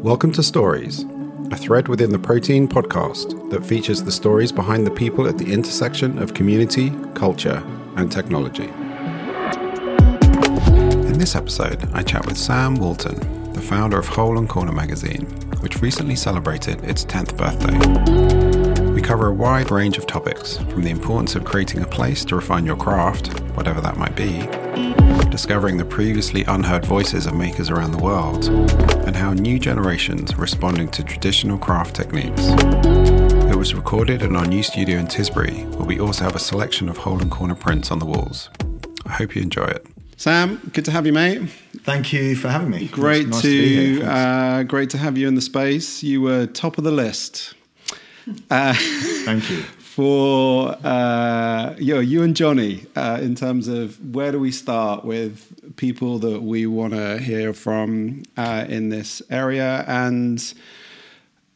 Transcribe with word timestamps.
Welcome 0.00 0.32
to 0.32 0.42
Stories, 0.42 1.04
a 1.50 1.56
thread 1.56 1.88
within 1.88 2.10
the 2.10 2.18
Protein 2.18 2.66
podcast 2.66 3.50
that 3.50 3.66
features 3.66 4.02
the 4.02 4.10
stories 4.10 4.50
behind 4.50 4.86
the 4.86 4.90
people 4.90 5.28
at 5.28 5.36
the 5.36 5.52
intersection 5.52 6.18
of 6.18 6.32
community, 6.32 6.90
culture, 7.12 7.62
and 7.96 8.10
technology. 8.10 8.68
In 11.04 11.18
this 11.18 11.36
episode, 11.36 11.86
I 11.92 12.02
chat 12.02 12.24
with 12.24 12.38
Sam 12.38 12.76
Walton, 12.76 13.52
the 13.52 13.60
founder 13.60 13.98
of 13.98 14.08
Hole 14.08 14.38
and 14.38 14.48
Corner 14.48 14.72
magazine, 14.72 15.26
which 15.60 15.82
recently 15.82 16.16
celebrated 16.16 16.82
its 16.82 17.04
10th 17.04 17.36
birthday. 17.36 17.76
We 18.92 19.02
cover 19.02 19.26
a 19.26 19.34
wide 19.34 19.70
range 19.70 19.98
of 19.98 20.06
topics, 20.06 20.56
from 20.56 20.82
the 20.82 20.90
importance 20.90 21.34
of 21.34 21.44
creating 21.44 21.82
a 21.82 21.86
place 21.86 22.24
to 22.24 22.36
refine 22.36 22.64
your 22.64 22.76
craft, 22.76 23.38
whatever 23.54 23.82
that 23.82 23.98
might 23.98 24.16
be, 24.16 24.48
discovering 25.32 25.78
the 25.78 25.84
previously 25.84 26.44
unheard 26.44 26.84
voices 26.84 27.24
of 27.24 27.34
makers 27.34 27.70
around 27.70 27.90
the 27.90 27.98
world, 27.98 28.50
and 29.06 29.16
how 29.16 29.32
new 29.32 29.58
generations 29.58 30.34
are 30.34 30.36
responding 30.36 30.90
to 30.90 31.02
traditional 31.02 31.56
craft 31.56 31.96
techniques. 31.96 32.42
It 33.50 33.56
was 33.56 33.74
recorded 33.74 34.20
in 34.20 34.36
our 34.36 34.44
new 34.44 34.62
studio 34.62 34.98
in 34.98 35.06
Tisbury, 35.06 35.64
where 35.74 35.86
we 35.86 35.98
also 35.98 36.22
have 36.22 36.36
a 36.36 36.38
selection 36.38 36.86
of 36.90 36.98
hole 36.98 37.18
and 37.18 37.30
corner 37.30 37.54
prints 37.54 37.90
on 37.90 37.98
the 37.98 38.04
walls. 38.04 38.50
I 39.06 39.12
hope 39.12 39.34
you 39.34 39.40
enjoy 39.40 39.64
it. 39.64 39.86
Sam, 40.18 40.60
good 40.74 40.84
to 40.84 40.90
have 40.90 41.06
you, 41.06 41.14
mate. 41.14 41.48
Thank 41.78 42.12
you 42.12 42.36
for 42.36 42.48
having 42.48 42.68
me. 42.68 42.88
Great 42.88 43.28
nice 43.28 43.40
to, 43.40 44.00
to 44.00 44.04
uh, 44.04 44.62
great 44.64 44.90
to 44.90 44.98
have 44.98 45.16
you 45.16 45.26
in 45.28 45.34
the 45.34 45.40
space. 45.40 46.02
You 46.02 46.20
were 46.20 46.46
top 46.46 46.76
of 46.76 46.84
the 46.84 46.92
list. 46.92 47.54
Uh, 48.50 48.74
Thank 49.24 49.50
you 49.50 49.64
for 49.94 50.74
uh, 50.84 51.74
you, 51.76 51.94
know, 51.94 52.00
you 52.00 52.22
and 52.22 52.34
Johnny 52.34 52.86
uh, 52.96 53.18
in 53.20 53.34
terms 53.34 53.68
of 53.68 54.14
where 54.14 54.32
do 54.32 54.40
we 54.40 54.50
start 54.50 55.04
with 55.04 55.76
people 55.76 56.18
that 56.20 56.42
we 56.42 56.66
want 56.66 56.94
to 56.94 57.18
hear 57.18 57.52
from 57.52 58.22
uh, 58.38 58.64
in 58.68 58.88
this 58.88 59.20
area? 59.28 59.84
And 59.86 60.42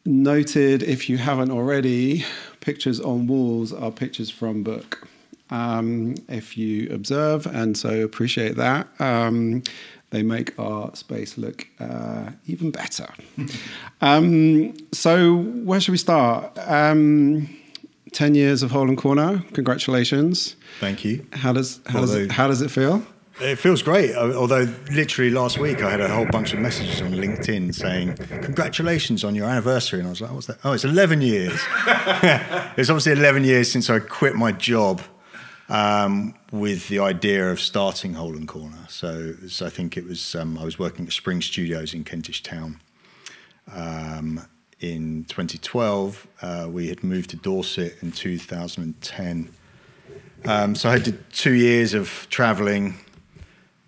noted 0.05 0.83
if 0.83 1.09
you 1.09 1.17
haven't 1.17 1.51
already 1.51 2.27
pictures 2.61 3.01
on 3.01 3.27
walls 3.27 3.73
are 3.73 3.91
pictures 3.91 4.29
from 4.29 4.63
book. 4.63 5.09
Um, 5.49 6.17
if 6.29 6.59
you 6.59 6.91
observe 6.93 7.47
and 7.47 7.75
so 7.77 8.03
appreciate 8.03 8.57
that 8.57 8.89
um, 9.01 9.63
they 10.11 10.23
make 10.23 10.59
our 10.59 10.95
space 10.95 11.39
look 11.39 11.67
uh, 11.81 12.31
even 12.47 12.71
better. 12.71 13.09
Um, 14.03 14.75
so 14.93 15.37
where 15.39 15.81
should 15.81 15.93
we 15.93 15.97
start? 15.97 16.59
Um, 16.59 17.49
10 18.17 18.35
years 18.35 18.63
of 18.63 18.71
Hole 18.71 18.89
and 18.89 18.97
Corner. 18.97 19.45
Congratulations. 19.53 20.57
Thank 20.81 21.05
you. 21.05 21.27
How 21.35 21.53
does 21.53 21.83
how 21.85 22.01
although, 22.01 22.15
does 22.15 22.25
it, 22.25 22.33
how 22.33 22.49
does 22.49 22.63
it 22.63 22.71
feel? 22.71 23.03
It 23.43 23.57
feels 23.57 23.83
great. 23.83 24.17
Although 24.17 24.67
literally 24.91 25.31
last 25.31 25.59
week 25.59 25.83
I 25.83 25.91
had 25.91 26.01
a 26.01 26.09
whole 26.09 26.25
bunch 26.25 26.55
of 26.55 26.59
messages 26.61 27.03
on 27.03 27.13
LinkedIn 27.13 27.75
saying 27.75 28.17
congratulations 28.43 29.23
on 29.23 29.35
your 29.35 29.47
anniversary, 29.47 29.99
and 29.99 30.09
I 30.09 30.11
was 30.11 30.23
like, 30.23 30.33
"What's 30.33 30.47
that?" 30.47 30.57
Oh, 30.65 30.73
it's 30.73 30.85
11 30.85 31.21
years. 31.21 31.61
it's 32.79 32.89
obviously 32.89 33.13
11 33.13 33.45
years 33.45 33.71
since 33.71 33.91
I 33.91 33.99
quit 33.99 34.35
my 34.35 34.51
job 34.51 35.03
um, 35.69 36.35
with 36.51 36.89
the 36.89 37.01
idea 37.01 37.51
of 37.51 37.61
starting 37.61 38.15
Hole 38.15 38.35
and 38.35 38.49
Corner. 38.49 38.87
So, 38.89 39.35
so 39.47 39.67
I 39.67 39.71
think 39.71 39.99
it 39.99 40.07
was 40.07 40.35
um, 40.35 40.57
I 40.57 40.65
was 40.65 40.79
working 40.79 41.05
at 41.07 41.13
Spring 41.13 41.43
Studios 41.43 41.93
in 41.93 42.03
Kentish 42.03 42.43
Town. 42.43 42.81
Um, 43.71 44.41
in 44.81 45.25
2012. 45.25 46.27
Uh, 46.43 46.69
we 46.71 46.89
had 46.89 47.03
moved 47.03 47.31
to 47.31 47.37
Dorset 47.37 47.97
in 48.03 48.13
2010. 48.13 49.51
Um, 50.45 50.75
so 50.75 50.91
I 50.91 50.99
did 50.99 51.31
two 51.33 51.55
years 51.55 51.95
of 51.95 52.27
travelling 52.31 52.95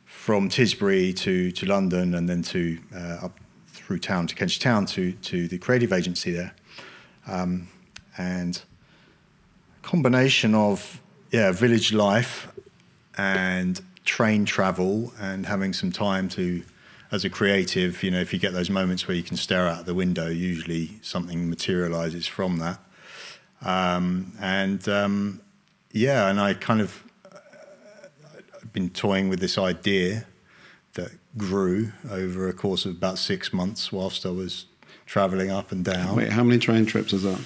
from 0.04 0.48
Tisbury 0.48 1.16
to, 1.16 1.50
to 1.52 1.66
London 1.66 2.14
and 2.14 2.28
then 2.28 2.42
to 2.42 2.78
uh, 2.94 3.26
up 3.26 3.38
through 3.66 3.98
town 3.98 4.26
to 4.26 4.34
Kentish 4.34 4.58
Town 4.58 4.86
to, 4.86 5.12
to 5.12 5.48
the 5.48 5.58
creative 5.58 5.92
agency 5.92 6.30
there. 6.30 6.54
Um, 7.26 7.68
and 8.16 8.60
combination 9.82 10.54
of 10.54 11.00
yeah 11.30 11.50
village 11.50 11.94
life 11.94 12.48
and 13.16 13.80
train 14.04 14.44
travel 14.44 15.12
and 15.18 15.46
having 15.46 15.72
some 15.72 15.90
time 15.90 16.28
to 16.28 16.62
as 17.10 17.24
a 17.24 17.30
creative, 17.30 18.02
you 18.02 18.10
know, 18.10 18.20
if 18.20 18.32
you 18.32 18.38
get 18.38 18.52
those 18.52 18.70
moments 18.70 19.08
where 19.08 19.16
you 19.16 19.22
can 19.22 19.36
stare 19.36 19.66
out 19.66 19.86
the 19.86 19.94
window, 19.94 20.28
usually 20.28 20.98
something 21.02 21.48
materializes 21.48 22.26
from 22.26 22.58
that. 22.58 22.80
Um, 23.62 24.32
and 24.40 24.86
um, 24.88 25.40
yeah, 25.92 26.28
and 26.28 26.40
I 26.40 26.54
kind 26.54 26.80
of 26.80 27.02
uh, 27.32 27.38
I've 28.62 28.72
been 28.72 28.90
toying 28.90 29.28
with 29.28 29.40
this 29.40 29.58
idea 29.58 30.26
that 30.94 31.10
grew 31.36 31.92
over 32.10 32.48
a 32.48 32.52
course 32.52 32.84
of 32.84 32.92
about 32.92 33.18
six 33.18 33.52
months 33.52 33.90
whilst 33.92 34.26
I 34.26 34.30
was 34.30 34.66
traveling 35.06 35.50
up 35.50 35.72
and 35.72 35.84
down. 35.84 36.16
Wait, 36.16 36.30
how 36.30 36.44
many 36.44 36.58
train 36.58 36.86
trips 36.86 37.12
is 37.12 37.22
that? 37.22 37.40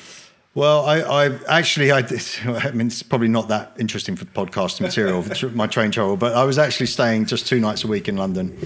Well, 0.54 0.84
I, 0.84 1.00
I 1.00 1.38
actually, 1.48 1.92
I, 1.92 2.02
did, 2.02 2.22
I 2.44 2.72
mean, 2.72 2.88
it's 2.88 3.02
probably 3.02 3.28
not 3.28 3.48
that 3.48 3.74
interesting 3.78 4.16
for 4.16 4.26
podcast 4.26 4.80
material, 4.80 5.24
my 5.54 5.66
train 5.66 5.90
travel, 5.90 6.16
but 6.16 6.34
I 6.34 6.44
was 6.44 6.58
actually 6.58 6.86
staying 6.86 7.26
just 7.26 7.46
two 7.46 7.60
nights 7.60 7.84
a 7.84 7.86
week 7.86 8.08
in 8.08 8.16
London 8.16 8.58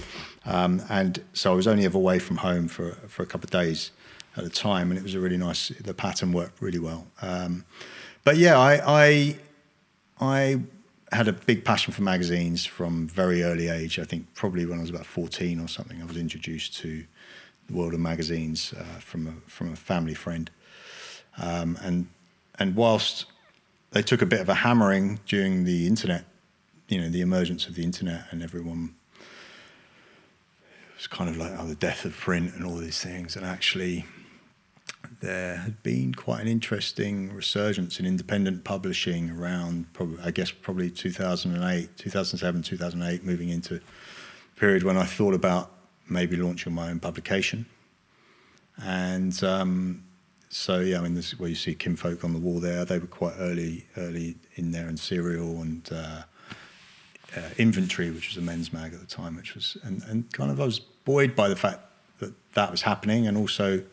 um, 0.47 0.81
and 0.89 1.23
so 1.33 1.51
I 1.51 1.55
was 1.55 1.67
only 1.67 1.85
ever 1.85 1.97
away 1.97 2.19
from 2.19 2.37
home 2.37 2.67
for, 2.67 2.91
for 3.07 3.21
a 3.21 3.25
couple 3.25 3.45
of 3.45 3.51
days 3.51 3.91
at 4.37 4.43
a 4.43 4.49
time, 4.49 4.89
and 4.89 4.97
it 4.97 5.03
was 5.03 5.13
a 5.13 5.19
really 5.19 5.37
nice. 5.37 5.69
The 5.69 5.93
pattern 5.93 6.31
worked 6.31 6.61
really 6.61 6.79
well. 6.79 7.05
Um, 7.21 7.65
but 8.23 8.37
yeah, 8.37 8.57
I, 8.57 8.81
I, 8.85 9.35
I 10.19 10.59
had 11.11 11.27
a 11.27 11.33
big 11.33 11.65
passion 11.65 11.93
for 11.93 12.01
magazines 12.01 12.65
from 12.65 13.07
very 13.07 13.43
early 13.43 13.67
age. 13.67 13.99
I 13.99 14.03
think 14.03 14.33
probably 14.33 14.65
when 14.65 14.79
I 14.79 14.81
was 14.81 14.89
about 14.89 15.05
fourteen 15.05 15.59
or 15.59 15.67
something, 15.67 16.01
I 16.01 16.05
was 16.05 16.17
introduced 16.17 16.77
to 16.77 17.03
the 17.67 17.73
world 17.73 17.93
of 17.93 17.99
magazines 17.99 18.73
uh, 18.73 18.99
from 18.99 19.27
a 19.27 19.49
from 19.49 19.73
a 19.73 19.75
family 19.75 20.13
friend, 20.13 20.49
um, 21.37 21.77
and 21.81 22.07
and 22.59 22.75
whilst 22.75 23.25
they 23.91 24.01
took 24.01 24.21
a 24.21 24.25
bit 24.25 24.39
of 24.41 24.49
a 24.49 24.55
hammering 24.55 25.19
during 25.25 25.63
the 25.63 25.87
internet, 25.87 26.25
you 26.87 27.01
know, 27.01 27.09
the 27.09 27.21
emergence 27.21 27.67
of 27.67 27.75
the 27.75 27.83
internet 27.83 28.25
and 28.31 28.43
everyone 28.43 28.95
was 30.97 31.07
kind 31.07 31.29
of 31.29 31.37
like 31.37 31.51
oh, 31.57 31.65
the 31.65 31.75
death 31.75 32.05
of 32.05 32.17
print 32.17 32.53
and 32.55 32.65
all 32.65 32.75
these 32.75 33.01
things. 33.01 33.35
And 33.35 33.45
actually, 33.45 34.05
there 35.21 35.57
had 35.57 35.81
been 35.83 36.13
quite 36.13 36.41
an 36.41 36.47
interesting 36.47 37.33
resurgence 37.33 37.99
in 37.99 38.05
independent 38.05 38.63
publishing 38.63 39.29
around, 39.31 39.91
probably, 39.93 40.23
I 40.23 40.31
guess, 40.31 40.51
probably 40.51 40.89
2008, 40.89 41.97
2007, 41.97 42.61
2008, 42.63 43.23
moving 43.23 43.49
into 43.49 43.75
a 43.75 43.79
period 44.59 44.83
when 44.83 44.97
I 44.97 45.05
thought 45.05 45.33
about 45.33 45.71
maybe 46.09 46.35
launching 46.35 46.73
my 46.73 46.89
own 46.89 46.99
publication. 46.99 47.65
And 48.83 49.43
um, 49.43 50.03
so, 50.49 50.79
yeah, 50.79 50.99
I 50.99 51.01
mean, 51.01 51.15
this 51.15 51.33
is 51.33 51.39
where 51.39 51.49
you 51.49 51.55
see 51.55 51.73
Kim 51.73 51.95
Kinfolk 51.95 52.23
on 52.23 52.33
the 52.33 52.39
wall 52.39 52.59
there. 52.59 52.85
They 52.85 52.99
were 52.99 53.07
quite 53.07 53.33
early, 53.39 53.85
early 53.97 54.35
in 54.55 54.71
there, 54.71 54.87
and 54.87 54.99
Cereal 54.99 55.61
and 55.61 55.89
uh, 55.91 56.23
uh, 57.37 57.49
Inventory, 57.57 58.11
which 58.11 58.27
was 58.29 58.37
a 58.37 58.41
men's 58.41 58.73
mag 58.73 58.93
at 58.93 58.99
the 58.99 59.05
time, 59.05 59.35
which 59.35 59.55
was 59.55 59.77
and, 59.83 60.03
and 60.03 60.31
kind 60.33 60.51
of 60.51 60.59
I 60.59 60.65
was 60.65 60.79
buoyed 60.79 61.35
by 61.35 61.47
the 61.49 61.55
fact 61.55 61.79
that 62.19 62.33
that 62.53 62.71
was 62.71 62.81
happening, 62.81 63.27
and 63.27 63.37
also 63.37 63.83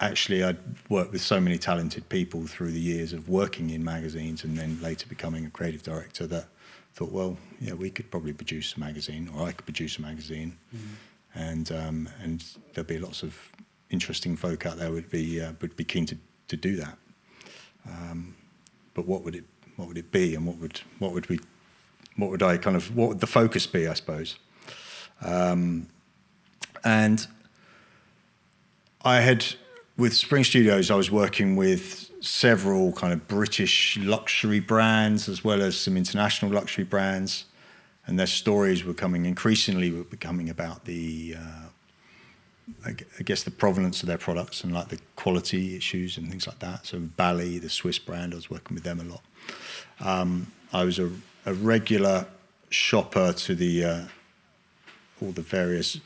actually 0.00 0.44
I'd 0.44 0.58
worked 0.88 1.12
with 1.12 1.22
so 1.22 1.40
many 1.40 1.58
talented 1.58 2.08
people 2.08 2.46
through 2.46 2.72
the 2.72 2.80
years 2.80 3.12
of 3.12 3.28
working 3.28 3.70
in 3.70 3.84
magazines, 3.84 4.44
and 4.44 4.56
then 4.56 4.78
later 4.82 5.06
becoming 5.08 5.46
a 5.46 5.50
creative 5.50 5.82
director 5.82 6.26
that 6.26 6.48
thought, 6.94 7.12
well, 7.12 7.36
yeah, 7.60 7.74
we 7.74 7.90
could 7.90 8.10
probably 8.10 8.32
produce 8.32 8.74
a 8.76 8.80
magazine, 8.80 9.30
or 9.34 9.46
I 9.46 9.52
could 9.52 9.66
produce 9.66 9.98
a 9.98 10.02
magazine, 10.02 10.56
mm-hmm. 10.74 11.38
and 11.38 11.72
um, 11.72 12.08
and 12.22 12.44
there'd 12.74 12.86
be 12.86 12.98
lots 12.98 13.22
of 13.22 13.36
interesting 13.90 14.36
folk 14.36 14.66
out 14.66 14.78
there 14.78 14.90
would 14.90 15.10
be 15.10 15.40
uh, 15.40 15.52
would 15.60 15.76
be 15.76 15.84
keen 15.84 16.06
to 16.06 16.16
to 16.48 16.56
do 16.56 16.76
that. 16.76 16.98
Um, 17.88 18.34
but 18.94 19.06
what 19.06 19.22
would 19.24 19.34
it 19.34 19.44
what 19.76 19.88
would 19.88 19.98
it 19.98 20.10
be, 20.10 20.34
and 20.34 20.46
what 20.46 20.56
would 20.56 20.80
what 20.98 21.12
would 21.12 21.28
we 21.28 21.40
what 22.16 22.30
would 22.30 22.42
I 22.42 22.56
kind 22.56 22.76
of 22.76 22.96
what 22.96 23.08
would 23.08 23.20
the 23.20 23.26
focus 23.26 23.66
be? 23.66 23.86
I 23.86 23.94
suppose. 23.94 24.36
Um, 25.22 25.88
and 26.84 27.26
I 29.04 29.20
had 29.20 29.44
with 29.96 30.14
Spring 30.14 30.44
Studios, 30.44 30.90
I 30.90 30.94
was 30.94 31.10
working 31.10 31.56
with 31.56 32.10
several 32.20 32.92
kind 32.92 33.12
of 33.12 33.26
British 33.28 33.96
luxury 33.98 34.60
brands 34.60 35.28
as 35.28 35.42
well 35.42 35.62
as 35.62 35.76
some 35.76 35.96
international 35.96 36.50
luxury 36.50 36.84
brands, 36.84 37.46
and 38.06 38.18
their 38.18 38.26
stories 38.26 38.84
were 38.84 38.94
coming 38.94 39.26
increasingly 39.26 39.90
were 39.90 40.04
becoming 40.04 40.50
about 40.50 40.84
the. 40.84 41.36
Uh, 41.38 41.62
I 42.84 43.22
guess 43.22 43.44
the 43.44 43.52
provenance 43.52 44.02
of 44.02 44.08
their 44.08 44.18
products 44.18 44.64
and 44.64 44.72
like 44.74 44.88
the 44.88 44.98
quality 45.14 45.76
issues 45.76 46.18
and 46.18 46.28
things 46.28 46.48
like 46.48 46.58
that. 46.58 46.84
So 46.84 46.98
Bally, 46.98 47.60
the 47.60 47.68
Swiss 47.68 48.00
brand, 48.00 48.32
I 48.32 48.36
was 48.36 48.50
working 48.50 48.74
with 48.74 48.82
them 48.82 48.98
a 48.98 49.04
lot. 49.04 49.22
Um, 50.00 50.52
I 50.72 50.84
was 50.84 50.98
a, 50.98 51.10
a, 51.46 51.54
regular 51.54 52.26
shopper 52.70 53.32
to 53.32 53.54
the 53.54 53.84
uh, 53.84 54.04
all 55.22 55.32
the 55.32 55.42
various 55.42 55.98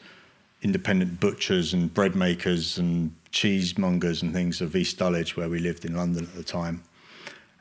independent 0.62 1.19
butchers 1.20 1.72
and 1.72 1.92
bread 1.92 2.14
makers 2.14 2.78
and 2.78 3.14
cheesemongers 3.32 4.22
and 4.22 4.32
things 4.32 4.60
of 4.60 4.76
East 4.76 4.98
Dulwich, 4.98 5.37
where 5.37 5.48
we 5.48 5.58
lived 5.58 5.84
in 5.84 5.96
London 5.96 6.25
at 6.25 6.34
the 6.34 6.44
time. 6.44 6.82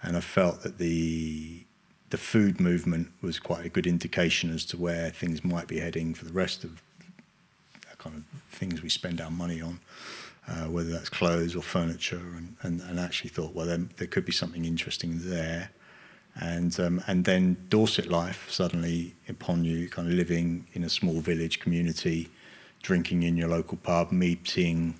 And 0.02 0.18
I 0.18 0.22
felt 0.22 0.62
that 0.64 0.78
the 0.78 1.64
the 2.10 2.18
food 2.18 2.60
movement 2.60 3.12
was 3.22 3.40
quite 3.40 3.66
a 3.66 3.70
good 3.70 3.86
indication 3.86 4.54
as 4.54 4.66
to 4.66 4.78
where 4.78 5.10
things 5.12 5.44
might 5.44 5.68
be 5.68 5.80
heading 5.80 6.14
for 6.14 6.26
the 6.26 6.34
rest 6.34 6.64
of 6.64 6.81
the 7.74 7.98
kind 7.98 8.16
of 8.16 8.24
things 8.52 8.81
we 8.81 8.90
spend 8.90 9.22
our 9.22 9.30
money 9.30 9.62
on, 9.62 9.80
uh, 10.50 10.66
whether 10.66 10.90
that's 10.90 11.10
clothes 11.10 11.56
or 11.56 11.62
furniture, 11.62 12.22
and, 12.36 12.56
and, 12.62 12.81
and 12.81 13.00
actually 13.00 13.30
thought, 13.30 13.54
well, 13.54 13.68
then 13.68 13.90
there 13.98 14.07
could 14.07 14.25
be 14.25 14.31
something 14.31 14.66
interesting 14.66 15.19
there. 15.22 15.69
And, 16.36 16.78
um, 16.80 17.04
and 17.06 17.25
then 17.25 17.57
Dorset 17.69 18.07
life 18.07 18.50
suddenly 18.50 19.13
upon 19.28 19.63
you, 19.63 19.90
kind 19.90 20.07
of 20.07 20.13
living 20.13 20.68
in 20.74 20.84
a 20.84 20.90
small 20.90 21.19
village 21.19 21.60
community, 21.60 22.30
drinking 22.81 23.24
in 23.24 23.38
your 23.38 23.50
local 23.50 23.78
pub, 23.78 24.12
meeting 24.12 25.00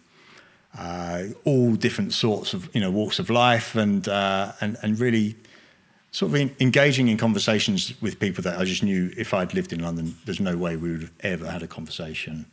uh, 0.78 1.24
all 1.46 1.76
different 1.76 2.14
sorts 2.14 2.54
of 2.54 2.74
you 2.76 2.82
know 2.82 2.92
walks 2.92 3.20
of 3.20 3.30
life, 3.30 3.76
and 3.76 4.08
uh, 4.08 4.52
and 4.62 4.78
and 4.84 5.00
really 5.00 5.36
sort 6.12 6.32
of 6.32 6.36
in, 6.36 6.56
engaging 6.60 7.08
in 7.08 7.18
conversations 7.18 7.94
with 8.02 8.20
people 8.20 8.44
that 8.44 8.60
I 8.60 8.66
just 8.66 8.84
knew 8.84 9.12
if 9.18 9.34
I'd 9.34 9.54
lived 9.54 9.74
in 9.74 9.80
London, 9.80 10.16
there's 10.26 10.40
no 10.40 10.58
way 10.58 10.76
we 10.76 10.92
would 10.92 11.02
have 11.02 11.12
ever 11.22 11.50
had 11.50 11.64
a 11.64 11.68
conversation. 11.68 12.46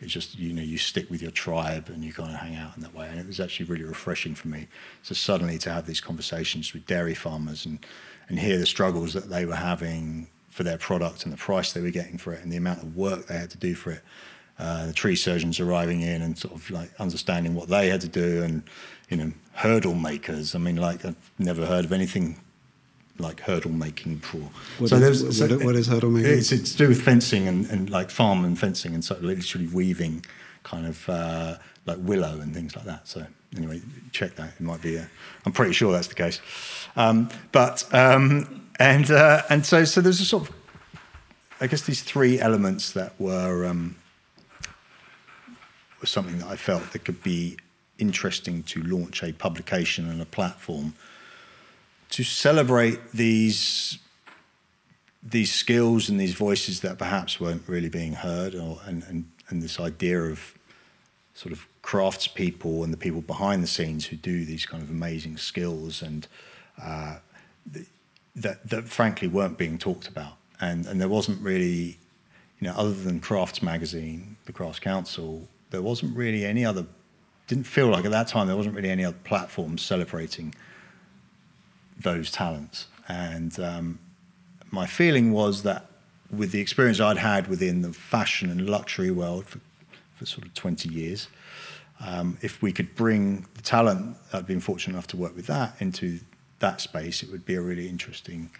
It's 0.00 0.12
just 0.12 0.38
you 0.38 0.52
know 0.52 0.62
you 0.62 0.78
stick 0.78 1.10
with 1.10 1.22
your 1.22 1.30
tribe 1.30 1.88
and 1.88 2.04
you 2.04 2.12
kind 2.12 2.30
of 2.30 2.36
hang 2.36 2.56
out 2.56 2.76
in 2.76 2.82
that 2.82 2.94
way, 2.94 3.08
and 3.08 3.18
it 3.18 3.26
was 3.26 3.40
actually 3.40 3.66
really 3.66 3.84
refreshing 3.84 4.34
for 4.34 4.48
me. 4.48 4.68
So 5.02 5.14
suddenly 5.14 5.58
to 5.58 5.72
have 5.72 5.86
these 5.86 6.00
conversations 6.00 6.72
with 6.72 6.86
dairy 6.86 7.14
farmers 7.14 7.64
and 7.64 7.84
and 8.28 8.38
hear 8.38 8.58
the 8.58 8.66
struggles 8.66 9.14
that 9.14 9.30
they 9.30 9.46
were 9.46 9.56
having 9.56 10.28
for 10.48 10.64
their 10.64 10.78
product 10.78 11.24
and 11.24 11.32
the 11.32 11.36
price 11.36 11.72
they 11.72 11.80
were 11.80 11.90
getting 11.90 12.18
for 12.18 12.32
it 12.32 12.42
and 12.42 12.50
the 12.50 12.56
amount 12.56 12.82
of 12.82 12.96
work 12.96 13.26
they 13.26 13.36
had 13.36 13.50
to 13.50 13.58
do 13.58 13.74
for 13.74 13.92
it. 13.92 14.02
Uh, 14.58 14.86
the 14.86 14.92
tree 14.92 15.14
surgeons 15.14 15.60
arriving 15.60 16.00
in 16.00 16.22
and 16.22 16.38
sort 16.38 16.54
of 16.54 16.70
like 16.70 16.90
understanding 16.98 17.54
what 17.54 17.68
they 17.68 17.88
had 17.88 18.00
to 18.00 18.08
do 18.08 18.42
and 18.42 18.62
you 19.08 19.16
know 19.16 19.32
hurdle 19.52 19.94
makers. 19.94 20.54
I 20.54 20.58
mean, 20.58 20.76
like 20.76 21.04
I've 21.04 21.30
never 21.38 21.66
heard 21.66 21.84
of 21.84 21.92
anything 21.92 22.40
like 23.18 23.40
hurdle 23.40 23.72
making 23.72 24.18
for. 24.20 24.38
What 24.78 24.90
so 24.90 24.96
is, 24.96 25.24
what, 25.24 25.32
so 25.34 25.58
what 25.58 25.76
is 25.76 25.86
hurdle 25.86 26.10
making? 26.10 26.38
It's, 26.38 26.52
it's 26.52 26.72
to 26.72 26.78
do 26.78 26.88
with 26.88 27.02
fencing 27.02 27.48
and, 27.48 27.66
and 27.66 27.90
like 27.90 28.10
farm 28.10 28.44
and 28.44 28.58
fencing 28.58 28.94
and 28.94 29.04
so 29.04 29.16
literally 29.20 29.66
weaving 29.68 30.24
kind 30.62 30.86
of 30.86 31.08
uh, 31.08 31.56
like 31.86 31.98
willow 32.00 32.40
and 32.40 32.54
things 32.54 32.76
like 32.76 32.84
that. 32.84 33.06
So 33.06 33.26
anyway, 33.56 33.80
check 34.12 34.34
that. 34.36 34.54
It 34.58 34.60
might 34.60 34.82
be. 34.82 34.98
i 34.98 35.06
am 35.44 35.52
pretty 35.52 35.72
sure 35.72 35.92
that's 35.92 36.08
the 36.08 36.14
case. 36.14 36.40
Um, 36.96 37.28
but 37.52 37.84
um, 37.94 38.68
and 38.78 39.10
uh, 39.10 39.42
and 39.48 39.64
so 39.64 39.84
so 39.84 40.00
there's 40.00 40.20
a 40.20 40.24
sort 40.24 40.48
of 40.48 40.54
I 41.60 41.66
guess 41.66 41.82
these 41.82 42.02
three 42.02 42.38
elements 42.38 42.92
that 42.92 43.18
were 43.18 43.64
um, 43.66 43.96
was 46.00 46.10
something 46.10 46.38
that 46.38 46.48
I 46.48 46.56
felt 46.56 46.92
that 46.92 47.04
could 47.04 47.22
be 47.22 47.56
interesting 47.98 48.62
to 48.64 48.82
launch 48.82 49.22
a 49.22 49.32
publication 49.32 50.10
and 50.10 50.20
a 50.20 50.26
platform 50.26 50.94
to 52.16 52.24
celebrate 52.24 53.12
these 53.12 53.98
these 55.22 55.52
skills 55.52 56.08
and 56.08 56.18
these 56.18 56.32
voices 56.32 56.80
that 56.80 56.96
perhaps 56.96 57.38
weren't 57.38 57.62
really 57.66 57.90
being 57.90 58.14
heard, 58.14 58.54
or 58.54 58.80
and, 58.86 59.02
and, 59.02 59.30
and 59.50 59.62
this 59.62 59.78
idea 59.78 60.22
of 60.22 60.54
sort 61.34 61.52
of 61.52 61.66
craftspeople 61.82 62.82
and 62.82 62.90
the 62.90 62.96
people 62.96 63.20
behind 63.20 63.62
the 63.62 63.66
scenes 63.66 64.06
who 64.06 64.16
do 64.16 64.46
these 64.46 64.64
kind 64.64 64.82
of 64.82 64.88
amazing 64.88 65.36
skills 65.36 66.00
and 66.00 66.26
uh, 66.82 67.16
that 68.34 68.66
that 68.66 68.84
frankly 68.84 69.28
weren't 69.28 69.58
being 69.58 69.76
talked 69.76 70.08
about, 70.08 70.36
and 70.58 70.86
and 70.86 70.98
there 70.98 71.10
wasn't 71.10 71.38
really, 71.42 71.98
you 72.60 72.62
know, 72.66 72.72
other 72.78 72.94
than 72.94 73.20
Crafts 73.20 73.62
magazine, 73.62 74.38
the 74.46 74.52
Crafts 74.52 74.78
Council, 74.78 75.46
there 75.68 75.82
wasn't 75.82 76.16
really 76.16 76.46
any 76.46 76.64
other. 76.64 76.86
Didn't 77.46 77.66
feel 77.66 77.88
like 77.88 78.06
at 78.06 78.10
that 78.10 78.28
time 78.28 78.46
there 78.46 78.56
wasn't 78.56 78.74
really 78.74 78.90
any 78.90 79.04
other 79.04 79.18
platform 79.22 79.76
celebrating 79.76 80.54
those 81.98 82.30
talents. 82.30 82.86
And 83.08 83.58
um, 83.60 83.98
my 84.70 84.86
feeling 84.86 85.32
was 85.32 85.62
that 85.62 85.86
with 86.30 86.52
the 86.52 86.60
experience 86.60 87.00
I'd 87.00 87.18
had 87.18 87.46
within 87.46 87.82
the 87.82 87.92
fashion 87.92 88.50
and 88.50 88.68
luxury 88.68 89.10
world 89.10 89.46
for, 89.46 89.60
for 90.14 90.26
sort 90.26 90.46
of 90.46 90.54
20 90.54 90.88
years, 90.88 91.28
um, 92.04 92.36
if 92.42 92.60
we 92.60 92.72
could 92.72 92.94
bring 92.94 93.46
the 93.54 93.62
talent, 93.62 94.16
I'd 94.32 94.46
been 94.46 94.60
fortunate 94.60 94.94
enough 94.94 95.06
to 95.08 95.16
work 95.16 95.34
with 95.34 95.46
that 95.46 95.76
into 95.80 96.20
that 96.58 96.80
space, 96.80 97.22
it 97.22 97.30
would 97.30 97.44
be 97.44 97.54
a 97.54 97.60
really 97.60 97.88
interesting 97.88 98.50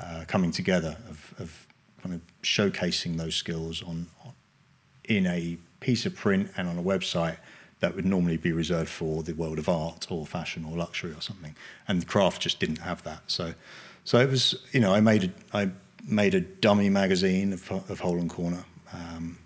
uh, 0.00 0.24
coming 0.26 0.50
together 0.50 0.96
of, 1.08 1.34
of, 1.38 1.66
kind 2.02 2.14
of 2.14 2.22
showcasing 2.42 3.18
those 3.18 3.34
skills 3.34 3.82
on, 3.82 4.06
on 4.24 4.32
in 5.04 5.26
a 5.26 5.58
piece 5.80 6.06
of 6.06 6.16
print 6.16 6.50
and 6.56 6.66
on 6.66 6.78
a 6.78 6.82
website 6.82 7.36
that 7.80 7.96
would 7.96 8.04
normally 8.04 8.36
be 8.36 8.52
reserved 8.52 8.88
for 8.88 9.22
the 9.22 9.32
world 9.32 9.58
of 9.58 9.68
art 9.68 10.06
or 10.10 10.26
fashion 10.26 10.64
or 10.64 10.76
luxury 10.76 11.12
or 11.12 11.20
something. 11.20 11.56
And 11.88 12.06
craft 12.06 12.42
just 12.42 12.60
didn't 12.60 12.78
have 12.78 13.02
that. 13.04 13.22
So, 13.26 13.54
so 14.04 14.18
it 14.18 14.30
was, 14.30 14.54
you 14.72 14.80
know, 14.80 14.94
I 14.94 15.00
made 15.00 15.24
a, 15.24 15.56
I 15.56 15.70
made 16.06 16.34
a 16.34 16.40
dummy 16.40 16.90
magazine 16.90 17.52
of, 17.52 17.70
of 17.90 18.00
Hole 18.00 18.18
and 18.18 18.30
Corner. 18.30 18.64
Um, 18.92 19.38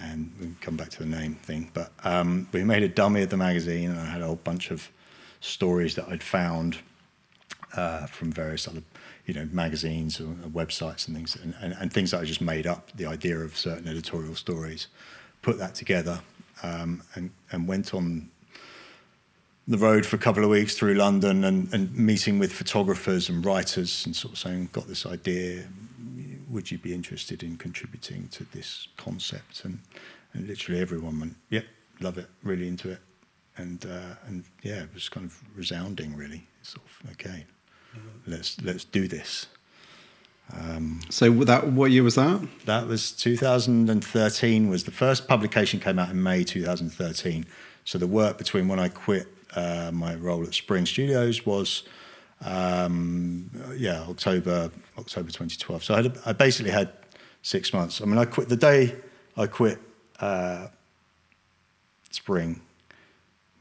and 0.00 0.32
we 0.40 0.48
come 0.60 0.76
back 0.76 0.88
to 0.90 0.98
the 1.00 1.06
name 1.06 1.34
thing, 1.34 1.70
but 1.74 1.92
um, 2.04 2.48
we 2.52 2.64
made 2.64 2.82
a 2.82 2.88
dummy 2.88 3.22
of 3.22 3.30
the 3.30 3.36
magazine, 3.36 3.90
and 3.90 4.00
I 4.00 4.06
had 4.06 4.22
a 4.22 4.26
whole 4.26 4.36
bunch 4.36 4.70
of 4.70 4.90
stories 5.40 5.94
that 5.96 6.08
I'd 6.08 6.22
found 6.22 6.78
uh, 7.76 8.06
from 8.06 8.32
various 8.32 8.66
other, 8.66 8.82
you 9.26 9.34
know, 9.34 9.48
magazines 9.52 10.20
or 10.20 10.34
websites 10.48 11.06
and 11.06 11.16
things, 11.16 11.36
and, 11.36 11.54
and, 11.60 11.74
and, 11.78 11.92
things 11.92 12.10
that 12.10 12.20
I 12.20 12.24
just 12.24 12.40
made 12.40 12.66
up. 12.66 12.90
The 12.94 13.06
idea 13.06 13.38
of 13.38 13.56
certain 13.56 13.88
editorial 13.88 14.34
stories, 14.34 14.88
put 15.42 15.58
that 15.58 15.74
together, 15.74 16.20
um, 16.62 17.02
and, 17.14 17.30
and 17.50 17.68
went 17.68 17.94
on 17.94 18.30
the 19.68 19.78
road 19.78 20.04
for 20.04 20.16
a 20.16 20.18
couple 20.18 20.42
of 20.42 20.50
weeks 20.50 20.74
through 20.74 20.94
London 20.94 21.44
and, 21.44 21.72
and 21.72 21.96
meeting 21.96 22.38
with 22.38 22.52
photographers 22.52 23.28
and 23.28 23.44
writers 23.44 24.04
and 24.04 24.14
sort 24.16 24.32
of 24.32 24.38
saying, 24.38 24.68
got 24.72 24.88
this 24.88 25.06
idea, 25.06 25.64
would 26.50 26.70
you 26.70 26.78
be 26.78 26.92
interested 26.92 27.42
in 27.42 27.56
contributing 27.56 28.28
to 28.28 28.44
this 28.52 28.88
concept? 28.96 29.64
And, 29.64 29.78
and 30.32 30.48
literally 30.48 30.80
everyone 30.80 31.20
went, 31.20 31.36
yep, 31.48 31.64
love 32.00 32.18
it, 32.18 32.28
really 32.42 32.66
into 32.66 32.90
it. 32.90 33.00
And, 33.56 33.84
uh, 33.86 34.16
and 34.26 34.44
yeah, 34.62 34.82
it 34.82 34.94
was 34.94 35.08
kind 35.08 35.26
of 35.26 35.38
resounding, 35.54 36.16
really. 36.16 36.46
Sort 36.62 36.84
of, 36.86 37.10
okay, 37.12 37.46
let's, 38.26 38.60
let's 38.62 38.84
do 38.84 39.06
this. 39.06 39.46
Um, 40.58 41.00
so 41.08 41.30
that 41.30 41.68
what 41.68 41.90
year 41.90 42.02
was 42.02 42.16
that? 42.16 42.46
That 42.66 42.86
was 42.86 43.12
2013. 43.12 44.68
Was 44.68 44.84
the 44.84 44.90
first 44.90 45.26
publication 45.26 45.80
came 45.80 45.98
out 45.98 46.10
in 46.10 46.22
May 46.22 46.44
2013. 46.44 47.46
So 47.84 47.98
the 47.98 48.06
work 48.06 48.38
between 48.38 48.68
when 48.68 48.78
I 48.78 48.88
quit 48.88 49.28
uh, 49.54 49.90
my 49.92 50.14
role 50.14 50.42
at 50.44 50.54
Spring 50.54 50.86
Studios 50.86 51.44
was 51.46 51.82
um, 52.44 53.50
yeah 53.76 54.04
October 54.08 54.70
October 54.98 55.30
2012. 55.30 55.84
So 55.84 55.94
I, 55.94 56.02
had, 56.02 56.18
I, 56.26 56.32
basically 56.32 56.72
had 56.72 56.92
six 57.42 57.72
months. 57.72 58.00
I 58.00 58.04
mean, 58.04 58.18
I 58.18 58.24
quit 58.24 58.48
the 58.48 58.56
day 58.56 58.94
I 59.36 59.46
quit 59.46 59.78
uh, 60.20 60.68
Spring 62.10 62.60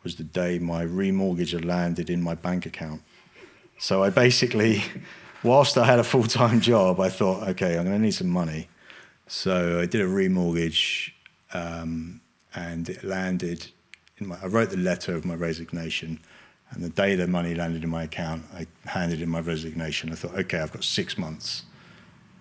was 0.03 0.15
the 0.15 0.23
day 0.23 0.59
my 0.59 0.85
remortgage 0.85 1.53
had 1.53 1.63
landed 1.63 2.09
in 2.09 2.21
my 2.21 2.35
bank 2.35 2.65
account. 2.65 3.01
So 3.77 4.03
I 4.03 4.09
basically 4.09 4.83
whilst 5.43 5.77
I 5.77 5.85
had 5.85 5.99
a 5.99 6.03
full 6.03 6.23
time 6.23 6.61
job, 6.71 6.99
I 6.99 7.09
thought, 7.09 7.47
okay, 7.49 7.77
I'm 7.77 7.85
going 7.85 7.97
to 7.97 7.99
need 7.99 8.13
some 8.13 8.29
money. 8.29 8.67
So 9.27 9.79
I 9.79 9.85
did 9.85 10.01
a 10.01 10.05
remortgage, 10.05 11.11
um, 11.53 12.21
and 12.53 12.89
it 12.89 13.03
landed. 13.03 13.67
In 14.17 14.27
my, 14.27 14.37
I 14.41 14.47
wrote 14.47 14.69
the 14.69 14.77
letter 14.77 15.15
of 15.15 15.25
my 15.25 15.35
resignation, 15.35 16.19
and 16.71 16.83
the 16.83 16.89
day 16.89 17.15
the 17.15 17.27
money 17.27 17.55
landed 17.55 17.83
in 17.83 17.89
my 17.89 18.03
account, 18.03 18.43
I 18.53 18.67
handed 18.85 19.21
in 19.21 19.29
my 19.29 19.39
resignation. 19.39 20.11
I 20.11 20.15
thought, 20.15 20.35
okay, 20.35 20.59
I've 20.59 20.71
got 20.71 20.83
six 20.83 21.17
months. 21.17 21.63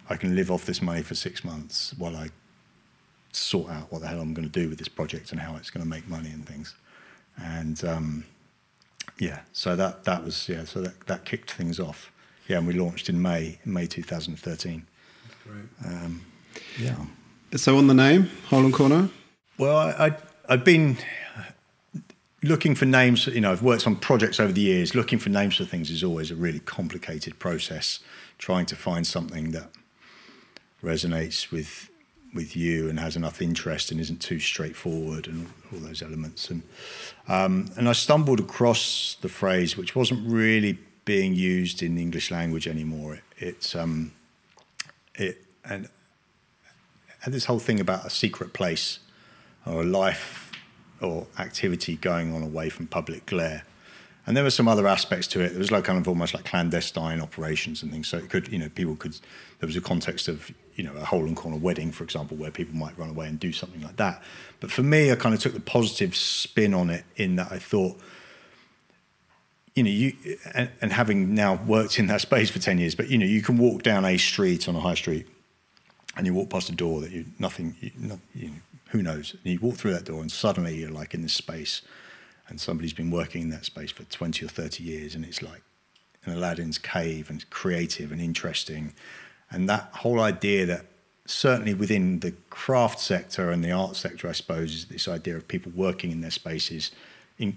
I 0.09 0.17
can 0.17 0.35
live 0.35 0.51
off 0.51 0.67
this 0.67 0.83
money 0.83 1.03
for 1.03 1.15
six 1.15 1.45
months 1.45 1.95
while 1.97 2.17
I 2.17 2.31
sort 3.33 3.71
out 3.71 3.93
what 3.93 4.01
the 4.01 4.09
hell 4.09 4.21
I'm 4.21 4.35
going 4.35 4.51
to 4.51 4.61
do 4.61 4.69
with 4.69 4.79
this 4.79 4.89
project 4.89 5.31
and 5.31 5.41
how 5.41 5.55
it's 5.55 5.71
going 5.71 5.85
to 5.85 5.89
make 5.89 6.09
money 6.09 6.31
and 6.31 6.45
things. 6.45 6.75
And 7.41 7.83
um, 7.85 8.25
yeah, 9.19 9.43
so 9.53 9.77
that 9.77 10.03
that 10.05 10.25
was 10.25 10.49
yeah, 10.49 10.65
so 10.65 10.81
that 10.81 11.07
that 11.07 11.25
kicked 11.25 11.53
things 11.53 11.79
off 11.79 12.11
yeah, 12.51 12.59
and 12.59 12.67
we 12.67 12.75
launched 12.75 13.09
in 13.09 13.23
May, 13.23 13.61
May 13.65 13.87
2013. 13.87 14.85
Great. 15.47 15.65
Um, 15.87 16.21
yeah. 16.81 16.97
So 17.55 17.79
on 17.79 17.87
the 17.87 17.95
name, 17.95 18.29
Hole 18.49 18.65
and 18.65 18.75
Corner? 18.75 19.09
Well, 19.57 19.77
I, 19.77 20.07
I, 20.09 20.17
I've 20.49 20.65
been 20.65 20.99
looking 22.43 22.75
for 22.75 22.87
names. 22.87 23.29
You 23.29 23.41
know, 23.41 23.53
I've 23.53 23.63
worked 23.63 23.87
on 23.87 23.95
projects 23.95 24.41
over 24.41 24.53
the 24.53 24.61
years. 24.61 24.97
Looking 24.97 25.21
for 25.21 25.29
names 25.29 25.57
for 25.57 25.65
things 25.65 25.91
is 25.91 26.03
always 26.03 26.33
a 26.33 26.35
really 26.35 26.59
complicated 26.59 27.39
process. 27.39 28.01
Trying 28.39 28.67
to 28.67 28.77
find 28.77 29.07
something 29.07 29.53
that 29.53 29.71
resonates 30.83 31.53
with 31.53 31.89
with 32.35 32.57
you 32.57 32.89
and 32.89 32.99
has 33.01 33.17
enough 33.17 33.43
interest 33.43 33.91
and 33.91 34.01
isn't 34.01 34.21
too 34.21 34.39
straightforward 34.39 35.27
and 35.27 35.49
all 35.73 35.81
those 35.81 36.01
elements. 36.01 36.51
And 36.51 36.63
um, 37.29 37.71
and 37.77 37.89
I 37.89 37.93
stumbled 37.93 38.41
across 38.41 39.17
the 39.21 39.29
phrase, 39.29 39.77
which 39.77 39.95
wasn't 39.95 40.29
really 40.29 40.79
being 41.11 41.35
used 41.35 41.83
in 41.83 41.97
the 41.97 42.03
English 42.03 42.31
language 42.31 42.69
anymore. 42.69 43.15
It, 43.15 43.25
it's 43.49 43.75
um, 43.75 44.13
it 45.17 45.45
and 45.65 45.89
had 47.23 47.33
this 47.33 47.47
whole 47.47 47.59
thing 47.59 47.81
about 47.81 48.07
a 48.07 48.11
secret 48.11 48.53
place 48.53 49.01
or 49.67 49.83
a 49.83 49.85
life 49.85 50.53
or 51.01 51.27
activity 51.37 51.97
going 51.97 52.33
on 52.33 52.45
away 52.45 52.69
from 52.71 52.87
public 52.87 53.27
glare. 53.27 53.65
and 54.25 54.37
there 54.37 54.45
were 54.45 54.57
some 54.61 54.69
other 54.69 54.87
aspects 54.87 55.27
to 55.27 55.41
it. 55.41 55.49
There 55.49 55.59
was 55.59 55.73
like 55.73 55.83
kind 55.83 55.99
of 55.99 56.07
almost 56.07 56.33
like 56.33 56.45
clandestine 56.45 57.21
operations 57.21 57.83
and 57.83 57.91
things. 57.91 58.07
So 58.07 58.17
it 58.19 58.31
could, 58.31 58.47
you 58.53 58.59
know, 58.61 58.69
people 58.69 58.95
could. 58.95 59.15
There 59.59 59.67
was 59.67 59.77
a 59.77 59.81
context 59.81 60.29
of, 60.29 60.53
you 60.77 60.85
know, 60.85 60.95
a 60.95 61.05
hole 61.05 61.27
and 61.27 61.37
corner 61.37 61.57
wedding, 61.57 61.91
for 61.91 62.05
example, 62.05 62.37
where 62.37 62.53
people 62.53 62.77
might 62.77 62.97
run 62.97 63.11
away 63.11 63.27
and 63.27 63.41
do 63.41 63.53
something 63.53 63.83
like 63.83 63.97
that. 63.97 64.23
But 64.61 64.71
for 64.71 64.85
me, 64.85 65.11
I 65.11 65.17
kind 65.17 65.35
of 65.35 65.41
took 65.41 65.55
the 65.55 65.61
positive 65.79 66.15
spin 66.15 66.73
on 66.73 66.89
it 66.91 67.05
in 67.17 67.35
that 67.37 67.51
I 67.51 67.59
thought, 67.59 67.99
you 69.87 70.13
know, 70.13 70.25
you 70.25 70.39
and, 70.55 70.71
and 70.81 70.93
having 70.93 71.35
now 71.35 71.55
worked 71.67 71.99
in 71.99 72.07
that 72.09 72.21
space 72.21 72.51
for 72.51 72.59
ten 72.59 72.79
years, 72.79 72.95
but 72.95 73.09
you 73.09 73.19
know, 73.19 73.27
you 73.27 73.43
can 73.43 73.59
walk 73.59 73.83
down 73.83 74.05
a 74.05 74.17
street 74.17 74.69
on 74.69 74.77
a 74.77 74.81
high 74.81 74.95
street, 74.95 75.27
and 76.17 76.27
you 76.27 76.35
walk 76.35 76.51
past 76.51 76.69
a 76.69 76.73
door 76.73 77.01
that 77.01 77.11
you 77.11 77.27
nothing, 77.39 77.77
you, 77.81 77.91
not, 77.99 78.19
you 78.35 78.51
who 78.91 79.03
knows? 79.03 79.37
And 79.45 79.53
you 79.53 79.61
walk 79.61 79.77
through 79.77 79.93
that 79.93 80.05
door, 80.05 80.21
and 80.21 80.31
suddenly 80.31 80.77
you're 80.77 80.91
like 80.91 81.15
in 81.15 81.23
this 81.23 81.35
space 81.35 81.83
and 82.51 82.61
somebody's 82.61 82.93
been 82.93 83.11
working 83.11 83.43
in 83.43 83.51
that 83.51 83.65
space 83.65 83.93
for 83.93 84.03
20 84.05 84.45
or 84.45 84.49
30 84.49 84.83
years 84.83 85.15
and 85.15 85.25
it's 85.25 85.41
like 85.41 85.63
an 86.25 86.35
Aladdin's 86.35 86.77
cave 86.77 87.31
and 87.31 87.49
creative 87.49 88.13
and 88.13 88.21
interesting. 88.21 88.93
And 89.51 89.69
that 89.69 89.89
whole 89.95 90.21
idea 90.21 90.67
that 90.67 90.87
certainly 91.25 91.73
within 91.73 92.21
the 92.21 92.33
craft 92.51 93.01
sector 93.01 93.51
and 93.51 93.65
the 93.65 93.71
art 93.71 93.97
sector, 93.97 94.29
I 94.29 94.33
suppose, 94.33 94.75
is 94.75 94.85
this 94.87 95.09
idea 95.09 95.37
of 95.37 95.49
people 95.49 95.73
working 95.75 96.11
in 96.11 96.21
their 96.21 96.31
spaces 96.31 96.91
in 97.39 97.57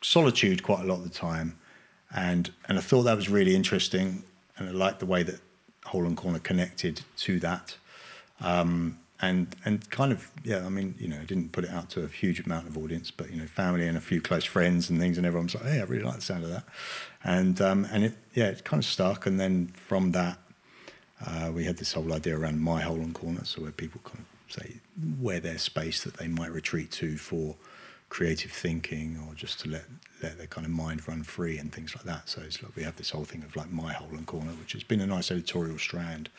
solitude 0.00 0.62
quite 0.62 0.84
a 0.84 0.86
lot 0.86 0.98
of 0.98 1.04
the 1.04 1.10
time. 1.10 1.58
And, 2.14 2.52
and 2.68 2.78
I 2.78 2.80
thought 2.80 3.02
that 3.02 3.16
was 3.16 3.28
really 3.28 3.54
interesting. 3.54 4.24
And 4.56 4.68
I 4.68 4.72
liked 4.72 5.00
the 5.00 5.06
way 5.06 5.22
that 5.24 5.40
Hole 5.86 6.04
and 6.04 6.16
Corner 6.16 6.38
connected 6.38 7.02
to 7.18 7.40
that. 7.40 7.76
Um, 8.40 8.98
and 9.20 9.54
and 9.64 9.88
kind 9.90 10.12
of 10.12 10.30
yeah, 10.42 10.64
I 10.66 10.68
mean, 10.68 10.94
you 10.98 11.08
know, 11.08 11.18
I 11.20 11.24
didn't 11.24 11.52
put 11.52 11.64
it 11.64 11.70
out 11.70 11.90
to 11.90 12.04
a 12.04 12.08
huge 12.08 12.40
amount 12.40 12.66
of 12.66 12.76
audience, 12.76 13.10
but 13.10 13.30
you 13.30 13.36
know, 13.36 13.46
family 13.46 13.86
and 13.86 13.96
a 13.96 14.00
few 14.00 14.20
close 14.20 14.44
friends 14.44 14.90
and 14.90 15.00
things, 15.00 15.16
and 15.16 15.26
everyone's 15.26 15.54
like, 15.54 15.64
hey, 15.64 15.80
I 15.80 15.84
really 15.84 16.04
like 16.04 16.16
the 16.16 16.22
sound 16.22 16.44
of 16.44 16.50
that, 16.50 16.64
and 17.22 17.60
um, 17.60 17.86
and 17.90 18.04
it 18.04 18.14
yeah, 18.34 18.46
it 18.46 18.64
kind 18.64 18.82
of 18.82 18.84
stuck, 18.84 19.26
and 19.26 19.38
then 19.38 19.68
from 19.76 20.12
that, 20.12 20.38
uh, 21.24 21.50
we 21.54 21.64
had 21.64 21.76
this 21.78 21.92
whole 21.92 22.12
idea 22.12 22.36
around 22.36 22.60
my 22.60 22.82
hole 22.82 22.96
and 22.96 23.14
corner, 23.14 23.44
so 23.44 23.62
where 23.62 23.72
people 23.72 24.00
kind 24.04 24.20
of 24.20 24.52
say 24.52 24.80
where 25.20 25.40
their 25.40 25.58
space 25.58 26.02
that 26.04 26.14
they 26.18 26.28
might 26.28 26.52
retreat 26.52 26.90
to 26.90 27.16
for 27.16 27.56
creative 28.14 28.52
thinking 28.52 29.18
or 29.26 29.34
just 29.34 29.58
to 29.58 29.68
let 29.68 29.82
let 30.22 30.38
their 30.38 30.46
kind 30.46 30.64
of 30.64 30.70
mind 30.70 31.06
run 31.08 31.24
free 31.24 31.58
and 31.58 31.72
things 31.72 31.96
like 31.96 32.04
that. 32.04 32.28
So 32.28 32.42
it's 32.42 32.62
like 32.62 32.76
we 32.76 32.84
have 32.84 32.94
this 32.94 33.10
whole 33.10 33.24
thing 33.24 33.42
of 33.42 33.56
like 33.56 33.72
my 33.72 33.92
hole 33.92 34.12
and 34.12 34.24
corner, 34.24 34.52
which 34.52 34.72
has 34.74 34.84
been 34.84 35.00
a 35.00 35.06
nice 35.06 35.32
editorial 35.32 35.78
strand 35.78 36.30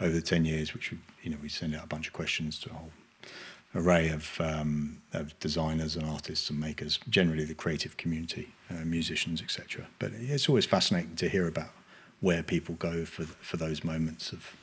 over 0.00 0.12
the 0.12 0.20
10 0.20 0.44
years, 0.44 0.74
which 0.74 0.90
we, 0.90 0.98
you 1.22 1.30
know, 1.30 1.36
we 1.40 1.48
send 1.48 1.76
out 1.76 1.84
a 1.84 1.86
bunch 1.86 2.08
of 2.08 2.12
questions 2.12 2.58
to 2.58 2.70
a 2.70 2.72
whole 2.72 2.90
array 3.76 4.08
of, 4.08 4.36
um, 4.40 5.00
of 5.12 5.38
designers 5.38 5.94
and 5.94 6.04
artists 6.10 6.50
and 6.50 6.58
makers, 6.58 6.98
generally 7.08 7.44
the 7.44 7.54
creative 7.54 7.96
community, 7.96 8.52
uh, 8.68 8.84
musicians, 8.84 9.40
etc. 9.40 9.86
But 10.00 10.10
it's 10.14 10.48
always 10.48 10.66
fascinating 10.66 11.14
to 11.16 11.28
hear 11.28 11.46
about 11.46 11.70
where 12.20 12.42
people 12.42 12.74
go 12.74 13.04
for 13.04 13.26
for 13.40 13.56
those 13.56 13.84
moments 13.84 14.32
of. 14.32 14.56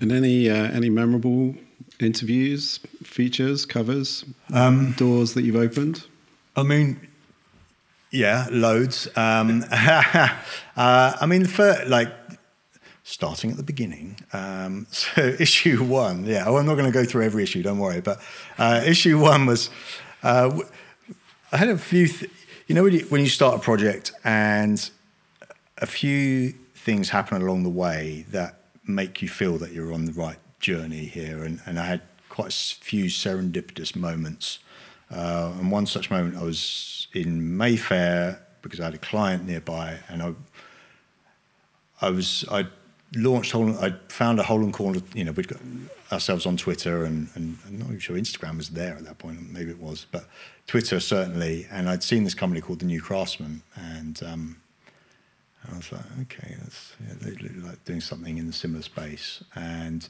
And 0.00 0.12
any 0.12 0.48
uh, 0.48 0.70
any 0.72 0.88
memorable 0.88 1.54
interviews, 1.98 2.78
features, 3.02 3.66
covers, 3.66 4.24
um, 4.52 4.92
doors 4.92 5.34
that 5.34 5.42
you've 5.42 5.56
opened? 5.56 6.06
I 6.56 6.62
mean, 6.62 7.06
yeah, 8.10 8.46
loads. 8.50 9.08
Um, 9.16 9.64
uh, 9.70 10.36
I 10.76 11.26
mean, 11.26 11.46
for 11.46 11.76
like 11.86 12.12
starting 13.10 13.50
at 13.50 13.56
the 13.56 13.62
beginning. 13.62 14.16
Um, 14.32 14.86
so 14.90 15.20
issue 15.38 15.84
one, 15.84 16.24
yeah, 16.24 16.46
well, 16.46 16.58
I'm 16.58 16.66
not 16.66 16.74
going 16.74 16.90
to 16.90 16.92
go 16.92 17.04
through 17.04 17.24
every 17.24 17.42
issue, 17.42 17.62
don't 17.62 17.78
worry. 17.78 18.00
But 18.00 18.20
uh, 18.58 18.82
issue 18.86 19.18
one 19.18 19.46
was, 19.46 19.70
uh, 20.22 20.58
I 21.52 21.56
had 21.56 21.68
a 21.68 21.78
few, 21.78 22.06
th- 22.06 22.30
you 22.66 22.74
know, 22.74 22.84
when 22.84 22.92
you, 22.92 23.00
when 23.08 23.20
you 23.20 23.28
start 23.28 23.56
a 23.56 23.58
project 23.58 24.12
and 24.24 24.90
a 25.78 25.86
few 25.86 26.52
things 26.74 27.08
happen 27.10 27.42
along 27.42 27.64
the 27.64 27.70
way 27.70 28.24
that 28.30 28.59
make 28.94 29.22
you 29.22 29.28
feel 29.28 29.58
that 29.58 29.72
you're 29.72 29.92
on 29.92 30.04
the 30.04 30.12
right 30.12 30.38
journey 30.60 31.06
here. 31.06 31.42
And, 31.44 31.60
and 31.66 31.78
I 31.78 31.86
had 31.86 32.02
quite 32.28 32.48
a 32.48 32.84
few 32.84 33.06
serendipitous 33.06 33.96
moments. 33.96 34.60
Uh, 35.10 35.52
and 35.58 35.70
one 35.70 35.86
such 35.86 36.10
moment, 36.10 36.36
I 36.36 36.42
was 36.42 37.08
in 37.12 37.56
Mayfair 37.56 38.40
because 38.62 38.80
I 38.80 38.84
had 38.84 38.94
a 38.94 38.98
client 38.98 39.46
nearby, 39.46 39.98
and 40.08 40.22
I, 40.22 40.34
I 42.00 42.10
was 42.10 42.44
I 42.50 42.66
launched 43.16 43.52
Hole. 43.52 43.76
I 43.78 43.94
found 44.08 44.38
a 44.38 44.42
hole 44.42 44.62
and 44.62 44.72
corner. 44.72 45.00
You 45.14 45.24
know, 45.24 45.32
we'd 45.32 45.48
got 45.48 45.60
ourselves 46.12 46.46
on 46.46 46.56
Twitter, 46.56 47.04
and, 47.04 47.28
and 47.34 47.58
I'm 47.66 47.78
not 47.78 47.88
even 47.88 47.98
sure 47.98 48.16
Instagram 48.16 48.56
was 48.56 48.70
there 48.70 48.94
at 48.94 49.04
that 49.04 49.18
point. 49.18 49.52
Maybe 49.52 49.70
it 49.70 49.80
was, 49.80 50.06
but 50.10 50.26
Twitter 50.66 51.00
certainly. 51.00 51.66
And 51.70 51.88
I'd 51.88 52.02
seen 52.02 52.24
this 52.24 52.34
company 52.34 52.60
called 52.60 52.80
the 52.80 52.86
New 52.86 53.00
Craftsman, 53.00 53.62
and 53.74 54.22
um, 54.22 54.56
I 55.68 55.76
was 55.76 55.92
like, 55.92 56.04
okay, 56.22 56.56
that's 56.62 56.92
yeah, 57.06 57.32
like 57.62 57.84
doing 57.84 58.00
something 58.00 58.38
in 58.38 58.48
a 58.48 58.52
similar 58.52 58.82
space. 58.82 59.42
And 59.54 60.08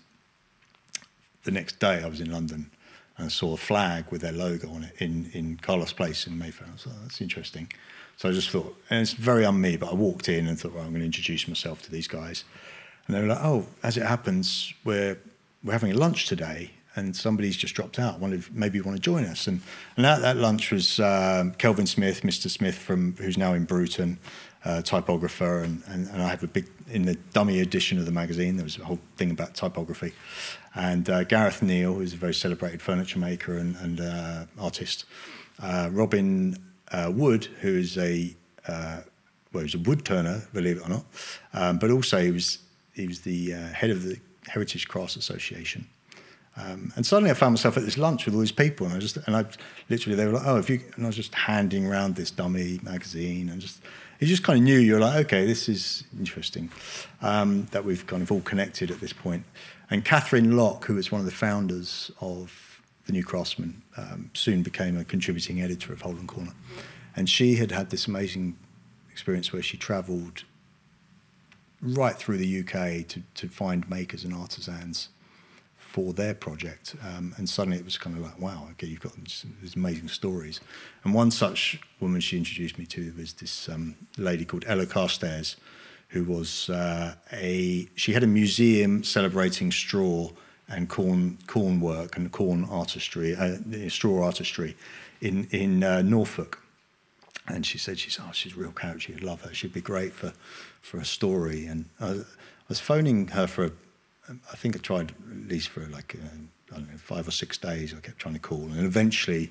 the 1.45 1.51
next 1.51 1.81
day, 1.81 2.03
I 2.03 2.09
was 2.09 2.21
in 2.21 2.31
London. 2.31 2.71
And 3.19 3.31
saw 3.31 3.53
a 3.53 3.59
flag 3.59 4.07
with 4.11 4.23
their 4.23 4.33
logo 4.33 4.71
on 4.71 4.83
it 4.83 4.95
in, 4.99 5.31
in 5.35 5.59
Carlos 5.59 5.93
Place 5.93 6.27
in 6.27 6.39
Mayfair. 6.39 6.67
I 6.67 6.73
was 6.73 6.87
like, 6.87 6.97
that's 7.03 7.21
interesting. 7.21 7.71
So 8.17 8.31
I 8.31 8.33
just 8.33 8.49
thought, 8.49 8.75
and 8.89 9.03
it's 9.03 9.13
very 9.13 9.45
on 9.45 9.61
me, 9.61 9.77
but 9.77 9.91
I 9.91 9.95
walked 9.95 10.31
in 10.31 10.47
and 10.47 10.59
thought, 10.59 10.73
well, 10.73 10.85
I'm 10.85 10.89
going 10.89 11.01
to 11.01 11.07
introduce 11.07 11.47
myself 11.47 11.83
to 11.83 11.91
these 11.91 12.09
guys. 12.09 12.45
And 13.07 13.15
they 13.15 13.21
were 13.21 13.27
like, 13.27 13.45
oh, 13.45 13.67
as 13.83 13.99
it 13.99 14.05
happens, 14.05 14.73
we're, 14.85 15.19
we're 15.63 15.73
having 15.73 15.93
a 15.93 15.97
lunch 15.99 16.29
today 16.29 16.71
and 16.97 17.15
somebody's 17.15 17.57
just 17.57 17.75
dropped 17.75 17.99
out. 17.99 18.21
Wonder 18.21 18.37
if 18.37 18.51
maybe 18.53 18.79
you 18.79 18.85
want 18.85 18.97
to 18.97 19.03
join 19.03 19.25
us. 19.25 19.47
And, 19.47 19.61
and 19.97 20.07
at 20.07 20.21
that 20.23 20.37
lunch 20.37 20.71
was 20.71 20.99
um, 21.01 21.53
Kelvyn 21.53 21.87
Smith, 21.87 22.23
Mr. 22.23 22.51
Smith, 22.51 22.77
from 22.77 23.17
who's 23.17 23.39
now 23.39 23.55
in 23.55 23.65
Bruton, 23.65 24.19
uh, 24.65 24.83
typographer. 24.83 25.61
And, 25.61 25.83
and, 25.87 26.09
and 26.09 26.23
I 26.23 26.29
have 26.29 26.43
a 26.43 26.47
big, 26.47 26.69
in 26.91 27.05
the 27.05 27.15
dummy 27.33 27.61
edition 27.61 27.99
of 27.99 28.07
the 28.07 28.13
magazine, 28.13 28.57
there 28.57 28.65
was 28.65 28.79
a 28.79 28.85
whole 28.85 29.01
thing 29.17 29.31
about 29.31 29.55
typography. 29.55 30.13
And 30.75 31.09
uh, 31.09 31.25
Gareth 31.25 31.63
Neal, 31.63 31.95
who's 31.95 32.15
a 32.15 32.17
very 32.17 32.35
celebrated 32.35 32.83
furniture 32.83 33.19
maker 33.19 33.57
and, 33.57 33.77
and 33.77 34.01
uh, 34.01 34.45
artist. 34.59 35.05
Uh, 35.63 35.89
Robin 35.93 36.57
uh, 36.93 37.11
Wood, 37.15 37.45
who 37.61 37.77
is 37.77 37.97
a, 37.99 38.35
uh, 38.67 39.01
well, 39.53 39.61
he 39.61 39.65
was 39.65 39.75
a 39.75 39.79
wood 39.79 40.05
turner, 40.05 40.43
believe 40.53 40.79
it 40.79 40.87
or 40.87 40.89
not. 40.89 41.05
Um, 41.53 41.79
but 41.79 41.91
also 41.91 42.21
he 42.21 42.31
was 42.31 42.59
he 42.93 43.07
was 43.07 43.21
the 43.21 43.51
head 43.51 43.91
of 43.91 44.03
the 44.03 44.19
Heritage 44.49 44.89
Crafts 44.89 45.17
Association. 45.17 45.87
Um, 46.57 46.93
and 46.97 47.07
suddenly 47.07 47.31
I 47.31 47.35
found 47.35 47.53
myself 47.53 47.77
at 47.77 47.85
this 47.85 47.97
lunch 47.97 48.27
with 48.27 48.35
all 48.35 48.41
these 48.41 48.53
people, 48.53 48.87
and 48.87 48.95
I 48.95 48.99
just 48.99 49.17
and 49.17 49.37
I 49.37 49.45
literally 49.89 50.17
they 50.17 50.27
were 50.27 50.33
like, 50.33 50.47
"Oh, 50.47 50.59
if 50.59 50.69
you," 50.69 50.81
and 50.97 51.05
I 51.05 51.09
was 51.09 51.17
just 51.17 51.35
handing 51.35 51.87
around 51.87 52.17
this 52.17 52.31
dummy 52.31 52.81
magazine, 52.83 53.49
and 53.49 53.61
just 53.61 53.81
you 54.21 54.27
just 54.27 54.45
kind 54.45 54.59
of 54.59 54.65
knew 54.65 54.79
you're 54.79 55.01
like, 55.01 55.27
"Okay, 55.27 55.47
this 55.47 55.69
is 55.69 56.05
interesting." 56.19 56.71
Um, 57.23 57.67
that 57.73 57.85
we've 57.85 58.07
kind 58.07 58.23
of 58.23 58.31
all 58.31 58.43
connected 58.43 58.91
at 58.91 59.01
this 59.01 59.13
point. 59.13 59.45
And 59.91 60.05
Catherine 60.05 60.57
Locke, 60.57 60.85
who 60.85 60.95
was 60.95 61.11
one 61.11 61.21
of 61.21 61.25
the 61.25 61.33
founders 61.33 62.11
of 62.21 62.83
the 63.07 63.13
New 63.13 63.25
Craftsman, 63.25 63.83
um, 63.97 64.31
soon 64.35 64.63
became 64.63 64.97
a 64.97 65.05
contributing 65.05 65.61
editor 65.61 65.93
of 65.93 66.03
Hole 66.03 66.17
and 66.17 66.29
Corner, 66.29 66.53
and 67.17 67.29
she 67.29 67.57
had 67.57 67.73
had 67.73 67.91
this 67.91 68.07
amazing 68.07 68.57
experience 69.11 69.53
where 69.53 69.63
she 69.63 69.77
travelled 69.77 70.45
right 71.83 72.17
through 72.17 72.37
the 72.37 72.61
UK 72.61 73.07
to, 73.09 73.23
to 73.35 73.49
find 73.49 73.89
makers 73.89 74.25
and 74.25 74.35
artisans 74.35 75.09
for 75.91 76.13
their 76.13 76.35
project. 76.35 76.95
Um, 77.05 77.35
and 77.37 77.49
suddenly 77.49 77.77
it 77.77 77.85
was 77.85 77.99
kind 77.99 78.17
of 78.17 78.23
like, 78.23 78.39
wow, 78.41 78.69
okay, 78.73 78.87
you've 78.87 79.01
got 79.01 79.13
these 79.17 79.75
amazing 79.75 80.09
stories. 80.09 80.61
And 81.03 81.13
one 81.13 81.33
such 81.33 81.81
woman 81.99 82.21
she 82.21 82.37
introduced 82.37 82.79
me 82.79 82.87
to 82.87 83.13
was 83.19 83.33
this 83.33 83.69
um, 83.69 83.97
lady 84.17 84.45
called 84.45 84.65
Ella 84.69 84.87
Carstairs, 84.87 85.57
who 86.11 86.23
was 86.23 86.71
uh, 86.71 87.15
a, 87.33 87.89
she 87.97 88.13
had 88.13 88.23
a 88.23 88.29
museum 88.29 89.03
celebrating 89.03 89.73
straw 89.73 90.31
and 90.69 90.89
corn, 90.89 91.39
corn 91.49 91.81
work 91.81 92.17
and 92.17 92.31
corn 92.31 92.65
artistry, 92.71 93.35
uh, 93.35 93.57
straw 93.89 94.25
artistry 94.25 94.77
in, 95.21 95.49
in 95.51 95.83
uh, 95.83 96.03
Norfolk. 96.03 96.63
And 97.49 97.67
she 97.67 97.79
said, 97.79 97.99
she's, 97.99 98.21
oh, 98.21 98.31
she's 98.33 98.55
a 98.57 98.61
real 98.61 98.71
character. 98.71 99.11
You'd 99.11 99.25
love 99.25 99.43
her. 99.43 99.53
She'd 99.53 99.73
be 99.73 99.81
great 99.81 100.13
for, 100.13 100.33
for 100.81 100.99
a 101.01 101.05
story. 101.05 101.67
And 101.67 101.87
I, 102.01 102.21
was 102.69 102.79
phoning 102.79 103.27
her 103.29 103.49
for, 103.49 103.73
I 104.31 104.57
think 104.57 104.77
I 104.77 104.79
tried 104.79 105.11
at 105.11 105.49
least 105.49 105.69
for 105.69 105.81
like, 105.87 106.15
uh, 106.15 106.27
I 106.73 106.79
don't 106.79 106.91
know, 106.91 106.99
five 106.99 107.27
or 107.27 107.33
six 107.33 107.59
days. 107.59 107.95
I 107.95 108.01
kept 108.01 108.19
trying 108.19 108.35
to 108.35 108.41
call. 108.41 108.63
And 108.65 108.85
eventually, 108.87 109.51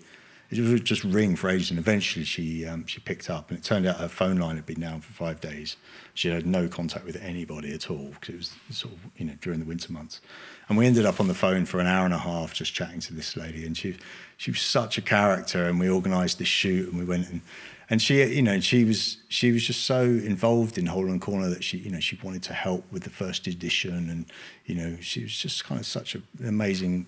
it 0.50 0.60
would 0.60 0.86
just 0.86 1.04
ring 1.04 1.36
for 1.36 1.50
ages. 1.50 1.70
And 1.70 1.80
eventually 1.80 2.26
she, 2.26 2.66
um, 2.66 2.86
she 2.88 3.00
picked 3.00 3.30
up. 3.30 3.50
And 3.50 3.60
it 3.60 3.64
turned 3.64 3.86
out 3.86 3.98
her 3.98 4.08
phone 4.08 4.38
line 4.38 4.56
had 4.56 4.66
been 4.66 4.80
down 4.80 5.02
for 5.02 5.12
five 5.14 5.40
days. 5.42 5.78
She 6.14 6.30
had 6.30 6.46
no 6.46 6.68
contact 6.68 7.06
with 7.06 7.18
anybody 7.18 7.74
at 7.74 7.92
all 7.92 8.14
because 8.20 8.36
it 8.36 8.38
was 8.68 8.78
sort 8.78 8.94
of, 8.94 9.00
you 9.18 9.26
know, 9.26 9.34
during 9.42 9.60
the 9.60 9.66
winter 9.66 9.92
months. 9.92 10.22
And 10.68 10.78
we 10.78 10.88
ended 10.88 11.06
up 11.06 11.20
on 11.20 11.28
the 11.28 11.34
phone 11.34 11.66
for 11.66 11.80
an 11.80 11.88
hour 11.88 12.06
and 12.06 12.14
a 12.14 12.20
half 12.20 12.54
just 12.54 12.74
chatting 12.74 13.00
to 13.02 13.14
this 13.14 13.36
lady. 13.36 13.66
And 13.66 13.78
she, 13.78 13.98
she 14.38 14.52
was 14.52 14.62
such 14.62 14.98
a 14.98 15.02
character. 15.02 15.66
And 15.66 15.80
we 15.80 15.90
organised 15.90 16.40
this 16.40 16.48
shoot 16.48 16.90
and 16.90 16.98
we 16.98 17.06
went 17.06 17.30
and 17.30 17.42
and 17.90 18.02
she, 18.02 18.24
you 18.24 18.44
know, 18.44 18.60
she 18.60 18.84
was 18.84 19.18
she 19.30 19.52
was 19.52 19.64
just 19.64 19.86
so 19.86 20.04
involved 20.04 20.78
in 20.78 20.86
Hole 20.86 21.08
and 21.08 21.20
Corner 21.20 21.50
that 21.50 21.64
she, 21.64 21.80
you 21.80 21.90
know, 21.90 22.00
she 22.00 22.20
wanted 22.24 22.44
to 22.44 22.54
help 22.54 22.86
with 22.92 23.04
the 23.04 23.10
first 23.10 23.48
edition, 23.48 24.10
and 24.10 24.26
you 24.66 24.76
know, 24.76 24.98
she 25.02 25.24
was 25.24 25.36
just 25.36 25.66
kind 25.66 25.80
of 25.80 25.88
such 25.88 26.14
an 26.14 26.24
amazing. 26.46 27.08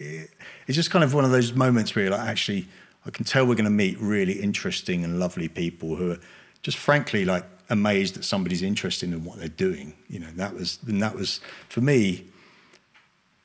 Eh, 0.00 0.24
it's 0.66 0.76
just 0.76 0.90
kind 0.90 1.04
of 1.04 1.12
one 1.12 1.24
of 1.24 1.30
those 1.30 1.52
moments 1.52 1.94
where 1.94 2.06
you're 2.06 2.16
like, 2.16 2.26
actually, 2.26 2.66
I 3.04 3.10
can 3.10 3.24
tell 3.26 3.44
we're 3.44 3.54
going 3.54 3.64
to 3.64 3.70
meet 3.70 4.00
really 4.00 4.32
interesting 4.32 5.04
and 5.04 5.20
lovely 5.20 5.48
people 5.48 5.96
who 5.96 6.12
are 6.12 6.18
just 6.62 6.78
frankly 6.78 7.26
like 7.26 7.44
amazed 7.68 8.14
that 8.14 8.24
somebody's 8.24 8.62
interested 8.62 9.12
in 9.12 9.22
what 9.22 9.38
they're 9.38 9.48
doing. 9.48 9.92
You 10.08 10.20
know, 10.20 10.30
that 10.36 10.54
was 10.54 10.78
and 10.86 11.02
that 11.02 11.14
was 11.14 11.40
for 11.68 11.82
me. 11.82 12.26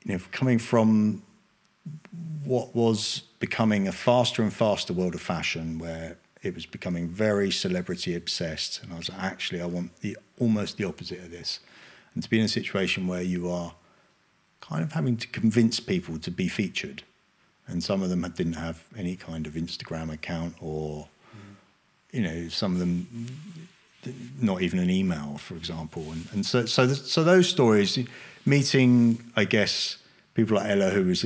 You 0.04 0.14
know, 0.14 0.20
coming 0.32 0.58
from 0.58 1.22
what 2.44 2.74
was 2.74 3.24
becoming 3.38 3.86
a 3.86 3.92
faster 3.92 4.42
and 4.42 4.50
faster 4.50 4.94
world 4.94 5.14
of 5.14 5.20
fashion, 5.20 5.78
where 5.78 6.16
it 6.42 6.54
was 6.54 6.66
becoming 6.66 7.08
very 7.08 7.50
celebrity 7.50 8.14
obsessed, 8.14 8.82
and 8.82 8.92
I 8.92 8.96
was 8.96 9.10
like, 9.10 9.22
actually, 9.22 9.60
I 9.60 9.66
want 9.66 10.00
the 10.00 10.16
almost 10.38 10.76
the 10.76 10.84
opposite 10.84 11.18
of 11.18 11.30
this, 11.30 11.60
and 12.14 12.22
to 12.22 12.30
be 12.30 12.38
in 12.38 12.44
a 12.44 12.48
situation 12.48 13.06
where 13.06 13.22
you 13.22 13.50
are 13.50 13.74
kind 14.60 14.82
of 14.82 14.92
having 14.92 15.16
to 15.16 15.28
convince 15.28 15.80
people 15.80 16.18
to 16.18 16.30
be 16.30 16.48
featured, 16.48 17.02
and 17.66 17.82
some 17.82 18.02
of 18.02 18.08
them 18.08 18.22
didn't 18.36 18.54
have 18.54 18.84
any 18.96 19.16
kind 19.16 19.46
of 19.46 19.54
Instagram 19.54 20.12
account 20.12 20.54
or, 20.60 21.08
you 22.10 22.22
know, 22.22 22.48
some 22.48 22.72
of 22.72 22.78
them 22.78 23.06
not 24.40 24.62
even 24.62 24.78
an 24.78 24.90
email, 24.90 25.36
for 25.38 25.54
example. 25.56 26.10
And, 26.10 26.26
and 26.32 26.46
so, 26.46 26.64
so, 26.66 26.86
the, 26.86 26.94
so 26.94 27.22
those 27.22 27.48
stories, 27.48 27.98
meeting, 28.46 29.22
I 29.36 29.44
guess, 29.44 29.98
people 30.34 30.56
like 30.56 30.70
Ella, 30.70 30.90
who 30.90 31.04
was, 31.04 31.24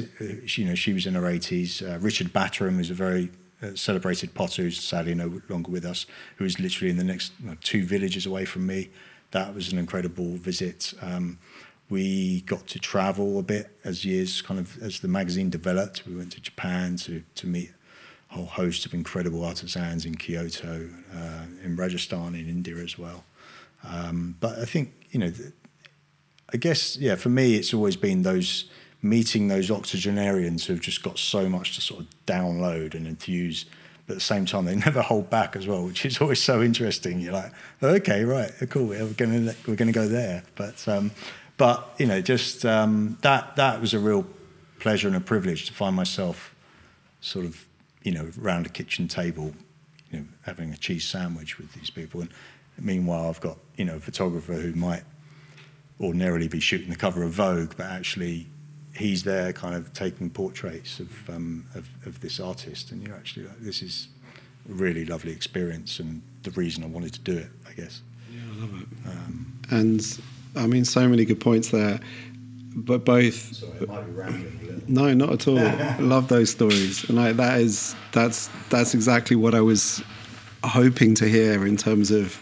you 0.59 0.65
know, 0.65 0.75
she 0.75 0.93
was 0.93 1.07
in 1.07 1.15
her 1.15 1.23
80s. 1.23 1.83
Uh, 1.83 1.99
Richard 2.01 2.33
Batterham 2.33 2.79
was 2.79 2.91
a 2.91 2.95
very 2.95 3.31
uh, 3.65 3.75
celebrated 3.75 4.35
potter 4.35 4.63
who's 4.63 4.81
sadly 4.81 5.15
no 5.15 5.41
longer 5.49 5.71
with 5.71 5.85
us, 5.85 6.07
who 6.37 6.45
was 6.45 6.59
literally 6.61 6.91
in 6.91 6.97
the 6.97 7.05
next 7.05 7.33
two 7.63 7.85
villages 7.85 8.27
away 8.27 8.45
from 8.45 8.67
me. 8.67 8.91
That 9.31 9.55
was 9.55 9.73
an 9.73 9.79
incredible 9.79 10.37
visit. 10.37 10.95
Um, 11.01 11.39
we 11.91 12.43
got 12.43 12.67
to 12.69 12.79
travel 12.79 13.39
a 13.39 13.43
bit 13.43 13.77
as 13.85 14.05
years 14.05 14.43
kind 14.43 14.59
of 14.59 14.83
as 14.83 15.01
the 15.01 15.09
magazine 15.09 15.51
developed. 15.51 16.07
We 16.07 16.17
went 16.17 16.33
to 16.33 16.41
Japan 16.41 16.97
to 16.99 17.23
to 17.35 17.47
meet 17.47 17.73
a 18.31 18.35
whole 18.35 18.47
host 18.47 18.87
of 18.87 18.95
incredible 18.95 19.45
artisans 19.45 20.05
in 20.05 20.17
Kyoto, 20.17 20.89
uh, 21.15 21.45
in 21.63 21.77
Rajasthan, 21.77 22.35
in 22.35 22.49
India 22.49 22.77
as 22.77 22.99
well. 22.99 23.25
Um, 23.85 24.37
but 24.41 24.59
I 24.59 24.65
think 24.65 24.93
you 25.11 25.21
know, 25.21 25.33
I 26.53 26.57
guess 26.57 26.97
yeah, 26.97 27.17
for 27.17 27.29
me 27.29 27.55
it's 27.57 27.75
always 27.75 27.97
been 27.97 28.23
those 28.23 28.71
meeting 29.05 29.49
those 29.49 29.71
octogenarians 29.71 30.65
who've 30.65 30.81
just 30.81 31.03
got 31.03 31.19
so 31.19 31.47
much 31.47 31.75
to 31.75 31.83
sort 31.83 32.01
of 32.01 32.07
download 32.27 32.95
and 32.95 33.07
infuse. 33.07 33.67
But 34.07 34.15
at 34.15 34.17
the 34.17 34.25
same 34.25 34.47
time, 34.47 34.65
they 34.65 34.75
never 34.89 35.03
hold 35.03 35.29
back 35.29 35.55
as 35.57 35.67
well, 35.67 35.85
which 35.85 36.05
is 36.07 36.21
always 36.21 36.43
so 36.43 36.63
interesting. 36.63 37.21
You're 37.21 37.35
like, 37.35 37.53
okay, 37.83 38.25
right, 38.25 38.51
cool, 38.71 38.87
we're 38.87 39.07
gonna 39.09 39.55
we're 39.69 39.77
gonna 39.77 39.93
go 39.93 40.09
there. 40.09 40.43
But 40.57 40.87
um, 40.89 41.11
but 41.59 41.95
you 41.99 42.07
know, 42.07 42.23
just 42.23 42.65
um, 42.65 43.19
that 43.21 43.57
that 43.57 43.81
was 43.81 43.93
a 43.93 43.99
real 43.99 44.27
pleasure 44.81 45.07
and 45.07 45.17
a 45.17 45.21
privilege 45.21 45.67
to 45.67 45.75
find 45.75 45.95
myself 45.95 46.55
sort 47.21 47.45
of 47.45 47.67
you 48.03 48.13
know 48.13 48.31
around 48.41 48.65
a 48.65 48.71
kitchen 48.71 49.07
table, 49.07 49.55
you 50.11 50.21
know, 50.21 50.25
having 50.43 50.73
a 50.73 50.77
cheese 50.79 51.05
sandwich 51.05 51.59
with 51.59 51.75
these 51.75 51.91
people. 51.91 52.23
And 52.23 52.31
meanwhile, 52.79 53.29
I've 53.29 53.41
got 53.41 53.59
you 53.77 53.85
know 53.85 53.97
a 53.97 54.01
photographer 54.01 54.55
who 54.55 54.73
might 54.73 55.03
ordinarily 56.01 56.49
be 56.49 56.59
shooting 56.59 56.89
the 56.89 56.97
cover 56.97 57.23
of 57.23 57.33
Vogue, 57.33 57.75
but 57.77 57.87
actually 57.87 58.49
he's 58.97 59.25
there, 59.25 59.53
kind 59.53 59.75
of 59.75 59.93
taking 59.93 60.31
portraits 60.31 61.01
of 61.01 61.31
um, 61.31 61.67
of, 61.75 61.89
of 62.07 62.21
this 62.21 62.41
artist, 62.41 62.91
and 62.91 63.07
you're 63.07 63.17
actually 63.17 63.47
like, 63.47 63.61
this 63.61 63.83
is 63.83 64.09
a 64.69 64.73
really 64.73 65.05
lovely 65.05 65.33
experience, 65.33 65.99
and 65.99 66.23
the 66.43 66.51
reason 66.53 66.85
I 66.85 66.87
wanted 66.87 67.13
to 67.15 67.21
do 67.21 67.37
it, 67.39 67.51
I 67.69 67.73
guess. 67.73 68.03
Yeah, 68.31 68.41
I 68.41 68.61
love 68.61 68.83
it. 68.83 68.89
Um, 69.09 69.59
and 69.71 70.21
I 70.57 70.67
mean, 70.67 70.85
so 70.85 71.09
many 71.09 71.25
good 71.25 71.41
points 71.41 71.71
there. 71.71 72.01
But 72.77 73.05
both. 73.05 73.55
Sorry, 73.55 73.87
might 73.87 74.05
be 74.07 74.13
rambling 74.13 74.83
No, 74.89 75.15
not 75.15 75.33
at 75.33 75.49
all. 75.49 75.59
I 75.59 75.97
love 75.99 76.29
those 76.29 76.51
stories, 76.51 77.09
and 77.09 77.17
like 77.17 77.37
that 77.37 77.61
is 77.61 77.95
that's 78.13 78.51
that's 78.69 78.95
exactly 78.95 79.37
what 79.37 79.55
I 79.55 79.61
was 79.61 80.03
hoping 80.63 81.15
to 81.17 81.29
hear 81.29 81.67
in 81.67 81.77
terms 81.77 82.11
of. 82.11 82.39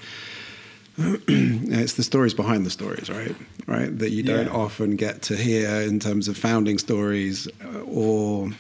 it's 0.99 1.95
the 1.95 2.03
stories 2.03 2.35
behind 2.35 2.67
the 2.67 2.71
stories, 2.71 3.09
right? 3.11 3.35
Right, 3.67 3.97
that 3.99 4.11
you 4.11 4.23
don't 4.23 4.47
Yeah. 4.47 4.53
often 4.53 4.97
get 4.97 5.23
to 5.23 5.37
hear 5.37 5.69
in 5.81 5.99
terms 6.01 6.29
of 6.29 6.37
founding 6.37 6.79
stories 6.79 7.49
uh, 7.65 7.81
or 7.81 8.51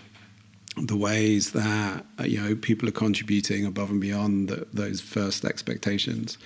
the 0.77 0.97
ways 0.97 1.51
that 1.53 2.05
uh, 2.19 2.25
you 2.25 2.41
know 2.41 2.55
people 2.55 2.89
are 2.89 2.93
contributing 2.93 3.67
above 3.67 3.91
and 3.91 4.01
beyond 4.01 4.49
the, 4.49 4.67
those 4.73 5.01
first 5.01 5.45
expectations. 5.45 6.39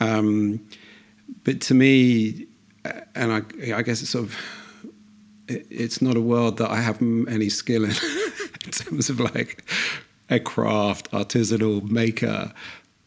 Um, 0.00 0.60
but 1.44 1.60
to 1.62 1.74
me, 1.74 2.46
and 3.14 3.32
I, 3.32 3.42
I 3.78 3.80
guess 3.82 4.02
it's 4.02 4.10
sort 4.10 4.24
of, 4.26 4.36
it, 5.48 5.66
it's 5.70 6.02
not 6.02 6.16
a 6.16 6.20
world 6.20 6.58
that 6.58 6.70
I 6.70 6.80
have 6.82 7.00
any 7.00 7.48
skill 7.48 7.84
in, 7.84 7.90
in 8.66 8.70
terms 8.72 9.08
of 9.08 9.20
like 9.20 9.64
a 10.28 10.38
craft, 10.38 11.10
artisanal 11.12 11.82
maker, 11.88 12.52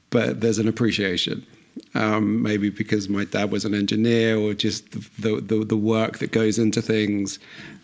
but 0.09 0.41
there's 0.41 0.57
an 0.57 0.67
appreciation. 0.67 1.45
Um, 1.93 2.41
maybe 2.41 2.69
because 2.69 3.09
my 3.09 3.25
dad 3.25 3.51
was 3.51 3.65
an 3.65 3.73
engineer, 3.73 4.37
or 4.37 4.53
just 4.53 4.91
the 5.21 5.41
the, 5.41 5.65
the 5.65 5.77
work 5.77 6.19
that 6.19 6.31
goes 6.31 6.59
into 6.59 6.81
things, 6.81 7.39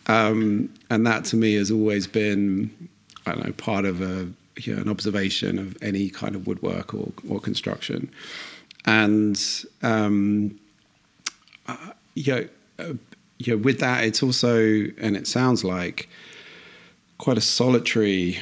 um, 0.08 0.74
and 0.90 1.06
that 1.08 1.26
to 1.26 1.36
me 1.36 1.56
has 1.56 1.72
always 1.72 2.08
been, 2.08 2.70
I 3.26 3.34
don't 3.34 3.46
know, 3.46 3.54
part 3.54 3.86
of 3.86 4.02
a 4.02 4.28
you 4.58 4.76
know, 4.76 4.82
an 4.82 4.90
observation 4.90 5.58
of 5.58 5.76
any 5.82 6.10
kind 6.10 6.36
of 6.36 6.48
woodwork 6.48 6.94
or 6.94 7.12
or 7.28 7.40
construction. 7.40 8.10
And 8.86 9.42
um, 9.82 10.60
uh, 11.68 11.78
you 12.16 12.34
know, 12.34 12.48
uh, 12.80 12.94
you 13.40 13.56
know, 13.56 13.64
with 13.64 13.80
that, 13.80 14.04
it's 14.04 14.22
also, 14.24 14.58
and 15.00 15.16
it 15.16 15.28
sounds 15.28 15.64
like 15.64 16.10
quite 17.18 17.38
a 17.38 17.42
solitary 17.42 18.40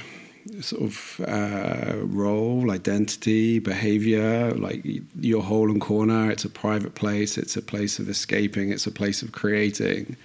sort 0.62 0.82
of 0.82 1.22
uh, 1.28 1.98
role, 2.04 2.72
identity, 2.72 3.60
behavior. 3.60 4.52
Like 4.52 4.86
your 5.20 5.42
hole 5.42 5.70
and 5.70 5.82
corner, 5.82 6.32
it's 6.32 6.46
a 6.46 6.50
private 6.50 6.96
place, 6.96 7.38
it's 7.38 7.56
a 7.56 7.62
place 7.62 8.00
of 8.00 8.10
escaping, 8.10 8.72
it's 8.72 8.88
a 8.88 8.92
place 8.92 9.22
of 9.22 9.32
creating, 9.32 10.16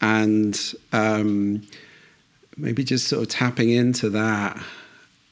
and 0.00 0.74
um, 0.92 1.62
maybe 2.56 2.84
just 2.84 3.08
sort 3.08 3.22
of 3.22 3.28
tapping 3.28 3.70
into 3.70 4.10
that. 4.10 4.60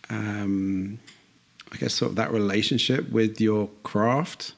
Um, 0.09 0.99
I 1.73 1.77
guess 1.77 1.95
sort 1.95 2.11
of 2.11 2.17
that 2.17 2.33
relationship 2.33 3.09
with 3.11 3.41
your 3.41 3.69
craft 3.85 4.55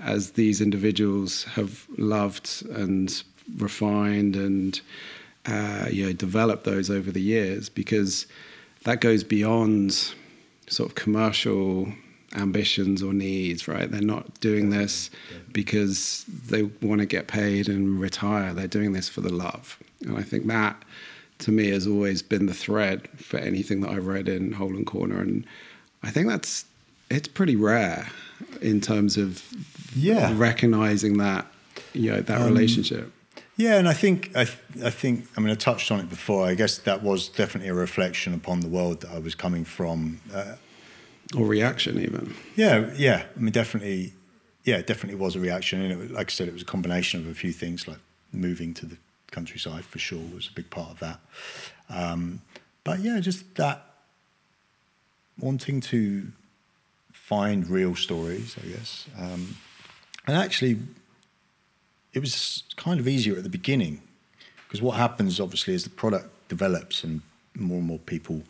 as 0.00 0.32
these 0.32 0.60
individuals 0.60 1.44
have 1.44 1.86
loved 1.96 2.64
and 2.70 3.22
refined 3.56 4.36
and 4.36 4.80
uh, 5.46 5.86
you 5.90 6.06
know 6.06 6.12
developed 6.12 6.64
those 6.64 6.90
over 6.90 7.10
the 7.10 7.20
years 7.20 7.68
because 7.68 8.26
that 8.84 9.00
goes 9.00 9.22
beyond 9.24 10.12
sort 10.68 10.88
of 10.88 10.94
commercial 10.94 11.88
ambitions 12.36 13.02
or 13.02 13.12
needs 13.12 13.66
right? 13.66 13.90
They're 13.90 14.00
not 14.00 14.38
doing 14.40 14.70
this 14.70 15.10
because 15.52 16.24
they 16.46 16.62
want 16.62 17.00
to 17.00 17.06
get 17.06 17.26
paid 17.26 17.68
and 17.68 18.00
retire. 18.00 18.54
They're 18.54 18.68
doing 18.68 18.92
this 18.92 19.08
for 19.08 19.20
the 19.20 19.32
love. 19.32 19.78
And 20.02 20.16
i 20.16 20.22
think 20.22 20.46
that 20.46 20.80
to 21.40 21.50
me 21.50 21.70
has 21.70 21.86
always 21.86 22.22
been 22.22 22.46
the 22.46 22.54
thread 22.54 23.08
for 23.16 23.38
anything 23.38 23.80
that 23.80 23.90
i've 23.90 24.06
read 24.06 24.28
in 24.28 24.52
hole 24.52 24.76
and 24.76 24.86
corner. 24.86 25.20
And 25.20 25.44
I 26.02 26.10
think 26.10 26.28
that's 26.28 26.64
it's 27.10 27.28
pretty 27.28 27.56
rare 27.56 28.06
in 28.62 28.80
terms 28.80 29.16
of 29.16 29.42
Yeah. 29.96 30.32
recognizing 30.36 31.18
that 31.18 31.46
you 31.92 32.10
know 32.12 32.20
that 32.20 32.40
Um, 32.40 32.46
relationship 32.46 33.12
Yeah, 33.60 33.78
and 33.78 33.86
I 33.86 33.92
think 33.92 34.30
I, 34.34 34.44
th- 34.44 34.58
I 34.82 34.88
think 34.88 35.26
I 35.36 35.40
mean 35.40 35.50
I 35.50 35.54
touched 35.54 35.92
on 35.92 36.00
it 36.00 36.08
before. 36.08 36.46
I 36.46 36.54
guess 36.54 36.78
that 36.78 37.02
was 37.02 37.28
definitely 37.28 37.68
a 37.68 37.74
reflection 37.74 38.32
upon 38.32 38.60
the 38.60 38.68
world 38.68 39.02
that 39.02 39.10
I 39.10 39.18
was 39.18 39.34
coming 39.34 39.66
from. 39.66 40.20
Uh, 40.32 40.56
or 41.36 41.44
reaction 41.44 42.00
even. 42.00 42.34
yeah, 42.56 42.90
yeah. 42.96 43.24
I 43.36 43.38
mean, 43.38 43.52
definitely, 43.52 44.14
yeah, 44.64 44.78
it 44.78 44.86
definitely 44.86 45.20
was 45.20 45.36
a 45.36 45.40
reaction. 45.40 45.82
And 45.82 45.92
it, 45.92 46.10
like 46.10 46.30
I 46.30 46.32
said, 46.32 46.48
it 46.48 46.54
was 46.54 46.62
a 46.62 46.64
combination 46.64 47.20
of 47.20 47.28
a 47.28 47.34
few 47.34 47.52
things, 47.52 47.86
like 47.86 47.98
moving 48.32 48.72
to 48.74 48.86
the 48.86 48.96
countryside 49.30 49.84
for 49.84 49.98
sure 49.98 50.22
was 50.34 50.48
a 50.48 50.52
big 50.52 50.70
part 50.70 50.90
of 50.90 50.98
that. 51.00 51.20
Um, 51.90 52.40
but 52.82 53.00
yeah, 53.00 53.20
just 53.20 53.54
that 53.56 53.84
wanting 55.38 55.82
to 55.82 56.32
find 57.12 57.68
real 57.68 57.94
stories, 57.94 58.56
I 58.62 58.68
guess. 58.68 59.06
Um, 59.18 59.56
and 60.26 60.36
actually, 60.36 60.78
it 62.12 62.20
was 62.20 62.64
kind 62.76 63.00
of 63.00 63.06
easier 63.06 63.36
at 63.36 63.42
the 63.42 63.48
beginning 63.48 64.02
because 64.66 64.82
what 64.82 64.96
happens 64.96 65.40
obviously 65.40 65.74
is 65.74 65.84
the 65.84 65.90
product 65.90 66.28
develops 66.48 67.04
and 67.04 67.22
more 67.54 67.78
and 67.78 67.86
more 67.86 67.98
people 67.98 68.42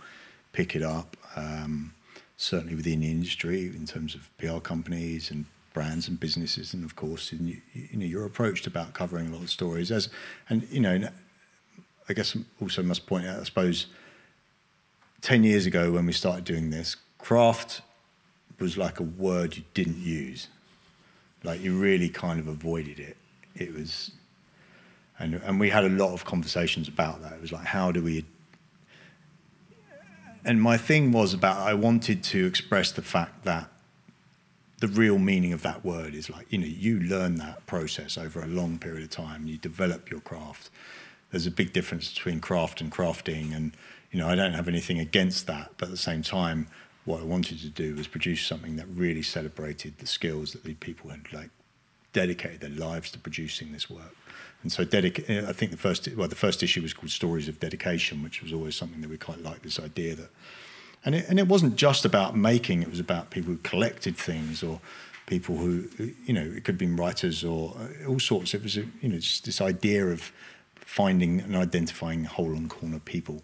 pick 0.53 0.75
it 0.75 0.83
up. 0.83 1.17
Um, 1.37 1.95
certainly 2.37 2.75
within 2.75 3.01
the 3.01 3.11
industry, 3.11 3.67
in 3.67 3.87
terms 3.87 4.15
of 4.15 4.31
PR 4.39 4.59
companies 4.59 5.31
and 5.31 5.45
brands 5.75 6.09
and 6.09 6.19
businesses, 6.19 6.73
and 6.73 6.85
of 6.85 6.97
course, 6.97 7.33
in, 7.33 7.61
you, 7.75 7.97
know, 7.99 8.07
you're 8.07 8.25
approached 8.25 8.67
about 8.67 8.95
covering 8.95 9.29
a 9.29 9.31
lot 9.31 9.43
of 9.43 9.51
stories 9.51 9.91
as, 9.91 10.09
and 10.49 10.67
you 10.71 10.81
know, 10.81 11.09
I 12.09 12.13
guess 12.13 12.37
also 12.61 12.83
must 12.83 13.07
point 13.07 13.27
out, 13.27 13.41
I 13.41 13.45
suppose, 13.45 13.87
ten 15.21 15.45
years 15.45 15.67
ago 15.67 15.93
when 15.93 16.07
we 16.07 16.13
started 16.13 16.45
doing 16.45 16.71
this, 16.71 16.97
craft 17.19 17.83
was 18.59 18.77
like 18.77 19.01
a 19.01 19.05
word 19.05 19.57
you 19.57 19.65
didn't 19.75 19.99
use. 19.99 20.49
Like 21.45 21.63
you 21.63 21.79
really 21.79 22.09
kind 22.09 22.39
of 22.39 22.49
avoided 22.49 22.99
it. 22.99 23.17
It 23.61 23.75
was, 23.75 24.13
and 25.19 25.35
and 25.35 25.61
we 25.61 25.71
had 25.71 25.85
a 25.85 25.89
lot 25.89 26.13
of 26.13 26.25
conversations 26.25 26.89
about 26.89 27.23
that. 27.23 27.33
It 27.35 27.41
was 27.41 27.53
like, 27.53 27.67
how 27.67 27.93
do 27.93 28.03
we, 28.03 28.25
and 30.45 30.61
my 30.61 30.77
thing 30.77 31.13
was 31.13 31.35
about 31.35 31.59
I 31.59 31.75
wanted 31.75 32.23
to 32.25 32.47
express 32.47 32.91
the 32.93 33.03
fact 33.03 33.45
that 33.45 33.71
the 34.81 34.89
real 34.89 35.19
meaning 35.19 35.53
of 35.53 35.63
that 35.63 35.85
word 35.85 36.15
is 36.15 36.29
like 36.29 36.47
you 36.51 36.59
know 36.59 36.67
you 36.67 36.99
learn 36.99 37.37
that 37.37 37.65
process 37.67 38.19
over 38.19 38.43
a 38.43 38.47
long 38.47 38.79
period 38.79 39.05
of 39.05 39.11
time 39.11 39.47
you 39.47 39.59
develop 39.59 40.11
your 40.11 40.21
craft 40.21 40.71
there's 41.31 41.47
a 41.47 41.51
big 41.51 41.73
difference 41.73 42.13
between 42.13 42.41
craft 42.41 42.81
and 42.81 42.91
crafting 42.91 43.55
and 43.55 43.73
you 44.11 44.19
know 44.19 44.27
i 44.27 44.35
don't 44.35 44.55
have 44.55 44.69
anything 44.69 44.99
against 44.99 45.47
that 45.47 45.71
but 45.77 45.87
at 45.87 45.91
the 45.91 45.97
same 45.97 46.23
time 46.23 46.67
what 47.05 47.21
i 47.21 47.25
wanted 47.25 47.59
to 47.59 47.69
do 47.69 47.95
was 47.95 48.07
produce 48.07 48.45
something 48.45 48.77
that 48.77 48.87
really 48.87 49.23
celebrated 49.23 49.97
the 49.99 50.07
skills 50.07 50.53
that 50.53 50.65
the 50.65 50.75
people 50.75 51.11
had 51.11 51.31
like 51.33 51.51
dedicated 52.13 52.61
their 52.61 52.71
lives 52.71 53.11
to 53.11 53.19
producing 53.19 53.73
this 53.73 53.89
work 53.89 54.17
and 54.63 54.73
so 54.73 54.85
dedica- 54.85 55.49
i 55.49 55.53
think 55.53 55.71
the 55.71 55.77
first 55.77 56.09
well 56.17 56.29
the 56.29 56.35
first 56.35 56.63
issue 56.63 56.83
was 56.83 56.93
called 56.93 57.11
stories 57.11 57.49
of 57.49 57.61
dedication 57.61 58.23
which 58.23 58.43
was 58.43 58.53
always 58.53 58.75
something 58.75 59.01
that 59.01 59.11
we 59.11 59.17
quite 59.17 59.43
liked 59.43 59.63
this 59.63 59.79
idea 59.79 60.15
that 60.15 60.31
and 61.05 61.15
it, 61.15 61.27
and 61.29 61.39
it 61.39 61.49
wasn't 61.49 61.77
just 61.77 62.05
about 62.05 62.37
making; 62.37 62.83
it 62.83 62.91
was 62.91 63.01
about 63.01 63.31
people 63.31 63.53
who 63.53 63.59
collected 63.59 64.17
things 64.17 64.63
or 64.63 64.81
people 65.27 65.57
who, 65.57 65.89
you 66.27 66.33
know, 66.33 66.43
it 66.43 66.65
could 66.65 66.75
have 66.75 66.79
been 66.79 66.97
writers 66.97 67.45
or 67.45 67.77
uh, 67.79 68.09
all 68.09 68.19
sorts. 68.19 68.53
It 68.53 68.63
was, 68.63 68.77
you 68.77 68.91
know, 69.03 69.17
just 69.17 69.45
this 69.45 69.61
idea 69.61 70.07
of 70.07 70.33
finding 70.75 71.41
and 71.41 71.57
identifying 71.57 72.25
hole 72.25 72.53
and 72.53 72.69
corner 72.69 72.99
people. 72.99 73.43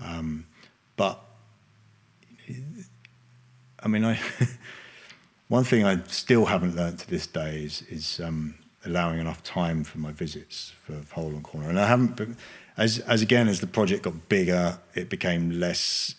Um, 0.00 0.46
but 0.96 1.20
I 3.80 3.88
mean, 3.88 4.04
I 4.04 4.18
one 5.48 5.64
thing 5.64 5.84
I 5.84 6.02
still 6.08 6.46
haven't 6.46 6.76
learned 6.76 7.00
to 7.00 7.10
this 7.10 7.26
day 7.26 7.64
is 7.64 7.82
is 7.88 8.20
um, 8.20 8.54
allowing 8.84 9.20
enough 9.20 9.42
time 9.42 9.84
for 9.84 9.98
my 9.98 10.12
visits 10.12 10.72
for 10.82 11.00
hole 11.12 11.30
and 11.30 11.42
corner, 11.42 11.68
and 11.68 11.78
I 11.78 11.86
haven't. 11.86 12.36
As 12.76 13.00
as 13.00 13.22
again 13.22 13.48
as 13.48 13.60
the 13.60 13.66
project 13.66 14.04
got 14.04 14.28
bigger, 14.28 14.78
it 14.94 15.08
became 15.08 15.58
less 15.58 16.14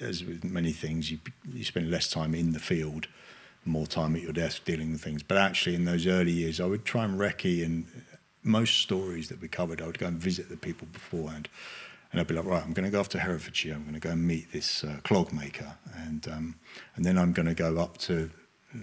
as 0.00 0.24
with 0.24 0.44
many 0.44 0.72
things, 0.72 1.10
you 1.10 1.18
you 1.52 1.64
spend 1.64 1.90
less 1.90 2.08
time 2.08 2.34
in 2.34 2.52
the 2.52 2.58
field, 2.58 3.06
more 3.64 3.86
time 3.86 4.16
at 4.16 4.22
your 4.22 4.32
desk 4.32 4.64
dealing 4.64 4.92
with 4.92 5.02
things. 5.02 5.22
But 5.22 5.36
actually, 5.36 5.74
in 5.74 5.84
those 5.84 6.06
early 6.06 6.32
years, 6.32 6.60
I 6.60 6.66
would 6.66 6.84
try 6.84 7.04
and 7.04 7.18
recce 7.18 7.64
and 7.64 7.86
most 8.42 8.78
stories 8.78 9.28
that 9.28 9.40
we 9.40 9.48
covered, 9.48 9.82
I 9.82 9.86
would 9.86 9.98
go 9.98 10.06
and 10.06 10.16
visit 10.16 10.48
the 10.48 10.56
people 10.56 10.88
beforehand. 10.92 11.48
And 12.10 12.20
I'd 12.20 12.26
be 12.26 12.34
like, 12.34 12.46
right, 12.46 12.64
I'm 12.64 12.72
going 12.72 12.86
to 12.86 12.90
go 12.90 12.98
off 12.98 13.10
to 13.10 13.20
Herefordshire. 13.20 13.74
I'm 13.74 13.82
going 13.82 13.94
to 13.94 14.00
go 14.00 14.10
and 14.10 14.26
meet 14.26 14.50
this 14.50 14.82
uh, 14.82 14.96
clog 15.04 15.32
maker, 15.32 15.76
and 15.94 16.26
um, 16.28 16.54
and 16.96 17.04
then 17.04 17.18
I'm 17.18 17.32
going 17.32 17.46
to 17.46 17.54
go 17.54 17.78
up 17.78 17.98
to 17.98 18.30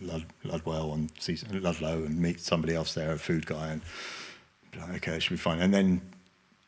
Lud- 0.01 0.25
Ludwell 0.43 0.93
and 0.93 1.11
Ludlow 1.51 2.03
and 2.03 2.19
meet 2.19 2.39
somebody 2.39 2.75
else 2.75 2.93
there, 2.93 3.11
a 3.11 3.17
food 3.17 3.45
guy, 3.45 3.69
and 3.69 3.81
like, 4.77 4.95
okay, 4.97 5.13
it 5.13 5.23
should 5.23 5.31
be 5.31 5.37
fine. 5.37 5.59
And 5.59 5.73
then 5.73 6.01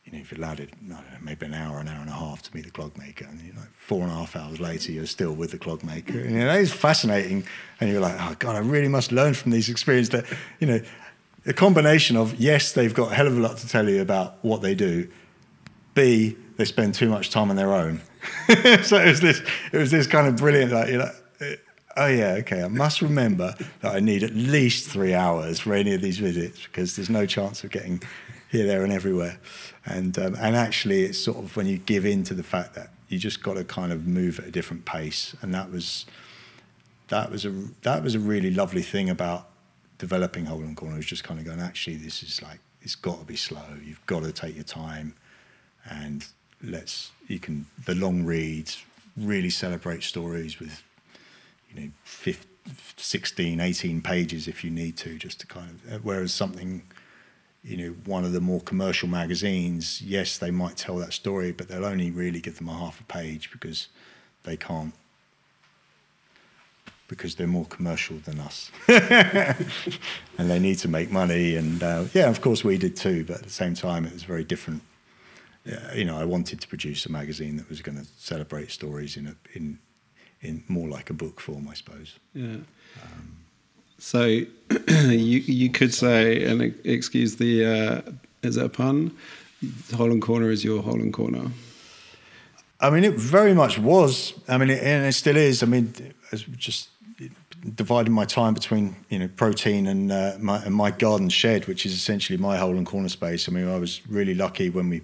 you 0.04 0.12
know, 0.12 0.18
if 0.18 0.32
you're 0.32 0.40
allowed 0.40 0.60
it, 0.60 0.70
know, 0.82 0.98
maybe 1.22 1.46
an 1.46 1.54
hour, 1.54 1.78
an 1.78 1.88
hour 1.88 2.00
and 2.00 2.08
a 2.08 2.14
half 2.14 2.42
to 2.42 2.54
meet 2.54 2.64
the 2.64 2.70
clog 2.70 2.96
maker, 2.98 3.26
and 3.26 3.40
you 3.40 3.52
know, 3.52 3.62
four 3.76 4.02
and 4.02 4.10
a 4.10 4.14
half 4.14 4.34
hours 4.34 4.58
later, 4.58 4.92
you're 4.92 5.06
still 5.06 5.32
with 5.32 5.50
the 5.52 5.58
clog 5.58 5.84
maker. 5.84 6.18
And, 6.18 6.32
you 6.32 6.38
know, 6.40 6.54
it's 6.54 6.72
fascinating, 6.72 7.44
and 7.80 7.90
you're 7.90 8.00
like, 8.00 8.16
oh 8.18 8.34
God, 8.38 8.56
I 8.56 8.60
really 8.60 8.88
must 8.88 9.12
learn 9.12 9.34
from 9.34 9.52
these 9.52 9.68
experiences. 9.68 10.10
That 10.10 10.24
you 10.58 10.66
know, 10.66 10.80
a 11.46 11.52
combination 11.52 12.16
of 12.16 12.34
yes, 12.36 12.72
they've 12.72 12.94
got 12.94 13.12
a 13.12 13.14
hell 13.14 13.26
of 13.26 13.36
a 13.36 13.40
lot 13.40 13.58
to 13.58 13.68
tell 13.68 13.88
you 13.88 14.00
about 14.00 14.42
what 14.42 14.62
they 14.62 14.74
do. 14.74 15.08
B, 15.94 16.36
they 16.56 16.64
spend 16.64 16.94
too 16.94 17.08
much 17.08 17.30
time 17.30 17.50
on 17.50 17.56
their 17.56 17.72
own. 17.72 18.00
so 18.82 18.96
it 18.96 19.08
was 19.08 19.20
this, 19.20 19.42
it 19.72 19.78
was 19.78 19.90
this 19.90 20.06
kind 20.06 20.26
of 20.26 20.36
brilliant, 20.36 20.72
like 20.72 20.88
you 20.88 20.98
know. 20.98 21.10
Oh 21.96 22.06
yeah, 22.06 22.34
okay. 22.40 22.62
I 22.62 22.68
must 22.68 23.02
remember 23.02 23.54
that 23.80 23.94
I 23.94 24.00
need 24.00 24.22
at 24.22 24.34
least 24.34 24.88
three 24.88 25.12
hours 25.12 25.60
for 25.60 25.74
any 25.74 25.92
of 25.92 26.00
these 26.00 26.18
visits 26.18 26.62
because 26.64 26.96
there's 26.96 27.10
no 27.10 27.26
chance 27.26 27.64
of 27.64 27.70
getting 27.70 28.02
here, 28.50 28.66
there, 28.66 28.84
and 28.84 28.92
everywhere. 28.92 29.38
And 29.84 30.18
um, 30.18 30.36
and 30.40 30.54
actually, 30.54 31.02
it's 31.02 31.18
sort 31.18 31.38
of 31.38 31.56
when 31.56 31.66
you 31.66 31.78
give 31.78 32.06
in 32.06 32.22
to 32.24 32.34
the 32.34 32.42
fact 32.42 32.74
that 32.74 32.90
you 33.08 33.18
just 33.18 33.42
got 33.42 33.54
to 33.54 33.64
kind 33.64 33.92
of 33.92 34.06
move 34.06 34.38
at 34.38 34.46
a 34.46 34.50
different 34.50 34.84
pace, 34.84 35.34
and 35.42 35.52
that 35.52 35.70
was 35.70 36.06
that 37.08 37.30
was 37.30 37.44
a 37.44 37.50
that 37.82 38.02
was 38.02 38.14
a 38.14 38.20
really 38.20 38.50
lovely 38.50 38.82
thing 38.82 39.10
about 39.10 39.48
developing 39.98 40.46
Hole 40.46 40.60
and 40.60 40.76
Corner. 40.76 40.96
Was 40.96 41.06
just 41.06 41.24
kind 41.24 41.40
of 41.40 41.46
going, 41.46 41.60
actually, 41.60 41.96
this 41.96 42.22
is 42.22 42.40
like 42.40 42.60
it's 42.82 42.94
got 42.94 43.18
to 43.18 43.24
be 43.24 43.36
slow. 43.36 43.64
You've 43.84 44.04
got 44.06 44.22
to 44.22 44.32
take 44.32 44.54
your 44.54 44.64
time, 44.64 45.14
and 45.88 46.24
let's 46.62 47.10
you 47.26 47.40
can 47.40 47.66
the 47.84 47.94
long 47.96 48.24
reads 48.24 48.84
really 49.16 49.50
celebrate 49.50 50.02
stories 50.04 50.60
with 50.60 50.82
you 51.72 51.80
know 51.80 51.90
15, 52.04 52.46
16 52.96 53.60
18 53.60 54.02
pages 54.02 54.46
if 54.46 54.62
you 54.62 54.70
need 54.70 54.96
to 54.96 55.16
just 55.16 55.40
to 55.40 55.46
kind 55.46 55.80
of 55.90 56.04
whereas 56.04 56.32
something 56.32 56.82
you 57.62 57.76
know, 57.76 57.94
one 58.04 58.24
of 58.24 58.32
the 58.32 58.40
more 58.40 58.60
commercial 58.60 59.08
magazines, 59.08 60.00
yes, 60.00 60.38
they 60.38 60.50
might 60.50 60.76
tell 60.76 60.96
that 60.96 61.12
story, 61.12 61.52
but 61.52 61.68
they'll 61.68 61.84
only 61.84 62.10
really 62.10 62.40
give 62.40 62.58
them 62.58 62.68
a 62.68 62.76
half 62.76 63.00
a 63.00 63.04
page 63.04 63.50
because 63.52 63.88
they 64.44 64.56
can't, 64.56 64.94
because 67.06 67.34
they're 67.34 67.46
more 67.46 67.66
commercial 67.66 68.16
than 68.18 68.40
us. 68.40 68.70
and 68.88 70.50
they 70.50 70.58
need 70.58 70.78
to 70.78 70.88
make 70.88 71.10
money. 71.10 71.56
And 71.56 71.82
uh, 71.82 72.04
yeah, 72.14 72.30
of 72.30 72.40
course 72.40 72.64
we 72.64 72.78
did 72.78 72.96
too, 72.96 73.24
but 73.24 73.36
at 73.38 73.42
the 73.42 73.50
same 73.50 73.74
time, 73.74 74.06
it 74.06 74.14
was 74.14 74.22
very 74.22 74.44
different. 74.44 74.82
Yeah, 75.66 75.92
you 75.92 76.06
know, 76.06 76.16
I 76.16 76.24
wanted 76.24 76.62
to 76.62 76.68
produce 76.68 77.04
a 77.04 77.12
magazine 77.12 77.58
that 77.58 77.68
was 77.68 77.82
going 77.82 77.98
to 77.98 78.06
celebrate 78.16 78.70
stories 78.70 79.18
in 79.18 79.26
a, 79.26 79.34
in 79.52 79.78
in 80.42 80.62
more 80.68 80.88
like 80.88 81.10
a 81.10 81.14
book 81.14 81.40
form, 81.40 81.68
I 81.68 81.74
suppose. 81.74 82.18
Yeah. 82.34 82.56
Um, 83.02 83.36
so 83.98 84.24
you 84.88 85.40
you 85.40 85.70
could 85.70 85.92
say, 85.92 86.44
and 86.44 86.74
excuse 86.84 87.36
the 87.36 87.66
uh, 87.66 88.12
is 88.42 88.56
it 88.56 88.64
a 88.64 88.68
pun? 88.68 89.16
Hole 89.94 90.10
and 90.10 90.22
corner 90.22 90.50
is 90.50 90.64
your 90.64 90.82
hole 90.82 90.94
and 90.94 91.12
corner. 91.12 91.50
I 92.80 92.88
mean, 92.88 93.04
it 93.04 93.14
very 93.14 93.52
much 93.52 93.78
was. 93.78 94.32
I 94.48 94.56
mean, 94.56 94.70
it, 94.70 94.82
and 94.82 95.06
it 95.06 95.12
still 95.12 95.36
is. 95.36 95.62
I 95.62 95.66
mean, 95.66 95.92
just 96.56 96.88
dividing 97.74 98.12
my 98.12 98.24
time 98.24 98.54
between 98.54 98.96
you 99.10 99.18
know 99.18 99.28
protein 99.36 99.86
and 99.86 100.10
uh, 100.10 100.36
my 100.38 100.62
and 100.64 100.74
my 100.74 100.90
garden 100.90 101.28
shed, 101.28 101.66
which 101.66 101.84
is 101.84 101.92
essentially 101.92 102.38
my 102.38 102.56
hole 102.56 102.76
and 102.76 102.86
corner 102.86 103.10
space. 103.10 103.48
I 103.48 103.52
mean, 103.52 103.68
I 103.68 103.78
was 103.78 104.06
really 104.08 104.34
lucky 104.34 104.70
when 104.70 104.88
we 104.88 105.02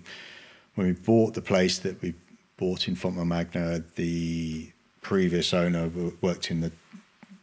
when 0.74 0.86
we 0.86 0.94
bought 0.94 1.34
the 1.34 1.42
place 1.42 1.78
that 1.80 2.00
we 2.00 2.14
bought 2.56 2.88
in 2.88 2.96
Fontmagna. 2.96 3.84
The 3.94 4.72
previous 5.06 5.54
owner 5.54 5.88
worked 6.20 6.50
in 6.50 6.62
the 6.62 6.72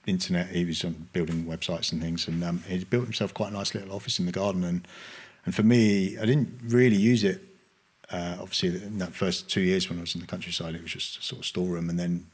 internet. 0.05 0.47
He 0.47 0.65
was 0.65 0.83
on 0.83 1.07
building 1.13 1.45
websites 1.45 1.93
and 1.93 2.01
things, 2.01 2.27
and 2.27 2.43
um, 2.43 2.61
he 2.67 2.83
built 2.83 3.05
himself 3.05 3.33
quite 3.33 3.51
a 3.51 3.53
nice 3.53 3.73
little 3.73 3.95
office 3.95 4.19
in 4.19 4.25
the 4.25 4.33
garden. 4.33 4.65
And 4.65 4.85
and 5.45 5.55
for 5.55 5.63
me, 5.63 6.17
I 6.17 6.25
didn't 6.25 6.59
really 6.65 6.97
use 6.97 7.23
it. 7.23 7.41
Uh, 8.11 8.35
obviously, 8.41 8.69
in 8.83 8.97
that 8.97 9.13
first 9.13 9.49
two 9.49 9.61
years 9.61 9.89
when 9.89 9.97
I 9.97 10.01
was 10.01 10.13
in 10.13 10.19
the 10.19 10.27
countryside, 10.27 10.75
it 10.75 10.81
was 10.81 10.91
just 10.91 11.19
a 11.19 11.21
sort 11.21 11.39
of 11.39 11.45
storeroom. 11.45 11.89
And 11.89 11.97
then 11.97 12.25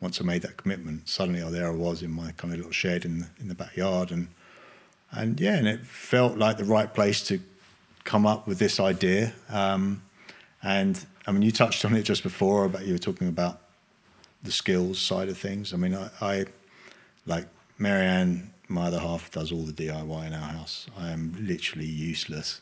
once 0.00 0.20
I 0.20 0.24
made 0.24 0.42
that 0.42 0.56
commitment, 0.56 1.08
suddenly 1.08 1.42
oh, 1.42 1.50
there 1.50 1.66
I 1.66 1.74
was 1.74 2.02
in 2.02 2.12
my 2.12 2.30
kind 2.36 2.52
of 2.52 2.58
little 2.58 2.72
shed 2.72 3.04
in 3.04 3.18
the, 3.18 3.26
in 3.40 3.48
the 3.48 3.56
backyard, 3.56 4.12
and 4.12 4.28
and 5.10 5.40
yeah, 5.40 5.56
and 5.56 5.66
it 5.66 5.80
felt 5.84 6.38
like 6.38 6.58
the 6.58 6.64
right 6.64 6.94
place 6.94 7.26
to 7.26 7.40
come 8.04 8.24
up 8.24 8.46
with 8.46 8.60
this 8.60 8.78
idea. 8.78 9.32
Um, 9.48 10.02
and 10.62 11.04
I 11.26 11.32
mean, 11.32 11.42
you 11.42 11.50
touched 11.50 11.84
on 11.84 11.96
it 11.96 12.04
just 12.04 12.22
before 12.22 12.66
about 12.66 12.86
you 12.86 12.92
were 12.92 13.06
talking 13.10 13.26
about 13.26 13.65
the 14.46 14.52
skills 14.52 14.98
side 14.98 15.28
of 15.28 15.36
things. 15.36 15.74
I 15.74 15.76
mean, 15.76 15.94
I, 15.94 16.10
I 16.20 16.44
like 17.26 17.46
Marianne, 17.78 18.52
my 18.68 18.86
other 18.86 19.00
half, 19.00 19.30
does 19.30 19.52
all 19.52 19.62
the 19.62 19.72
DIY 19.72 20.26
in 20.26 20.32
our 20.32 20.48
house. 20.52 20.86
I 20.96 21.10
am 21.10 21.36
literally 21.38 21.86
useless. 21.86 22.60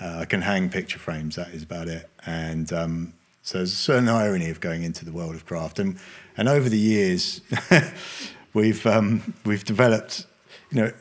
Uh, 0.00 0.20
I 0.20 0.24
can 0.24 0.42
hang 0.42 0.70
picture 0.70 0.98
frames. 0.98 1.36
That 1.36 1.48
is 1.48 1.62
about 1.62 1.88
it. 1.88 2.08
And 2.24 2.72
um, 2.72 3.14
so 3.42 3.58
there's 3.58 3.72
a 3.72 3.76
certain 3.76 4.08
irony 4.08 4.50
of 4.50 4.60
going 4.60 4.82
into 4.82 5.04
the 5.04 5.12
world 5.12 5.34
of 5.34 5.44
craft. 5.44 5.78
And 5.78 5.98
and 6.36 6.48
over 6.48 6.68
the 6.68 6.78
years, 6.78 7.40
we've 8.54 8.86
um, 8.86 9.34
we've 9.44 9.64
developed, 9.64 10.26
you 10.70 10.80
know, 10.80 10.92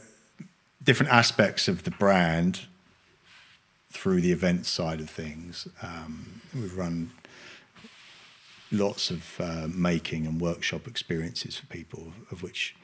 different 0.84 1.12
aspects 1.12 1.68
of 1.68 1.84
the 1.84 1.92
brand 1.92 2.62
through 3.92 4.22
the 4.22 4.32
event 4.32 4.66
side 4.66 5.00
of 5.00 5.10
things. 5.10 5.68
Um, 5.82 6.42
we've 6.54 6.78
run 6.78 7.12
lots 8.72 9.10
of 9.10 9.40
uh, 9.40 9.68
making 9.68 10.26
and 10.26 10.40
workshop 10.40 10.88
experiences 10.88 11.58
for 11.58 11.66
people, 11.68 12.14
of 12.32 12.44
which 12.44 12.76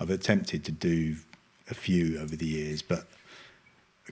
I've 0.00 0.10
attempted 0.10 0.64
to 0.64 0.72
do 0.72 1.16
a 1.70 1.74
few 1.74 2.18
over 2.18 2.36
the 2.36 2.46
years, 2.46 2.82
but 2.82 3.06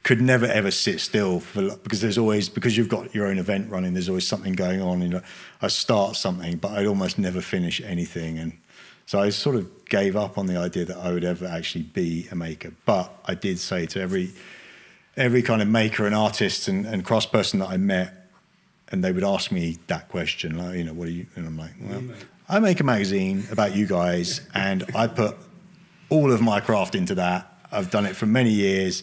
could 0.02 0.22
never 0.22 0.46
ever 0.46 0.70
sit 0.70 1.00
still 1.00 1.38
for 1.38 1.76
because 1.76 2.00
there's 2.00 2.16
always 2.16 2.48
because 2.48 2.76
you've 2.76 2.88
got 2.88 3.14
your 3.14 3.26
own 3.26 3.38
event 3.38 3.70
running. 3.70 3.92
There's 3.92 4.08
always 4.08 4.26
something 4.26 4.54
going 4.54 4.80
on. 4.80 5.08
Know, 5.08 5.20
I 5.60 5.68
start 5.68 6.16
something, 6.16 6.56
but 6.56 6.72
I'd 6.72 6.86
almost 6.86 7.18
never 7.18 7.40
finish 7.40 7.80
anything, 7.82 8.38
and 8.38 8.52
so 9.06 9.20
I 9.20 9.28
sort 9.28 9.56
of 9.56 9.84
gave 9.86 10.16
up 10.16 10.38
on 10.38 10.46
the 10.46 10.56
idea 10.56 10.86
that 10.86 10.96
I 10.96 11.12
would 11.12 11.24
ever 11.24 11.46
actually 11.46 11.84
be 11.84 12.26
a 12.30 12.34
maker. 12.34 12.72
But 12.86 13.12
I 13.26 13.34
did 13.34 13.58
say 13.58 13.86
to 13.86 14.00
every 14.00 14.30
every 15.16 15.42
kind 15.42 15.60
of 15.60 15.68
maker 15.68 16.06
and 16.06 16.14
artist 16.14 16.68
and, 16.68 16.86
and 16.86 17.04
cross 17.04 17.26
person 17.26 17.58
that 17.58 17.68
I 17.68 17.76
met, 17.76 18.21
and 18.92 19.02
they 19.02 19.10
would 19.10 19.24
ask 19.24 19.50
me 19.50 19.78
that 19.88 20.08
question, 20.08 20.58
like, 20.58 20.76
you 20.76 20.84
know, 20.84 20.92
what 20.92 21.08
are 21.08 21.12
you? 21.12 21.26
And 21.34 21.46
I'm 21.46 21.56
like, 21.56 21.72
well, 21.80 22.02
I 22.48 22.58
make 22.60 22.78
a 22.78 22.84
magazine 22.84 23.44
about 23.50 23.74
you 23.74 23.86
guys, 23.86 24.46
and 24.54 24.84
I 24.94 25.06
put 25.06 25.36
all 26.10 26.30
of 26.30 26.42
my 26.42 26.60
craft 26.60 26.94
into 26.94 27.14
that. 27.16 27.48
I've 27.72 27.90
done 27.90 28.04
it 28.04 28.14
for 28.14 28.26
many 28.26 28.50
years. 28.50 29.02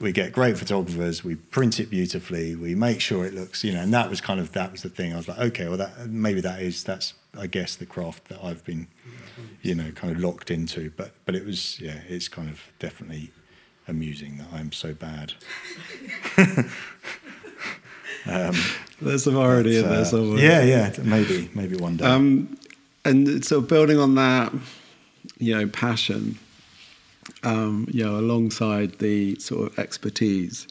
we 0.00 0.10
get 0.10 0.32
great 0.32 0.58
photographers, 0.58 1.22
we 1.22 1.36
print 1.36 1.78
it 1.78 1.90
beautifully, 1.90 2.56
we 2.56 2.74
make 2.74 3.00
sure 3.00 3.24
it 3.26 3.34
looks, 3.34 3.62
you 3.62 3.72
know, 3.72 3.80
and 3.80 3.92
that 3.92 4.08
was 4.08 4.20
kind 4.20 4.40
of 4.40 4.52
that 4.52 4.72
was 4.72 4.82
the 4.82 4.88
thing. 4.88 5.12
I 5.12 5.16
was 5.16 5.28
like, 5.28 5.38
okay, 5.38 5.68
well, 5.68 5.76
that 5.76 6.08
maybe 6.08 6.40
that 6.40 6.60
is 6.62 6.82
that's 6.82 7.14
I 7.38 7.46
guess 7.46 7.76
the 7.76 7.86
craft 7.86 8.28
that 8.28 8.42
I've 8.42 8.64
been, 8.64 8.88
you 9.62 9.74
know, 9.74 9.90
kind 9.92 10.14
of 10.14 10.20
locked 10.20 10.50
into. 10.50 10.90
But 10.96 11.12
but 11.26 11.34
it 11.34 11.44
was 11.44 11.78
yeah, 11.78 12.00
it's 12.08 12.28
kind 12.28 12.48
of 12.48 12.72
definitely 12.78 13.32
amusing 13.86 14.38
that 14.38 14.46
I'm 14.52 14.72
so 14.72 14.94
bad. 14.94 15.34
um, 18.26 18.54
There's 19.00 19.24
some 19.24 19.38
irony 19.38 19.76
in 19.76 19.88
there 19.88 20.00
uh, 20.00 20.04
somewhere. 20.04 20.38
Yeah, 20.38 20.62
yeah, 20.62 20.94
maybe 21.02 21.50
maybe 21.54 21.76
one 21.76 21.96
day. 21.96 22.04
Um, 22.04 22.58
and 23.04 23.44
so 23.44 23.60
building 23.60 23.98
on 23.98 24.14
that, 24.14 24.52
you 25.38 25.54
know, 25.54 25.66
passion 25.68 26.38
um, 27.42 27.86
you 27.90 28.04
know, 28.04 28.18
alongside 28.18 28.98
the 28.98 29.36
sort 29.36 29.70
of 29.70 29.78
expertise 29.78 30.66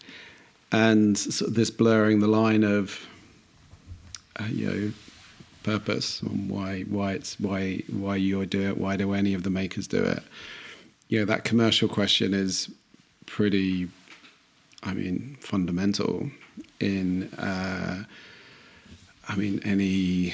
and 0.72 1.18
sort 1.18 1.50
of 1.50 1.56
this 1.56 1.70
blurring 1.70 2.20
the 2.20 2.28
line 2.28 2.64
of, 2.64 3.08
uh, 4.40 4.46
you 4.46 4.66
know, 4.68 4.92
purpose 5.64 6.22
and 6.22 6.50
why 6.50 6.82
why 6.84 7.14
it's 7.14 7.40
why 7.40 7.78
why 7.90 8.16
you 8.16 8.46
do 8.46 8.68
it, 8.70 8.78
why 8.78 8.98
do 8.98 9.14
any 9.14 9.34
of 9.34 9.44
the 9.44 9.50
makers 9.50 9.88
do 9.88 10.04
it? 10.04 10.24
You 11.08 11.20
know, 11.20 11.26
that 11.26 11.44
commercial 11.44 11.88
question 11.88 12.34
is 12.34 12.70
pretty, 13.26 13.88
I 14.84 14.94
mean, 14.94 15.38
fundamental 15.40 16.30
in, 16.84 17.34
uh, 17.34 18.04
I 19.28 19.36
mean, 19.36 19.62
any, 19.64 20.34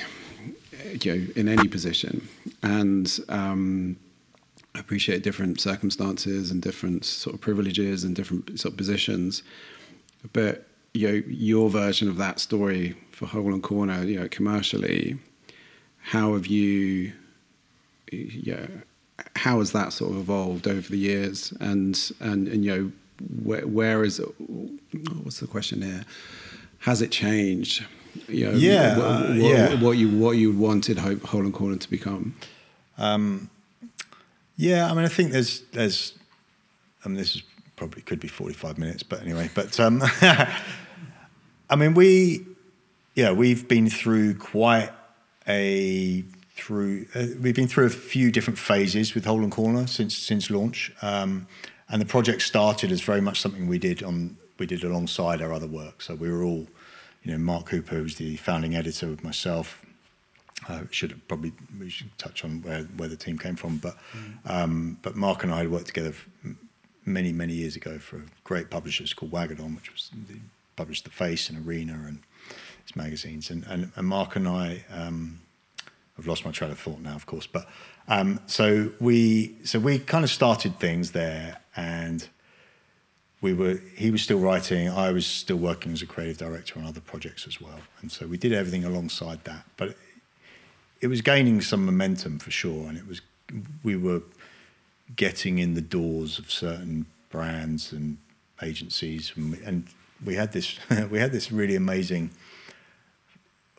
you 1.01 1.13
know, 1.13 1.27
in 1.35 1.47
any 1.47 1.67
position, 1.67 2.27
and. 2.63 3.19
Um, 3.29 3.97
appreciate 4.75 5.23
different 5.23 5.59
circumstances 5.59 6.51
and 6.51 6.61
different 6.61 7.03
sort 7.03 7.33
of 7.33 7.41
privileges 7.41 8.03
and 8.03 8.15
different 8.15 8.59
sort 8.59 8.73
of 8.73 8.77
positions. 8.77 9.43
But 10.33 10.67
you 10.93 11.07
know, 11.07 11.23
your 11.27 11.69
version 11.69 12.09
of 12.09 12.17
that 12.17 12.39
story 12.39 12.95
for 13.11 13.25
Hole 13.25 13.53
and 13.53 13.61
Corner, 13.61 14.03
you 14.03 14.19
know, 14.19 14.27
commercially, 14.29 15.17
how 16.01 16.33
have 16.33 16.47
you, 16.47 17.13
know, 18.11 18.67
how 19.35 19.59
has 19.59 19.71
that 19.73 19.93
sort 19.93 20.11
of 20.11 20.17
evolved 20.17 20.67
over 20.67 20.89
the 20.89 20.97
years? 20.97 21.53
And 21.59 21.99
and 22.19 22.47
and 22.47 22.65
you 22.65 22.75
know, 22.75 22.91
where, 23.43 23.67
where 23.67 24.03
is 24.03 24.19
it, 24.19 24.29
what's 25.23 25.39
the 25.39 25.47
question 25.47 25.81
here? 25.81 26.05
Has 26.79 27.01
it 27.01 27.11
changed? 27.11 27.85
You 28.27 28.51
know, 28.51 28.57
yeah, 28.57 28.97
what, 28.97 29.05
uh, 29.05 29.27
what, 29.27 29.35
yeah. 29.35 29.81
what 29.81 29.91
you 29.91 30.09
what 30.09 30.31
you 30.31 30.51
wanted 30.51 30.97
Hole 30.97 31.41
and 31.41 31.53
Corner 31.53 31.77
to 31.77 31.89
become. 31.89 32.35
Um, 32.97 33.49
yeah, 34.55 34.89
I 34.89 34.93
mean, 34.93 35.05
I 35.05 35.09
think 35.09 35.31
there's 35.31 35.61
there's, 35.71 36.13
I 37.05 37.09
mean, 37.09 37.17
this 37.17 37.35
is 37.35 37.43
probably 37.75 38.01
could 38.01 38.19
be 38.19 38.27
45 38.27 38.77
minutes, 38.77 39.03
but 39.03 39.21
anyway, 39.21 39.49
but 39.55 39.79
um, 39.79 40.01
I 40.21 41.75
mean, 41.77 41.93
we, 41.93 42.45
yeah, 43.15 43.31
we've 43.31 43.67
been 43.67 43.89
through 43.89 44.35
quite 44.35 44.91
a 45.47 46.23
through 46.55 47.05
uh, 47.15 47.25
we've 47.39 47.55
been 47.55 47.69
through 47.69 47.85
a 47.85 47.89
few 47.89 48.31
different 48.31 48.59
phases 48.59 49.15
with 49.15 49.23
Hole 49.25 49.43
and 49.43 49.51
Corner 49.51 49.87
since 49.87 50.15
since 50.15 50.49
launch, 50.49 50.91
um, 51.01 51.47
and 51.89 52.01
the 52.01 52.05
project 52.05 52.41
started 52.41 52.91
as 52.91 53.01
very 53.01 53.21
much 53.21 53.41
something 53.41 53.67
we 53.67 53.79
did 53.79 54.03
on 54.03 54.37
we 54.59 54.65
did 54.65 54.83
alongside 54.83 55.41
our 55.41 55.53
other 55.53 55.67
work. 55.67 56.01
So 56.01 56.15
we 56.15 56.29
were 56.29 56.43
all, 56.43 56.67
you 57.23 57.31
know, 57.31 57.37
Mark 57.37 57.67
Cooper, 57.67 57.95
who's 57.95 58.15
the 58.15 58.35
founding 58.37 58.75
editor, 58.75 59.07
with 59.07 59.23
myself, 59.23 59.85
uh, 60.67 60.81
should 60.91 61.25
probably 61.27 61.53
we 61.79 61.89
should 61.89 62.15
touch 62.17 62.43
on 62.43 62.61
where, 62.61 62.83
where 62.97 63.07
the 63.07 63.15
team 63.15 63.37
came 63.37 63.55
from, 63.55 63.77
but 63.77 63.97
mm. 64.11 64.51
um, 64.51 64.97
but 65.01 65.15
Mark 65.15 65.43
and 65.43 65.53
I 65.53 65.59
had 65.59 65.71
worked 65.71 65.87
together 65.87 66.13
many 67.05 67.31
many 67.31 67.53
years 67.53 67.75
ago 67.75 67.97
for 67.97 68.17
a 68.17 68.25
great 68.43 68.69
publishers 68.69 69.13
called 69.13 69.31
Wagadon, 69.31 69.75
which 69.75 69.91
was 69.91 70.11
published 70.75 71.05
The 71.05 71.09
Face 71.09 71.49
and 71.49 71.65
Arena 71.65 71.93
and 71.93 72.19
its 72.83 72.95
magazines, 72.95 73.49
and 73.49 73.65
and, 73.67 73.91
and 73.95 74.07
Mark 74.07 74.35
and 74.35 74.47
I. 74.47 74.85
Um, 74.91 75.41
I've 76.19 76.27
lost 76.27 76.43
my 76.43 76.51
train 76.51 76.69
of 76.69 76.77
thought 76.77 76.99
now, 76.99 77.15
of 77.15 77.25
course, 77.25 77.47
but 77.47 77.65
um, 78.09 78.41
so 78.45 78.91
we 78.99 79.55
so 79.63 79.79
we 79.79 79.99
kind 79.99 80.25
of 80.25 80.29
started 80.29 80.77
things 80.77 81.11
there, 81.11 81.61
and 81.77 82.27
we 83.39 83.53
were 83.53 83.79
he 83.95 84.11
was 84.11 84.21
still 84.21 84.39
writing, 84.39 84.89
I 84.89 85.11
was 85.13 85.25
still 85.25 85.57
working 85.57 85.93
as 85.93 86.01
a 86.01 86.05
creative 86.05 86.37
director 86.37 86.77
on 86.77 86.85
other 86.85 86.99
projects 86.99 87.47
as 87.47 87.61
well, 87.61 87.79
and 88.01 88.11
so 88.11 88.27
we 88.27 88.37
did 88.37 88.51
everything 88.51 88.83
alongside 88.83 89.45
that. 89.45 89.63
But 89.77 89.95
it 90.99 91.07
was 91.07 91.21
gaining 91.21 91.61
some 91.61 91.85
momentum 91.85 92.39
for 92.39 92.51
sure, 92.51 92.89
and 92.89 92.97
it 92.97 93.07
was 93.07 93.21
we 93.81 93.95
were 93.95 94.21
getting 95.15 95.57
in 95.57 95.73
the 95.73 95.81
doors 95.81 96.37
of 96.37 96.51
certain 96.51 97.05
brands 97.29 97.93
and 97.93 98.17
agencies, 98.61 99.31
and 99.37 99.57
and 99.59 99.87
we 100.25 100.35
had 100.35 100.51
this 100.51 100.77
we 101.09 101.19
had 101.19 101.31
this 101.31 101.49
really 101.49 101.77
amazing. 101.77 102.31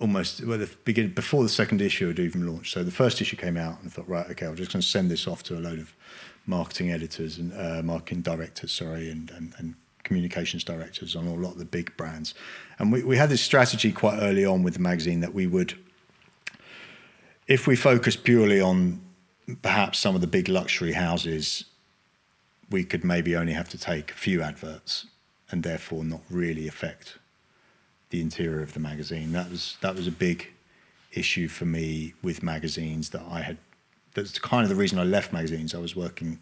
Almost 0.00 0.44
well, 0.44 0.58
the 0.58 0.70
beginning 0.84 1.12
before 1.12 1.42
the 1.42 1.48
second 1.48 1.80
issue 1.80 2.08
had 2.08 2.18
even 2.18 2.46
launched. 2.46 2.72
So 2.72 2.82
the 2.82 2.90
first 2.90 3.20
issue 3.20 3.36
came 3.36 3.56
out, 3.56 3.78
and 3.80 3.86
I 3.86 3.90
thought, 3.90 4.08
right, 4.08 4.28
okay, 4.30 4.46
I'm 4.46 4.56
just 4.56 4.72
going 4.72 4.80
to 4.80 4.88
send 4.88 5.10
this 5.10 5.28
off 5.28 5.42
to 5.44 5.58
a 5.58 5.60
load 5.60 5.78
of 5.78 5.94
marketing 6.46 6.90
editors 6.90 7.38
and 7.38 7.52
uh, 7.52 7.82
marketing 7.82 8.22
directors, 8.22 8.72
sorry, 8.72 9.10
and, 9.10 9.30
and, 9.30 9.52
and 9.58 9.74
communications 10.02 10.64
directors 10.64 11.14
on 11.14 11.26
a 11.26 11.34
lot 11.34 11.52
of 11.52 11.58
the 11.58 11.64
big 11.66 11.94
brands. 11.96 12.34
And 12.78 12.90
we, 12.90 13.04
we 13.04 13.16
had 13.18 13.28
this 13.28 13.42
strategy 13.42 13.92
quite 13.92 14.18
early 14.20 14.44
on 14.44 14.62
with 14.62 14.74
the 14.74 14.80
magazine 14.80 15.20
that 15.20 15.34
we 15.34 15.46
would 15.46 15.74
if 17.50 17.66
we 17.66 17.74
focus 17.74 18.14
purely 18.16 18.60
on 18.60 19.00
perhaps 19.60 19.98
some 19.98 20.14
of 20.14 20.20
the 20.20 20.28
big 20.28 20.48
luxury 20.48 20.92
houses, 20.92 21.64
we 22.70 22.84
could 22.84 23.02
maybe 23.02 23.34
only 23.34 23.52
have 23.52 23.68
to 23.68 23.76
take 23.76 24.12
a 24.12 24.14
few 24.14 24.40
adverts 24.40 25.06
and 25.50 25.64
therefore 25.64 26.04
not 26.04 26.20
really 26.30 26.68
affect 26.68 27.18
the 28.10 28.20
interior 28.20 28.62
of 28.62 28.74
the 28.74 28.80
magazine. 28.80 29.32
That 29.32 29.50
was 29.50 29.78
that 29.80 29.94
was 29.94 30.06
a 30.06 30.12
big 30.12 30.48
issue 31.12 31.48
for 31.48 31.64
me 31.64 32.14
with 32.22 32.42
magazines 32.42 33.10
that 33.10 33.22
I 33.28 33.40
had. 33.40 33.58
That's 34.14 34.38
kind 34.38 34.64
of 34.64 34.68
the 34.68 34.76
reason 34.76 34.98
I 34.98 35.04
left 35.04 35.32
magazines. 35.32 35.74
I 35.74 35.78
was 35.78 35.96
working 35.96 36.40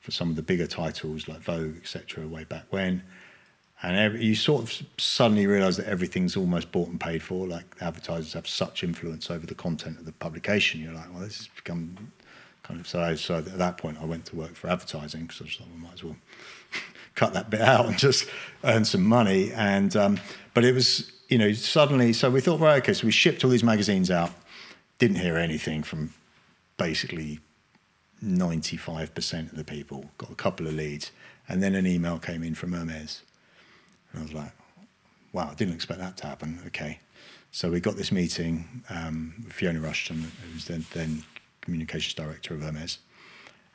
for 0.00 0.10
some 0.10 0.30
of 0.30 0.36
the 0.36 0.42
bigger 0.42 0.66
titles 0.66 1.28
like 1.28 1.40
Vogue, 1.40 1.76
etc., 1.76 2.26
way 2.26 2.44
back 2.44 2.64
when, 2.70 3.02
and 3.82 3.96
every, 3.96 4.24
you 4.24 4.34
sort 4.34 4.62
of 4.62 4.86
suddenly 4.98 5.46
realize 5.46 5.76
that 5.76 5.86
everything's 5.86 6.36
almost 6.36 6.72
bought 6.72 6.88
and 6.88 7.00
paid 7.00 7.22
for. 7.22 7.46
Like 7.46 7.66
advertisers 7.80 8.32
have 8.32 8.48
such 8.48 8.82
influence 8.82 9.30
over 9.30 9.46
the 9.46 9.54
content 9.54 9.98
of 9.98 10.06
the 10.06 10.12
publication. 10.12 10.80
You're 10.80 10.94
like, 10.94 11.12
well, 11.12 11.22
this 11.22 11.38
has 11.38 11.48
become 11.48 12.12
kind 12.62 12.80
of 12.80 12.88
so. 12.88 13.14
So 13.16 13.36
at 13.36 13.58
that 13.58 13.78
point, 13.78 13.98
I 14.00 14.04
went 14.04 14.26
to 14.26 14.36
work 14.36 14.54
for 14.54 14.68
advertising 14.68 15.22
because 15.22 15.42
I 15.42 15.44
just 15.44 15.58
thought 15.58 15.68
we 15.74 15.82
might 15.82 15.94
as 15.94 16.04
well 16.04 16.16
cut 17.14 17.34
that 17.34 17.50
bit 17.50 17.60
out 17.60 17.86
and 17.86 17.98
just 17.98 18.26
earn 18.64 18.84
some 18.84 19.02
money. 19.02 19.52
And 19.52 19.94
um, 19.96 20.20
but 20.54 20.64
it 20.64 20.74
was 20.74 21.10
you 21.28 21.38
know 21.38 21.52
suddenly 21.52 22.12
so 22.12 22.30
we 22.30 22.40
thought 22.40 22.60
right 22.60 22.82
okay 22.82 22.92
so 22.92 23.06
we 23.06 23.10
shipped 23.10 23.44
all 23.44 23.50
these 23.50 23.64
magazines 23.64 24.10
out, 24.10 24.30
didn't 24.98 25.18
hear 25.18 25.36
anything 25.36 25.82
from 25.82 26.12
basically 26.76 27.40
95% 28.24 29.50
of 29.50 29.56
the 29.56 29.64
people. 29.64 30.10
Got 30.18 30.30
a 30.30 30.34
couple 30.34 30.66
of 30.66 30.74
leads, 30.74 31.10
and 31.48 31.62
then 31.62 31.74
an 31.74 31.86
email 31.86 32.18
came 32.18 32.42
in 32.42 32.54
from 32.54 32.72
Hermes 32.72 33.22
and 34.12 34.20
I 34.20 34.22
was 34.24 34.34
like, 34.34 34.52
wow, 35.32 35.48
I 35.50 35.54
didn't 35.54 35.74
expect 35.74 36.00
that 36.00 36.16
to 36.18 36.26
happen. 36.26 36.60
Okay. 36.66 36.98
So 37.50 37.70
we 37.70 37.80
got 37.80 37.96
this 37.96 38.12
meeting 38.12 38.82
um, 38.90 39.34
with 39.44 39.52
Fiona 39.52 39.80
Rushton, 39.80 40.20
who 40.20 40.54
was 40.54 40.66
then, 40.66 40.84
then 40.94 41.22
communications 41.60 42.14
director 42.14 42.54
of 42.54 42.62
Hermes. 42.62 42.98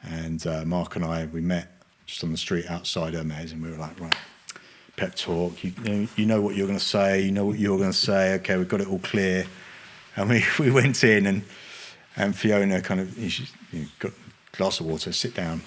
And 0.03 0.45
uh, 0.45 0.63
Mark 0.65 0.95
and 0.95 1.05
I, 1.05 1.25
we 1.25 1.41
met 1.41 1.76
just 2.07 2.23
on 2.23 2.31
the 2.31 2.37
street 2.37 2.65
outside 2.69 3.13
Hermes, 3.13 3.51
and 3.51 3.61
we 3.61 3.69
were 3.69 3.77
like, 3.77 3.99
right, 3.99 4.15
pep 4.95 5.13
talk. 5.15 5.63
You, 5.63 5.73
you, 5.83 5.89
know, 5.89 6.07
you 6.15 6.25
know 6.25 6.41
what 6.41 6.55
you're 6.55 6.67
going 6.67 6.79
to 6.79 6.83
say. 6.83 7.21
You 7.21 7.31
know 7.31 7.45
what 7.45 7.59
you're 7.59 7.77
going 7.77 7.91
to 7.91 7.97
say. 7.97 8.33
Okay, 8.35 8.57
we've 8.57 8.67
got 8.67 8.81
it 8.81 8.87
all 8.87 8.99
clear. 8.99 9.45
And 10.15 10.29
we, 10.29 10.43
we 10.59 10.71
went 10.71 11.03
in, 11.03 11.27
and 11.27 11.43
and 12.15 12.35
Fiona 12.35 12.81
kind 12.81 12.99
of 12.99 13.15
you 13.17 13.45
know, 13.71 13.85
got 13.99 14.11
a 14.11 14.57
glass 14.57 14.79
of 14.79 14.87
water, 14.87 15.13
sit 15.13 15.35
down. 15.35 15.61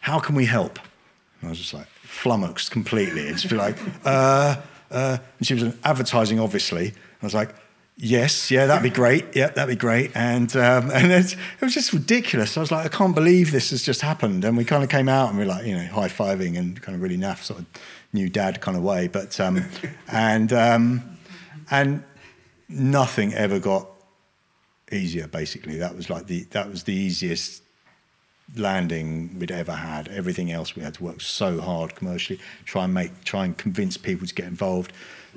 How 0.00 0.20
can 0.20 0.34
we 0.34 0.44
help? 0.44 0.78
And 1.40 1.48
I 1.48 1.50
was 1.50 1.58
just 1.58 1.74
like, 1.74 1.86
flummoxed 2.02 2.70
completely. 2.70 3.22
It's 3.22 3.44
be 3.44 3.56
like, 3.56 3.76
uh, 4.04 4.56
uh, 4.90 5.18
and 5.38 5.46
she 5.46 5.54
was 5.54 5.74
advertising, 5.82 6.38
obviously. 6.38 6.88
I 6.88 7.24
was 7.26 7.34
like, 7.34 7.54
yes, 8.02 8.50
yeah, 8.50 8.66
that'd 8.66 8.82
be 8.82 8.90
great. 8.90 9.24
Yeah, 9.34 9.48
that'd 9.48 9.74
be 9.74 9.78
great. 9.78 10.10
And 10.14 10.54
um, 10.56 10.90
and 10.90 11.12
it, 11.12 11.32
it, 11.32 11.60
was 11.60 11.72
just 11.72 11.92
ridiculous. 11.92 12.56
I 12.56 12.60
was 12.60 12.70
like, 12.70 12.84
I 12.84 12.88
can't 12.88 13.14
believe 13.14 13.52
this 13.52 13.70
has 13.70 13.82
just 13.82 14.02
happened. 14.02 14.44
And 14.44 14.56
we 14.56 14.64
kind 14.64 14.82
of 14.82 14.90
came 14.90 15.08
out 15.08 15.30
and 15.30 15.38
we 15.38 15.44
are 15.44 15.48
like, 15.48 15.64
you 15.64 15.74
know, 15.74 15.84
high 15.84 16.08
fiving 16.08 16.58
and 16.58 16.80
kind 16.82 16.96
of 16.96 17.02
really 17.02 17.16
naff 17.16 17.42
sort 17.42 17.60
of 17.60 17.66
new 18.12 18.28
dad 18.28 18.60
kind 18.60 18.76
of 18.76 18.82
way. 18.82 19.08
But 19.08 19.38
um, 19.40 19.64
and 20.12 20.52
um, 20.52 21.18
and 21.70 22.04
nothing 22.68 23.32
ever 23.34 23.58
got 23.58 23.88
easier. 24.90 25.28
Basically, 25.28 25.78
that 25.78 25.96
was 25.96 26.10
like 26.10 26.26
the 26.26 26.42
that 26.50 26.68
was 26.68 26.82
the 26.82 26.94
easiest 26.94 27.62
landing 28.56 29.38
we'd 29.38 29.50
ever 29.50 29.72
had. 29.72 30.08
Everything 30.08 30.52
else 30.52 30.76
we 30.76 30.82
had 30.82 30.94
to 30.94 31.04
work 31.04 31.20
so 31.20 31.60
hard 31.60 31.94
commercially, 31.94 32.38
try 32.64 32.84
and 32.84 32.94
make, 32.94 33.24
try 33.24 33.44
and 33.44 33.56
convince 33.56 33.96
people 33.96 34.26
to 34.26 34.34
get 34.34 34.46
involved. 34.46 34.92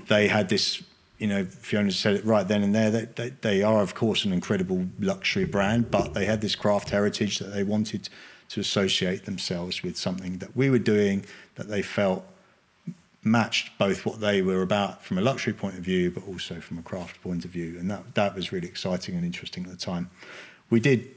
They 0.08 0.28
had 0.28 0.50
this, 0.50 0.84
you 1.18 1.28
know, 1.28 1.46
Fiona 1.46 1.92
said 1.92 2.16
it 2.16 2.26
right 2.26 2.48
then 2.48 2.64
and 2.64 2.76
there. 2.76 2.92
They, 2.92 3.06
they, 3.06 3.30
they 3.42 3.64
are 3.64 3.82
of 3.82 3.96
course 3.96 4.26
an 4.26 4.34
incredible 4.34 4.88
luxury 5.00 5.46
brand, 5.46 5.92
but 5.92 6.14
they 6.14 6.26
had 6.26 6.42
this 6.42 6.56
craft 6.56 6.90
heritage 6.90 7.40
that 7.40 7.54
they 7.54 7.64
wanted 7.64 8.10
to 8.50 8.60
associate 8.60 9.26
themselves 9.26 9.82
with 9.82 9.98
something 9.98 10.38
that 10.40 10.56
we 10.56 10.70
were 10.70 10.80
doing 10.80 11.26
that 11.56 11.68
they 11.68 11.82
felt 11.82 12.26
matched 13.24 13.76
both 13.80 14.06
what 14.06 14.20
they 14.20 14.42
were 14.42 14.62
about 14.62 15.04
from 15.04 15.18
a 15.18 15.22
luxury 15.22 15.54
point 15.54 15.76
of 15.76 15.84
view, 15.84 16.12
but 16.12 16.26
also 16.28 16.60
from 16.60 16.78
a 16.78 16.82
craft 16.84 17.22
point 17.24 17.44
of 17.44 17.52
view. 17.52 17.78
And 17.80 17.90
that, 17.90 18.14
that 18.14 18.36
was 18.36 18.52
really 18.52 18.68
exciting 18.68 19.16
and 19.16 19.26
interesting 19.26 19.64
at 19.64 19.72
the 19.72 19.78
time. 19.78 20.12
We 20.70 20.80
did 20.80 21.10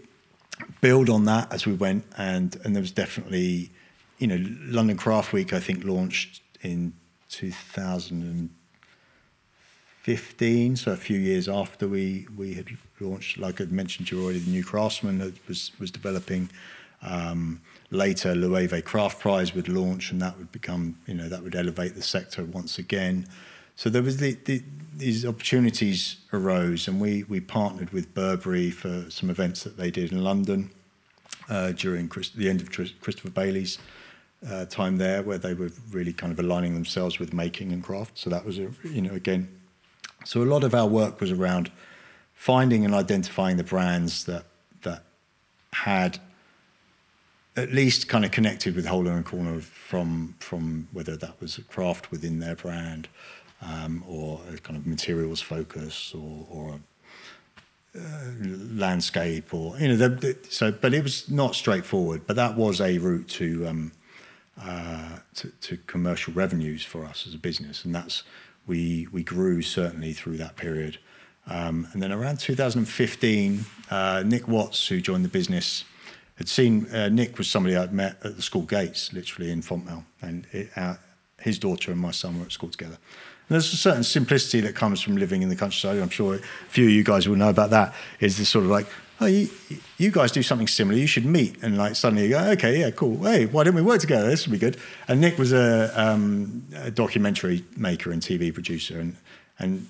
build 0.81 1.11
on 1.11 1.27
that 1.27 1.53
as 1.53 1.67
we 1.67 1.75
went, 1.75 2.05
and, 2.17 2.57
and 2.65 2.75
there 2.75 2.81
was 2.81 2.93
definitely, 2.93 3.71
you 4.19 4.27
know, 4.27 4.43
London 4.63 4.97
Craft 4.97 5.33
Week, 5.33 5.53
I 5.53 5.61
think, 5.61 5.85
launched 5.85 6.41
in 6.63 6.95
2015, 10.05 10.77
so 10.77 10.93
a 10.93 10.97
few 10.97 11.19
years 11.19 11.49
after 11.49 11.87
we, 11.87 12.27
we 12.37 12.55
had 12.55 12.69
launched. 13.01 13.39
Like 13.39 13.61
I'd 13.61 13.73
mentioned 13.73 14.09
to 14.09 14.17
you 14.17 14.25
already, 14.25 14.39
the 14.39 14.51
New 14.51 14.65
Craftsmen 14.65 15.19
was, 15.47 15.73
was 15.79 15.91
developing. 15.91 16.51
Um, 17.03 17.61
later, 17.91 18.35
Loewe 18.35 18.83
Craft 18.83 19.21
Prize 19.21 19.55
would 19.55 19.69
launch, 19.69 20.11
and 20.11 20.21
that 20.23 20.39
would 20.39 20.51
become, 20.51 20.99
you 21.07 21.15
know, 21.15 21.29
that 21.29 21.43
would 21.43 21.55
elevate 21.55 21.95
the 21.95 22.03
sector 22.03 22.45
once 22.45 22.79
again. 22.79 23.27
So 23.77 23.91
there 23.91 24.03
was 24.03 24.17
the, 24.17 24.35
the, 24.45 24.63
these 24.97 25.25
opportunities 25.25 26.17
arose, 26.33 26.89
and 26.89 27.01
we 27.01 27.25
we 27.25 27.41
partnered 27.41 27.91
with 27.91 28.15
Burberry 28.15 28.71
for 28.71 29.11
some 29.11 29.31
events 29.31 29.63
that 29.63 29.77
they 29.77 29.91
did 29.91 30.11
in 30.11 30.25
London 30.25 30.71
uh, 31.49 31.73
during 31.73 32.09
Christ, 32.09 32.37
the 32.37 32.49
end 32.49 32.61
of 32.61 32.73
Christopher 32.73 33.31
Bailey's 33.31 33.79
uh, 34.49 34.65
time 34.65 34.97
there, 34.97 35.23
where 35.23 35.39
they 35.39 35.55
were 35.55 35.71
really 35.91 36.13
kind 36.13 36.33
of 36.33 36.41
aligning 36.41 36.75
themselves 36.75 37.19
with 37.19 37.33
making 37.33 37.73
and 37.73 37.83
craft. 37.83 38.19
So 38.19 38.31
that 38.31 38.45
was 38.45 38.59
a, 38.59 38.71
you 38.83 39.03
know 39.03 39.15
again, 39.15 39.49
so 40.29 40.43
a 40.43 40.45
lot 40.45 40.63
of 40.63 40.75
our 40.75 40.87
work 40.87 41.23
was 41.23 41.33
around 41.33 41.71
finding 42.35 42.85
and 42.85 42.95
identifying 42.95 43.57
the 43.57 43.65
brands 43.65 44.27
that 44.27 44.45
that 44.83 45.03
had 45.73 46.19
at 47.57 47.73
least 47.73 48.09
kind 48.09 48.27
of 48.27 48.31
connected 48.31 48.77
with 48.77 48.85
Hole 48.85 49.09
and 49.09 49.25
Corner 49.25 49.59
from 49.63 50.35
from 50.39 50.87
whether 50.93 51.17
that 51.17 51.41
was 51.41 51.57
a 51.57 51.63
craft 51.63 52.11
within 52.11 52.41
their 52.41 52.55
brand 52.55 53.09
um, 53.63 54.05
or 54.07 54.43
a 54.53 54.59
kind 54.59 54.77
of 54.77 54.87
materials 54.87 55.41
focus 55.41 56.13
or, 56.15 56.47
or 56.51 56.79
a 57.95 57.99
uh, 57.99 58.33
landscape 58.75 59.55
or 59.55 59.79
you 59.79 59.89
know 59.89 59.97
the, 59.97 60.11
the, 60.11 60.37
so 60.51 60.71
but 60.71 60.93
it 60.93 61.03
was 61.03 61.31
not 61.31 61.55
straightforward 61.55 62.27
but 62.27 62.37
that 62.37 62.55
was 62.55 62.83
a 62.83 62.99
route 62.99 63.29
to, 63.29 63.67
um, 63.67 63.93
uh, 64.61 65.21
to 65.35 65.49
to 65.63 65.79
commercial 65.87 66.35
revenues 66.35 66.85
for 66.85 67.07
us 67.07 67.27
as 67.27 67.33
a 67.33 67.39
business. 67.39 67.85
And 67.87 67.95
that's 67.95 68.25
we 68.69 69.09
we 69.11 69.25
grew 69.25 69.63
certainly 69.63 70.13
through 70.13 70.37
that 70.37 70.57
period 70.57 70.99
um, 71.49 71.89
and 71.93 72.03
then 72.03 72.13
around 72.13 72.39
2015 72.39 73.65
uh, 73.91 74.23
Nick 74.25 74.47
Watts 74.47 74.87
who 74.87 75.01
joined 75.01 75.25
the 75.25 75.29
business 75.29 75.85
had 76.39 76.49
seen 76.49 76.87
uh, 76.95 77.09
Nick 77.09 77.37
was 77.37 77.51
somebody 77.51 77.77
I'd 77.77 77.93
met 77.93 78.17
at 78.25 78.37
the 78.37 78.43
school 78.43 78.63
gates, 78.63 79.13
literally 79.13 79.51
in 79.51 79.61
Fontmell, 79.61 80.05
and 80.23 80.47
it, 80.53 80.71
uh, 80.77 80.95
his 81.41 81.59
daughter 81.59 81.91
and 81.91 82.01
my 82.01 82.13
son 82.13 82.39
were 82.39 82.47
at 82.47 82.53
school 82.53 82.71
together. 82.71 82.97
And 83.49 83.55
there's 83.55 83.73
a 83.73 83.77
certain 83.77 84.05
simplicity 84.05 84.61
that 84.61 84.75
comes 84.75 85.01
from 85.01 85.17
living 85.17 85.43
in 85.43 85.49
the 85.49 85.57
countryside. 85.57 85.99
I'm 85.99 86.11
sure 86.11 86.35
a 86.35 86.39
few 86.69 86.85
of 86.85 86.91
you 86.91 87.03
guys 87.03 87.29
will 87.29 87.37
know 87.37 87.49
about 87.49 87.71
that. 87.71 87.95
Is 88.21 88.37
this 88.37 88.51
sort 88.51 88.67
of 88.67 88.71
like, 88.71 88.87
oh, 89.21 89.27
you, 89.27 89.49
you 89.97 90.11
guys 90.11 90.33
do 90.33 90.43
something 90.43 90.67
similar, 90.67 90.99
you 90.99 91.07
should 91.07 91.25
meet, 91.25 91.63
and 91.63 91.77
like 91.79 91.97
suddenly 91.97 92.25
you 92.25 92.31
go, 92.31 92.39
okay, 92.51 92.81
yeah, 92.81 92.91
cool. 92.91 93.25
Hey, 93.25 93.47
why 93.47 93.65
don't 93.65 93.75
we 93.75 93.83
work 93.83 94.01
together? 94.01 94.29
This 94.29 94.47
would 94.47 94.53
be 94.53 94.59
good. 94.59 94.77
And 95.09 95.21
Nick 95.21 95.39
was 95.39 95.53
a, 95.53 95.93
um, 96.01 96.65
a 96.77 96.91
documentary 96.91 97.65
maker 97.77 98.13
and 98.13 98.23
TV 98.23 98.53
producer, 98.53 99.01
and 99.01 99.17
and 99.59 99.89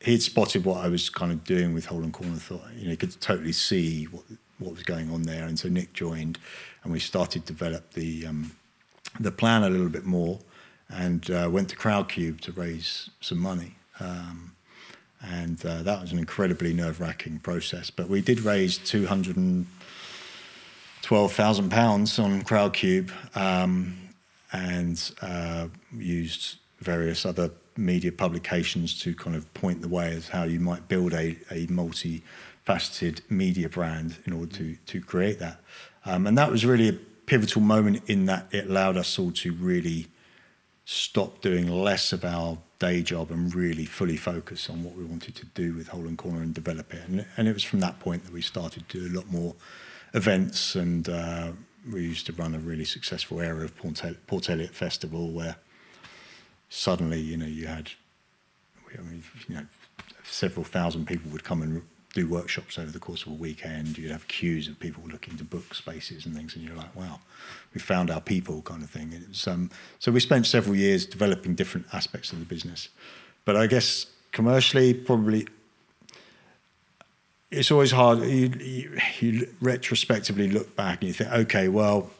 he'd 0.00 0.22
spotted 0.22 0.64
what 0.64 0.84
I 0.84 0.88
was 0.88 1.10
kind 1.10 1.32
of 1.32 1.44
doing 1.44 1.74
with 1.74 1.86
Hole 1.86 2.02
and 2.02 2.12
Corner. 2.12 2.36
Thought, 2.36 2.62
you 2.76 2.84
know, 2.84 2.90
he 2.90 2.96
could 2.96 3.18
totally 3.20 3.52
see 3.52 4.04
what 4.04 4.24
what 4.58 4.72
was 4.72 4.82
going 4.82 5.10
on 5.10 5.22
there. 5.22 5.46
And 5.46 5.58
so 5.58 5.68
Nick 5.68 5.92
joined, 5.92 6.38
and 6.84 6.92
we 6.92 7.00
started 7.00 7.46
to 7.46 7.52
develop 7.52 7.94
the 7.94 8.26
um, 8.26 8.52
the 9.18 9.32
plan 9.32 9.64
a 9.64 9.70
little 9.70 9.88
bit 9.88 10.04
more, 10.04 10.38
and 10.92 11.30
uh, 11.30 11.48
went 11.50 11.68
to 11.70 11.76
Crowdcube 11.76 12.40
to 12.40 12.52
raise 12.52 13.10
some 13.20 13.38
money. 13.38 13.74
Um, 14.00 14.52
and 15.22 15.64
uh, 15.66 15.82
that 15.82 16.00
was 16.00 16.12
an 16.12 16.18
incredibly 16.18 16.72
nerve-wracking 16.72 17.40
process. 17.40 17.90
But 17.90 18.08
we 18.08 18.22
did 18.22 18.40
raise 18.40 18.78
two 18.78 19.06
hundred 19.06 19.36
and 19.36 19.66
twelve 21.02 21.32
thousand 21.32 21.70
pounds 21.70 22.18
on 22.18 22.42
Crowdcube, 22.42 23.10
um, 23.36 23.96
and 24.52 25.12
uh, 25.20 25.68
used 25.96 26.56
various 26.80 27.26
other 27.26 27.50
media 27.76 28.12
publications 28.12 28.98
to 29.00 29.14
kind 29.14 29.36
of 29.36 29.52
point 29.54 29.80
the 29.82 29.88
way 29.88 30.14
as 30.16 30.28
how 30.28 30.44
you 30.44 30.60
might 30.60 30.88
build 30.88 31.12
a, 31.12 31.36
a 31.50 31.66
multi 31.68 32.22
faceted 32.64 33.22
media 33.28 33.68
brand 33.68 34.16
in 34.26 34.32
order 34.32 34.56
to 34.56 34.76
to 34.86 35.00
create 35.00 35.38
that. 35.38 35.60
Um, 36.06 36.26
and 36.26 36.38
that 36.38 36.50
was 36.50 36.64
really 36.64 36.88
a 36.88 36.92
pivotal 37.26 37.60
moment 37.60 38.02
in 38.06 38.26
that 38.26 38.46
it 38.52 38.68
allowed 38.68 38.96
us 38.96 39.18
all 39.18 39.32
to 39.32 39.52
really 39.52 40.06
stop 40.92 41.40
doing 41.40 41.68
less 41.68 42.12
of 42.12 42.24
our 42.24 42.58
day 42.80 43.00
job 43.00 43.30
and 43.30 43.54
really 43.54 43.84
fully 43.84 44.16
focus 44.16 44.68
on 44.68 44.82
what 44.82 44.96
we 44.96 45.04
wanted 45.04 45.36
to 45.36 45.46
do 45.54 45.72
with 45.72 45.86
Hole 45.86 46.04
and 46.04 46.18
Corner 46.18 46.42
and 46.42 46.52
develop 46.52 46.92
it. 46.92 47.06
And, 47.06 47.24
and 47.36 47.46
it 47.46 47.52
was 47.52 47.62
from 47.62 47.78
that 47.78 48.00
point 48.00 48.24
that 48.24 48.32
we 48.32 48.42
started 48.42 48.88
to 48.88 48.98
do 48.98 49.14
a 49.14 49.14
lot 49.16 49.30
more 49.30 49.54
events 50.14 50.74
and 50.74 51.08
uh, 51.08 51.52
we 51.92 52.00
used 52.02 52.26
to 52.26 52.32
run 52.32 52.56
a 52.56 52.58
really 52.58 52.84
successful 52.84 53.40
area 53.40 53.66
of 53.66 53.76
Port, 54.26 54.50
Eliot 54.50 54.74
Festival 54.74 55.30
where 55.30 55.54
suddenly, 56.70 57.20
you 57.20 57.36
know, 57.36 57.46
you 57.46 57.68
had, 57.68 57.90
I 58.92 59.02
mean, 59.02 59.22
you 59.46 59.54
know, 59.54 59.66
several 60.24 60.64
thousand 60.64 61.06
people 61.06 61.30
would 61.30 61.44
come 61.44 61.62
and 61.62 61.82
do 62.12 62.28
workshops 62.28 62.78
over 62.78 62.90
the 62.90 62.98
course 62.98 63.22
of 63.22 63.28
a 63.28 63.34
weekend. 63.34 63.96
You'd 63.96 64.10
have 64.10 64.26
queues 64.26 64.66
of 64.68 64.78
people 64.80 65.02
looking 65.06 65.36
to 65.36 65.44
book 65.44 65.74
spaces 65.74 66.26
and 66.26 66.34
things, 66.34 66.56
and 66.56 66.64
you're 66.64 66.76
like, 66.76 66.94
wow, 66.96 67.20
we 67.72 67.80
found 67.80 68.10
our 68.10 68.20
people, 68.20 68.62
kind 68.62 68.82
of 68.82 68.90
thing. 68.90 69.14
Um, 69.46 69.70
so 69.98 70.10
we 70.10 70.20
spent 70.20 70.46
several 70.46 70.74
years 70.74 71.06
developing 71.06 71.54
different 71.54 71.86
aspects 71.92 72.32
of 72.32 72.40
the 72.40 72.44
business. 72.44 72.88
But 73.44 73.56
I 73.56 73.66
guess 73.66 74.06
commercially, 74.32 74.92
probably, 74.94 75.46
it's 77.50 77.70
always 77.70 77.92
hard. 77.92 78.20
You, 78.20 78.52
you, 78.58 78.98
you 79.20 79.48
retrospectively 79.60 80.48
look 80.48 80.74
back 80.76 81.00
and 81.00 81.08
you 81.08 81.14
think, 81.14 81.32
okay, 81.32 81.68
well, 81.68 82.10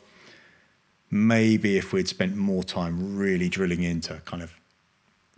maybe 1.10 1.76
if 1.76 1.92
we'd 1.92 2.08
spent 2.08 2.36
more 2.36 2.62
time 2.62 3.16
really 3.16 3.48
drilling 3.48 3.82
into 3.82 4.20
kind 4.24 4.42
of 4.42 4.56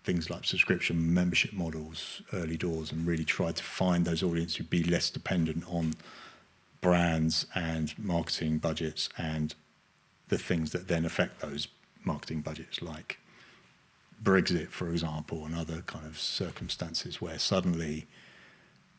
things 0.04 0.30
like 0.30 0.44
subscription 0.44 1.14
membership 1.14 1.52
models 1.52 2.22
early 2.32 2.56
doors 2.56 2.90
and 2.90 3.06
really 3.06 3.24
tried 3.24 3.56
to 3.56 3.62
find 3.62 4.04
those 4.04 4.22
audiences 4.22 4.56
who'd 4.56 4.70
be 4.70 4.82
less 4.82 5.10
dependent 5.10 5.64
on 5.68 5.94
brands 6.80 7.46
and 7.54 7.96
marketing 7.98 8.58
budgets 8.58 9.08
and 9.16 9.54
the 10.28 10.38
things 10.38 10.72
that 10.72 10.88
then 10.88 11.04
affect 11.04 11.40
those 11.40 11.68
marketing 12.04 12.40
budgets 12.40 12.82
like 12.82 13.18
Brexit, 14.22 14.68
for 14.68 14.90
example, 14.90 15.44
and 15.44 15.54
other 15.54 15.82
kind 15.82 16.06
of 16.06 16.18
circumstances 16.18 17.20
where 17.20 17.38
suddenly 17.38 18.06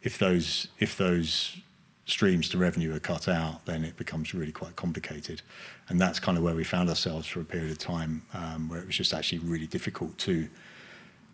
if 0.02 0.18
those 0.18 0.68
if 0.80 0.98
those 0.98 1.58
streams 2.06 2.50
to 2.50 2.58
revenue 2.58 2.94
are 2.94 3.00
cut 3.00 3.30
out, 3.30 3.66
then 3.66 3.86
it 3.86 3.96
becomes 3.96 4.34
really 4.34 4.52
quite 4.52 4.76
complicated. 4.76 5.42
And 5.88 6.00
that's 6.00 6.20
kind 6.20 6.38
of 6.38 6.44
where 6.44 6.56
we 6.56 6.66
found 6.66 6.90
ourselves 6.90 7.28
for 7.28 7.40
a 7.40 7.46
period 7.46 7.72
of 7.72 7.78
time, 7.78 8.24
um, 8.34 8.68
where 8.68 8.80
it 8.80 8.86
was 8.86 8.98
just 8.98 9.14
actually 9.14 9.40
really 9.40 9.68
difficult 9.68 10.18
to 10.20 10.50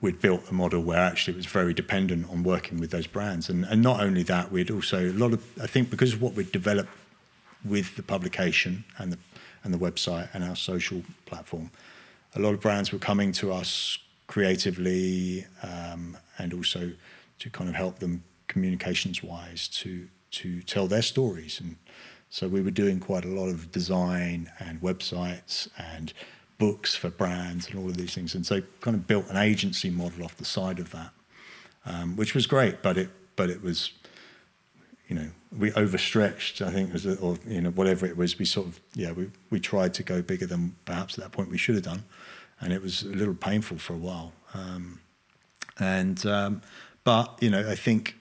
we'd 0.02 0.22
built 0.22 0.50
a 0.50 0.54
model 0.54 0.82
where 0.82 1.00
actually 1.00 1.34
it 1.34 1.38
was 1.38 1.46
very 1.46 1.74
dependent 1.74 2.30
on 2.30 2.44
working 2.44 2.80
with 2.80 2.92
those 2.92 3.08
brands. 3.08 3.50
And, 3.50 3.66
and 3.66 3.82
not 3.82 4.02
only 4.02 4.24
that, 4.24 4.52
we'd 4.52 4.72
also, 4.72 5.10
a 5.10 5.14
lot 5.14 5.34
of, 5.34 5.44
I 5.62 5.68
think 5.68 5.90
because 5.90 6.14
of 6.14 6.22
what 6.22 6.34
we'd 6.34 6.52
developed 6.52 6.90
with 7.66 7.96
the 7.98 8.04
publication 8.04 8.86
and 8.98 9.12
the, 9.12 9.18
and 9.64 9.74
the 9.74 9.78
website 9.78 10.30
and 10.34 10.44
our 10.44 10.56
social 10.56 11.04
platform, 11.26 11.72
a 12.36 12.40
lot 12.40 12.54
of 12.54 12.62
brands 12.62 12.94
were 12.94 13.00
coming 13.00 13.32
to 13.34 13.52
us 13.52 13.98
creatively 14.28 15.46
um, 15.64 16.16
and 16.38 16.54
also 16.54 16.92
to 17.40 17.50
kind 17.50 17.70
of 17.70 17.76
help 17.76 18.00
them 18.00 18.24
communications 18.48 19.22
wise 19.22 19.68
to, 19.68 20.08
to 20.32 20.62
tell 20.62 20.88
their 20.88 21.02
stories. 21.02 21.60
And 21.60 21.76
so 22.30 22.48
we 22.48 22.62
were 22.62 22.72
doing 22.72 23.00
quite 23.00 23.26
a 23.26 23.30
lot 23.30 23.50
of 23.50 23.72
design 23.72 24.52
and 24.60 24.82
websites 24.82 25.68
and 25.78 26.14
books 26.60 26.94
for 26.94 27.10
brands 27.10 27.68
and 27.68 27.80
all 27.80 27.88
of 27.88 27.98
these 27.98 28.14
things. 28.14 28.36
And 28.36 28.46
so 28.46 28.62
kind 28.82 28.96
of 28.96 29.08
built 29.08 29.28
an 29.30 29.38
agency 29.38 29.90
model 29.90 30.24
off 30.24 30.38
the 30.38 30.46
side 30.46 30.78
of 30.78 30.92
that, 30.92 31.10
um, 31.88 32.16
which 32.16 32.36
was 32.36 32.46
great, 32.46 32.84
but 32.84 32.98
it 32.98 33.10
but 33.36 33.50
it 33.50 33.64
was, 33.64 33.94
you 35.08 35.16
know, 35.16 35.30
we 35.58 35.72
overstretched. 35.72 36.62
I 36.62 36.72
think 36.72 36.94
was 36.94 37.08
or 37.08 37.38
you 37.48 37.62
know 37.62 37.72
whatever 37.72 38.06
it 38.06 38.16
was. 38.16 38.38
We 38.38 38.46
sort 38.46 38.68
of 38.68 38.80
yeah 38.94 39.12
we 39.14 39.32
we 39.50 39.60
tried 39.60 39.96
to 39.96 40.04
go 40.04 40.22
bigger 40.22 40.46
than 40.46 40.76
perhaps 40.86 41.18
at 41.18 41.24
that 41.24 41.32
point 41.32 41.50
we 41.50 41.58
should 41.58 41.76
have 41.76 41.86
done, 41.86 42.04
and 42.62 42.72
it 42.72 42.84
was 42.84 43.02
a 43.02 43.08
little 43.08 43.34
painful 43.34 43.78
for 43.78 43.94
a 43.94 43.98
while. 43.98 44.34
Um, 44.54 45.00
and 45.80 46.24
um, 46.26 46.62
but 47.04 47.38
you 47.42 47.50
know 47.50 47.68
I 47.68 47.76
think 47.76 48.16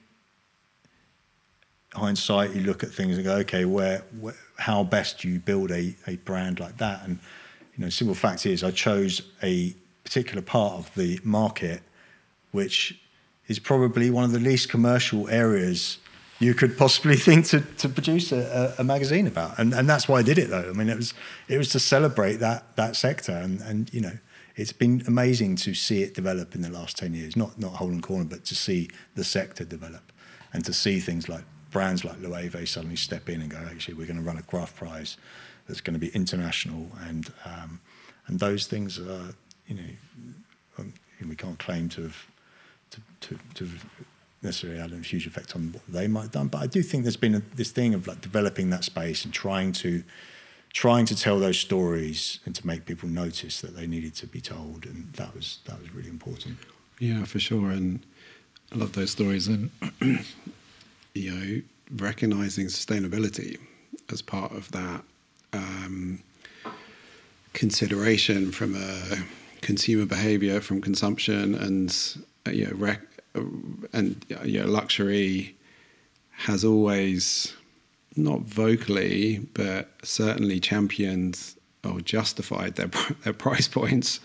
hindsight 1.95 2.55
you 2.55 2.63
look 2.63 2.85
at 2.85 2.91
things 2.91 3.17
and 3.17 3.25
go 3.25 3.37
okay 3.37 3.65
where, 3.65 4.05
where 4.21 4.35
how 4.59 4.85
best 4.85 5.21
do 5.21 5.29
you 5.29 5.39
build 5.39 5.71
a, 5.71 5.97
a 6.07 6.17
brand 6.17 6.61
like 6.61 6.77
that 6.77 7.03
and 7.05 7.19
you 7.79 7.85
know, 7.85 7.91
simple 7.91 8.15
fact 8.15 8.45
is 8.45 8.65
I 8.65 8.73
chose 8.73 9.23
a 9.43 9.75
particular 10.05 10.43
part 10.43 10.75
of 10.75 10.95
the 10.95 11.21
market 11.23 11.83
which 12.51 13.01
is 13.47 13.59
probably 13.59 14.11
one 14.11 14.25
of 14.25 14.33
the 14.33 14.41
least 14.41 14.69
commercial 14.69 15.29
areas 15.29 15.99
you 16.41 16.55
could 16.55 16.77
possibly 16.77 17.17
think 17.27 17.47
to, 17.47 17.61
to 17.61 17.89
produce 17.89 18.33
a, 18.33 18.75
a, 18.79 18.85
magazine 18.85 19.27
about. 19.27 19.59
And, 19.59 19.75
and 19.75 19.89
that's 19.89 20.09
why 20.09 20.19
I 20.19 20.23
did 20.23 20.39
it, 20.39 20.51
though. 20.51 20.69
I 20.69 20.73
mean, 20.73 20.89
it 20.89 20.97
was 20.97 21.15
it 21.49 21.59
was 21.59 21.71
to 21.71 21.81
celebrate 21.81 22.37
that 22.37 22.77
that 22.77 22.97
sector, 22.97 23.33
and 23.33 23.61
and 23.63 23.93
you 23.93 24.01
know, 24.01 24.19
it's 24.57 24.73
been 24.73 25.03
amazing 25.07 25.57
to 25.57 25.75
see 25.75 26.03
it 26.03 26.15
develop 26.15 26.55
in 26.55 26.63
the 26.63 26.71
last 26.71 26.97
ten 26.97 27.13
years. 27.13 27.37
Not 27.37 27.59
not 27.59 27.73
Hole 27.73 27.89
and 27.89 28.03
Corner, 28.03 28.25
but 28.25 28.45
to 28.47 28.55
see 28.55 28.89
the 29.15 29.25
sector 29.25 29.65
develop, 29.65 30.13
and 30.53 30.65
to 30.65 30.73
see 30.73 31.01
things 31.01 31.29
like 31.29 31.45
brands 31.71 32.05
like 32.05 32.21
Loewe 32.21 32.67
suddenly 32.67 32.97
step 32.97 33.29
in 33.29 33.43
and 33.43 33.51
go, 33.51 33.59
actually, 33.71 33.95
we're 33.95 34.07
going 34.07 34.17
to 34.17 34.23
run 34.23 34.39
a 34.39 34.43
craft 34.43 34.77
prize 34.77 35.17
that's 35.69 35.81
going 35.81 35.95
to 35.95 36.01
be 36.01 36.09
international, 36.09 36.91
and 37.03 37.33
um, 37.45 37.81
and 38.27 38.41
those 38.41 38.67
things 38.67 38.99
are, 38.99 39.35
you 39.67 39.75
know, 39.75 40.35
um, 40.79 40.95
we 41.29 41.37
can't 41.37 41.59
claim 41.59 41.89
to 41.91 42.03
have 42.03 42.27
to, 42.91 43.01
to, 43.21 43.39
to 43.55 43.69
necessarily 44.43 44.81
had 44.81 44.93
a 44.93 44.99
huge 44.99 45.27
effect 45.27 45.55
on 45.55 45.73
what 45.73 45.83
they 45.89 46.09
might 46.09 46.23
have 46.23 46.33
done. 46.33 46.49
But 46.49 46.63
I 46.63 46.67
do 46.67 46.83
think 46.83 47.05
there's 47.05 47.17
been 47.17 47.35
a, 47.35 47.43
this 47.55 47.71
thing 47.71 47.95
of 47.95 48.07
like 48.07 48.21
developing 48.21 48.71
that 48.71 48.85
space 48.85 49.25
and 49.25 49.33
trying 49.33 49.73
to 49.73 50.03
trying 50.73 51.07
to 51.07 51.17
tell 51.17 51.41
those 51.41 51.59
stories 51.59 52.41
and 52.45 52.55
to 52.55 52.67
make 52.67 52.85
people 52.85 53.09
notice 53.09 53.61
that 53.63 53.75
they 53.75 53.87
needed 53.87 54.15
to 54.15 54.27
be 54.27 54.41
told, 54.41 54.87
and 54.87 55.13
that 55.15 55.35
was 55.35 55.59
that 55.67 55.81
was 55.81 55.93
really 55.95 56.09
important. 56.09 56.57
Yeah, 56.99 57.25
for 57.25 57.39
sure, 57.39 57.71
and 57.71 58.05
I 58.73 58.77
love 58.77 58.93
those 58.93 59.11
stories, 59.11 59.49
and 59.49 59.71
you 61.15 61.31
know, 61.31 61.63
recognizing 62.05 62.67
sustainability 62.67 63.59
as 64.11 64.23
part 64.23 64.53
of 64.53 64.71
that 64.73 65.03
um, 65.53 66.23
consideration 67.53 68.53
from 68.53 68.75
a 68.75 69.19
consumer 69.61 70.07
behavior, 70.07 70.61
from 70.61 70.81
consumption, 70.81 71.55
and 71.55 72.17
uh, 72.47 72.51
you 72.51 72.67
know, 72.67 72.73
rec- 72.75 73.03
and 73.93 74.25
you 74.45 74.61
know, 74.61 74.67
luxury 74.67 75.57
has 76.31 76.65
always 76.65 77.55
not 78.17 78.41
vocally 78.41 79.39
but 79.55 79.91
certainly 80.03 80.59
championed 80.59 81.39
or 81.85 82.01
justified 82.01 82.75
their 82.77 82.91
their 83.25 83.33
price 83.33 83.69
points. 83.69 84.21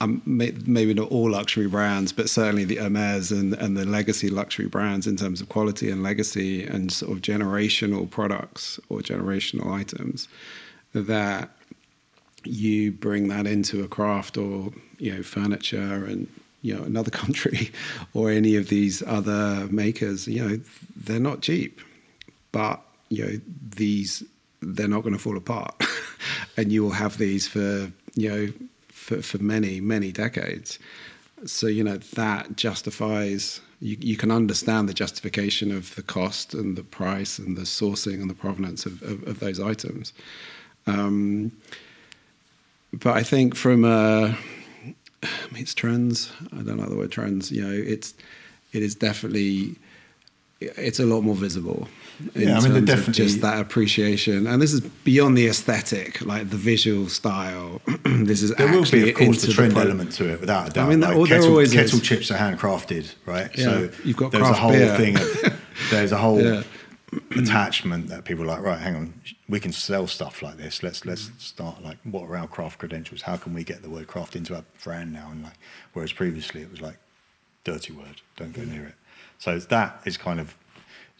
Um, 0.00 0.22
maybe 0.24 0.94
not 0.94 1.10
all 1.10 1.30
luxury 1.30 1.66
brands, 1.66 2.12
but 2.12 2.30
certainly 2.30 2.64
the 2.64 2.76
Hermes 2.76 3.32
and, 3.32 3.54
and 3.54 3.76
the 3.76 3.84
legacy 3.84 4.30
luxury 4.30 4.66
brands 4.66 5.06
in 5.08 5.16
terms 5.16 5.40
of 5.40 5.48
quality 5.48 5.90
and 5.90 6.04
legacy 6.04 6.64
and 6.64 6.92
sort 6.92 7.12
of 7.12 7.20
generational 7.20 8.08
products 8.08 8.78
or 8.88 9.00
generational 9.00 9.72
items 9.72 10.28
that 10.94 11.50
you 12.44 12.92
bring 12.92 13.28
that 13.28 13.46
into 13.46 13.82
a 13.82 13.88
craft 13.88 14.36
or 14.36 14.72
you 14.98 15.12
know 15.12 15.22
furniture 15.22 16.04
and 16.04 16.28
you 16.62 16.74
know 16.74 16.82
another 16.84 17.10
country 17.22 17.70
or 18.14 18.30
any 18.30 18.56
of 18.56 18.68
these 18.68 19.02
other 19.02 19.66
makers 19.70 20.28
you 20.28 20.46
know 20.46 20.60
they're 20.96 21.20
not 21.20 21.40
cheap. 21.40 21.80
But 22.52 22.80
you 23.08 23.24
know 23.24 23.40
these 23.76 24.22
they're 24.60 24.88
not 24.88 25.02
going 25.02 25.14
to 25.14 25.20
fall 25.20 25.36
apart. 25.36 25.74
And 26.56 26.72
you 26.72 26.82
will 26.82 26.90
have 26.90 27.18
these 27.18 27.46
for 27.46 27.90
you 28.16 28.28
know 28.28 28.52
for, 29.08 29.22
for 29.22 29.38
many 29.38 29.80
many 29.80 30.12
decades 30.12 30.78
so 31.44 31.66
you 31.66 31.84
know 31.84 31.98
that 32.14 32.56
justifies 32.56 33.60
you, 33.80 33.96
you 34.00 34.16
can 34.16 34.30
understand 34.30 34.88
the 34.88 34.94
justification 34.94 35.70
of 35.70 35.94
the 35.94 36.02
cost 36.02 36.52
and 36.52 36.76
the 36.76 36.82
price 36.82 37.38
and 37.38 37.56
the 37.56 37.62
sourcing 37.62 38.20
and 38.20 38.28
the 38.28 38.34
provenance 38.34 38.86
of, 38.86 39.02
of, 39.02 39.26
of 39.26 39.40
those 39.40 39.60
items 39.60 40.12
um, 40.86 41.52
but 42.92 43.16
I 43.16 43.22
think 43.22 43.54
from 43.54 43.84
a 43.84 44.36
it's 45.54 45.74
trends. 45.74 46.32
I 46.52 46.62
don't 46.62 46.78
like 46.78 46.88
the 46.88 46.96
word 46.96 47.10
trends. 47.10 47.50
You 47.50 47.62
know, 47.62 47.72
it's 47.72 48.14
it 48.72 48.82
is 48.82 48.94
definitely 48.94 49.76
it's 50.60 50.98
a 50.98 51.06
lot 51.06 51.22
more 51.22 51.34
visible. 51.34 51.86
yeah, 52.34 52.58
I 52.58 52.68
mean, 52.68 52.84
definitely 52.84 53.12
just 53.12 53.40
that 53.42 53.60
appreciation, 53.60 54.46
and 54.46 54.60
this 54.60 54.72
is 54.72 54.80
beyond 54.80 55.38
the 55.38 55.46
aesthetic, 55.46 56.20
like 56.20 56.50
the 56.50 56.56
visual 56.56 57.08
style. 57.08 57.80
this 58.04 58.42
is 58.42 58.54
there 58.56 58.66
will 58.72 58.84
be, 58.90 59.10
of 59.10 59.16
course, 59.16 59.42
the 59.42 59.52
trend 59.52 59.72
the 59.72 59.80
element 59.80 60.12
to 60.12 60.32
it, 60.32 60.40
without 60.40 60.68
a 60.68 60.72
doubt. 60.72 60.86
I 60.86 60.88
mean, 60.88 61.00
like 61.00 61.28
kettle, 61.28 61.50
always 61.50 61.72
kettle 61.72 62.00
chips 62.00 62.30
are 62.30 62.38
handcrafted, 62.38 63.14
right? 63.24 63.56
Yeah, 63.56 63.64
so 63.64 63.90
you've 64.04 64.16
got 64.16 64.32
there's 64.32 64.48
a 64.48 64.52
whole 64.52 64.72
beer. 64.72 64.96
thing 64.96 65.16
of 65.16 65.60
there's 65.90 66.10
a 66.10 66.18
whole 66.18 66.42
yeah. 66.42 66.62
attachment 67.36 68.08
that 68.08 68.24
people 68.24 68.42
are 68.44 68.48
like, 68.48 68.62
right, 68.62 68.80
hang 68.80 68.96
on, 68.96 69.14
we 69.48 69.60
can 69.60 69.70
sell 69.70 70.08
stuff 70.08 70.42
like 70.42 70.56
this. 70.56 70.82
Let's 70.82 71.06
let's 71.06 71.30
start 71.38 71.84
like 71.84 71.98
what 72.02 72.24
are 72.24 72.36
our 72.36 72.48
craft 72.48 72.80
credentials? 72.80 73.22
How 73.22 73.36
can 73.36 73.54
we 73.54 73.62
get 73.62 73.82
the 73.82 73.90
word 73.90 74.08
craft 74.08 74.34
into 74.34 74.56
our 74.56 74.64
brand 74.82 75.12
now? 75.12 75.28
And 75.30 75.44
like 75.44 75.58
whereas 75.92 76.12
previously 76.12 76.62
it 76.62 76.70
was 76.70 76.80
like 76.80 76.98
dirty 77.62 77.92
word, 77.92 78.22
don't 78.36 78.52
go 78.52 78.64
near 78.64 78.86
it. 78.86 78.94
So 79.38 79.58
that 79.58 80.02
is 80.04 80.16
kind 80.16 80.40
of 80.40 80.56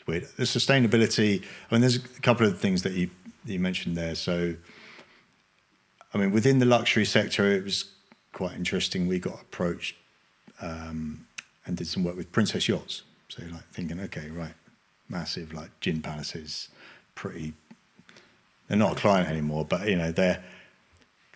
weird. 0.09 0.25
The 0.37 0.45
sustainability. 0.45 1.43
I 1.71 1.75
mean, 1.75 1.83
there's 1.83 1.97
a 1.97 2.21
couple 2.21 2.47
of 2.47 2.59
things 2.59 2.83
that 2.83 2.95
you 2.95 3.11
you 3.45 3.61
mentioned 3.61 3.97
there. 3.97 4.15
So, 4.15 4.55
I 6.13 6.19
mean, 6.19 6.33
within 6.33 6.59
the 6.59 6.67
luxury 6.67 7.05
sector, 7.05 7.51
it 7.51 7.65
was 7.65 7.85
quite 8.33 8.55
interesting. 8.55 9.07
We 9.07 9.19
got 9.19 9.41
approached 9.41 9.95
um, 10.61 11.27
and 11.65 11.77
did 11.77 11.87
some 11.87 12.03
work 12.03 12.17
with 12.17 12.33
Princess 12.33 12.69
Yachts. 12.69 13.03
So, 13.29 13.43
like 13.53 13.69
thinking, 13.73 14.01
okay, 14.01 14.31
right, 14.31 14.55
massive 15.09 15.53
like 15.53 15.71
gin 15.81 16.03
palaces, 16.03 16.69
pretty. 17.15 17.53
They're 18.67 18.77
not 18.77 18.93
a 18.93 18.97
client 18.97 19.29
anymore, 19.29 19.65
but 19.65 19.89
you 19.89 19.97
know 19.97 20.13
they're 20.13 20.43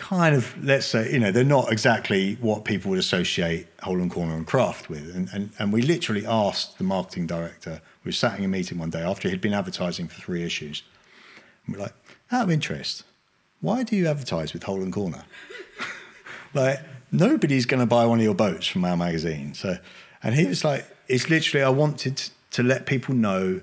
kind 0.02 0.34
of 0.34 0.62
let's 0.64 0.86
say 0.86 1.12
you 1.12 1.20
know 1.20 1.30
they're 1.30 1.44
not 1.44 1.70
exactly 1.70 2.34
what 2.40 2.64
people 2.64 2.90
would 2.90 2.98
associate 2.98 3.68
Hole 3.82 4.00
and 4.00 4.10
Corner 4.10 4.34
and 4.34 4.44
Craft 4.44 4.90
with, 4.90 5.14
and 5.14 5.28
and, 5.32 5.50
and 5.60 5.72
we 5.72 5.80
literally 5.80 6.26
asked 6.26 6.78
the 6.78 6.84
marketing 6.84 7.28
director. 7.28 7.80
We 8.02 8.08
were 8.08 8.12
sat 8.12 8.36
in 8.36 8.44
a 8.44 8.48
meeting 8.48 8.78
one 8.78 8.90
day 8.90 9.02
after 9.02 9.28
he'd 9.28 9.40
been 9.40 9.54
advertising 9.54 10.08
for 10.08 10.20
three 10.20 10.42
issues. 10.42 10.82
And 11.64 11.76
we're 11.76 11.82
like, 11.82 11.94
out 12.32 12.42
of 12.42 12.50
interest, 12.50 13.04
why 13.60 13.84
do 13.84 13.94
you 13.94 14.08
advertise 14.08 14.52
with 14.52 14.64
Hole 14.64 14.82
and 14.82 14.92
Corner? 14.92 15.24
like 16.54 16.80
nobody's 17.12 17.64
going 17.64 17.78
to 17.78 17.86
buy 17.86 18.04
one 18.04 18.18
of 18.18 18.24
your 18.24 18.34
boats 18.34 18.66
from 18.66 18.84
our 18.84 18.96
magazine. 18.96 19.54
So, 19.54 19.76
and 20.20 20.34
he 20.34 20.46
was 20.46 20.64
like, 20.64 20.84
it's 21.06 21.30
literally 21.30 21.62
I 21.62 21.68
wanted 21.68 22.30
to 22.50 22.64
let 22.64 22.86
people 22.86 23.14
know 23.14 23.60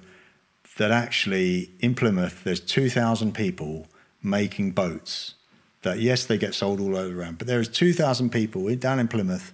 that 0.77 0.91
actually 0.91 1.71
in 1.81 1.95
Plymouth 1.95 2.45
there's 2.45 2.61
2,000 2.61 3.33
people 3.33 3.87
making 4.23 4.71
boats 4.71 5.33
that 5.81 5.99
yes 5.99 6.25
they 6.25 6.37
get 6.37 6.53
sold 6.53 6.79
all 6.79 6.95
over 6.95 7.21
around 7.21 7.37
but 7.37 7.47
there 7.47 7.59
is 7.59 7.67
2,000 7.67 8.29
people 8.31 8.73
down 8.75 8.99
in 8.99 9.07
Plymouth 9.07 9.53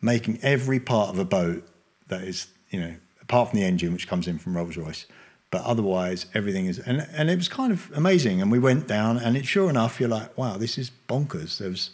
making 0.00 0.38
every 0.42 0.80
part 0.80 1.10
of 1.10 1.18
a 1.18 1.24
boat 1.24 1.66
that 2.08 2.22
is 2.22 2.48
you 2.70 2.80
know 2.80 2.94
apart 3.20 3.50
from 3.50 3.58
the 3.58 3.64
engine 3.64 3.92
which 3.92 4.08
comes 4.08 4.26
in 4.26 4.38
from 4.38 4.56
Rolls-Royce 4.56 5.06
but 5.50 5.62
otherwise 5.62 6.26
everything 6.34 6.66
is 6.66 6.78
and, 6.78 7.06
and 7.12 7.30
it 7.30 7.36
was 7.36 7.48
kind 7.48 7.72
of 7.72 7.90
amazing 7.94 8.40
and 8.40 8.50
we 8.50 8.58
went 8.58 8.86
down 8.86 9.18
and 9.18 9.36
it 9.36 9.46
sure 9.46 9.68
enough 9.68 10.00
you're 10.00 10.08
like 10.08 10.36
wow 10.38 10.56
this 10.56 10.78
is 10.78 10.90
bonkers. 11.08 11.58
There 11.58 11.70
was 11.70 11.90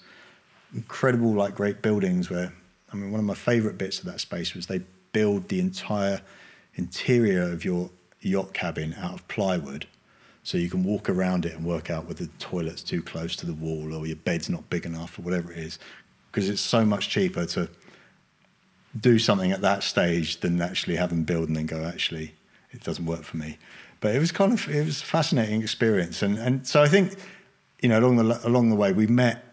incredible 0.75 1.33
like 1.33 1.55
great 1.55 1.83
buildings 1.83 2.31
where 2.31 2.53
I 2.93 2.97
mean 2.97 3.11
one 3.11 3.21
of 3.21 3.27
my 3.27 3.35
favorite 3.35 3.79
bits 3.79 3.99
of 3.99 4.05
that 4.07 4.21
space 4.21 4.55
was 4.55 4.67
they 4.67 4.83
build 5.13 5.49
the 5.49 5.61
entire 5.61 6.21
interior 6.75 7.43
of 7.43 7.65
your 7.65 7.91
yacht 8.21 8.53
cabin 8.53 8.95
out 8.99 9.15
of 9.15 9.29
plywood 9.29 9.87
so 10.47 10.57
you 10.57 10.71
can 10.71 10.85
walk 10.85 11.11
around 11.11 11.45
it 11.45 11.55
and 11.55 11.65
work 11.65 11.91
out 11.91 12.07
whether 12.07 12.25
the 12.25 12.31
toilet's 12.39 12.81
too 12.81 13.03
close 13.03 13.35
to 13.35 13.47
the 13.47 13.53
wall 13.53 13.93
or 13.93 14.07
your 14.07 14.15
bed's 14.15 14.49
not 14.49 14.71
big 14.71 14.87
enough 14.87 15.19
or 15.19 15.23
whatever 15.23 15.51
it 15.51 15.59
is 15.59 15.77
because 16.31 16.49
it's 16.49 16.61
so 16.61 16.85
much 16.85 17.09
cheaper 17.09 17.45
to 17.45 17.69
do 19.01 19.19
something 19.19 19.51
at 19.51 19.61
that 19.61 19.83
stage 19.83 20.39
than 20.39 20.63
actually 20.63 20.95
have 20.95 21.09
them 21.09 21.25
build 21.25 21.49
and 21.49 21.57
then 21.57 21.67
go 21.67 21.85
actually 21.85 22.33
it 22.71 22.81
doesn't 22.85 23.07
work 23.07 23.25
for 23.25 23.37
me 23.37 23.59
but 23.99 24.15
it 24.15 24.21
was 24.21 24.31
kind 24.31 24.53
of 24.53 24.69
it 24.69 24.85
was 24.85 25.03
a 25.03 25.05
fascinating 25.05 25.63
experience 25.63 26.23
and 26.23 26.39
and 26.39 26.65
so 26.65 26.81
I 26.81 26.87
think 26.87 27.17
you 27.83 27.89
know 27.89 27.99
along 27.99 28.15
the 28.17 28.47
along 28.47 28.71
the 28.71 28.77
way 28.77 28.93
we 28.93 29.09
met 29.09 29.45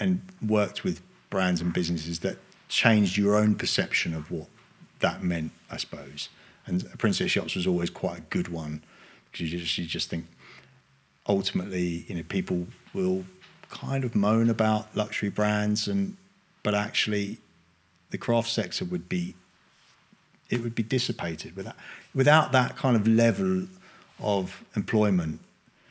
and 0.00 0.20
worked 0.44 0.82
with 0.82 1.00
brands 1.30 1.60
and 1.60 1.72
businesses 1.72 2.18
that 2.20 2.38
changed 2.68 3.16
your 3.16 3.36
own 3.36 3.54
perception 3.54 4.14
of 4.14 4.32
what 4.32 4.48
that 4.98 5.22
meant, 5.22 5.52
I 5.70 5.76
suppose. 5.76 6.28
And 6.66 6.86
Princess 6.98 7.34
Yachts 7.36 7.54
was 7.54 7.66
always 7.66 7.88
quite 7.88 8.18
a 8.18 8.22
good 8.22 8.48
one 8.48 8.82
because 9.30 9.52
you 9.52 9.58
just 9.58 9.76
you 9.78 9.86
just 9.86 10.10
think 10.10 10.26
ultimately, 11.28 12.04
you 12.08 12.14
know, 12.14 12.22
people 12.28 12.66
will 12.94 13.24
kind 13.70 14.04
of 14.04 14.14
moan 14.14 14.48
about 14.48 14.94
luxury 14.96 15.28
brands 15.28 15.86
and 15.88 16.16
but 16.62 16.74
actually 16.74 17.38
the 18.10 18.18
craft 18.18 18.48
sector 18.48 18.84
would 18.84 19.08
be 19.08 19.34
it 20.48 20.62
would 20.62 20.74
be 20.74 20.82
dissipated 20.82 21.54
without 21.54 21.76
without 22.14 22.52
that 22.52 22.76
kind 22.76 22.96
of 22.96 23.06
level 23.06 23.66
of 24.20 24.64
employment. 24.74 25.40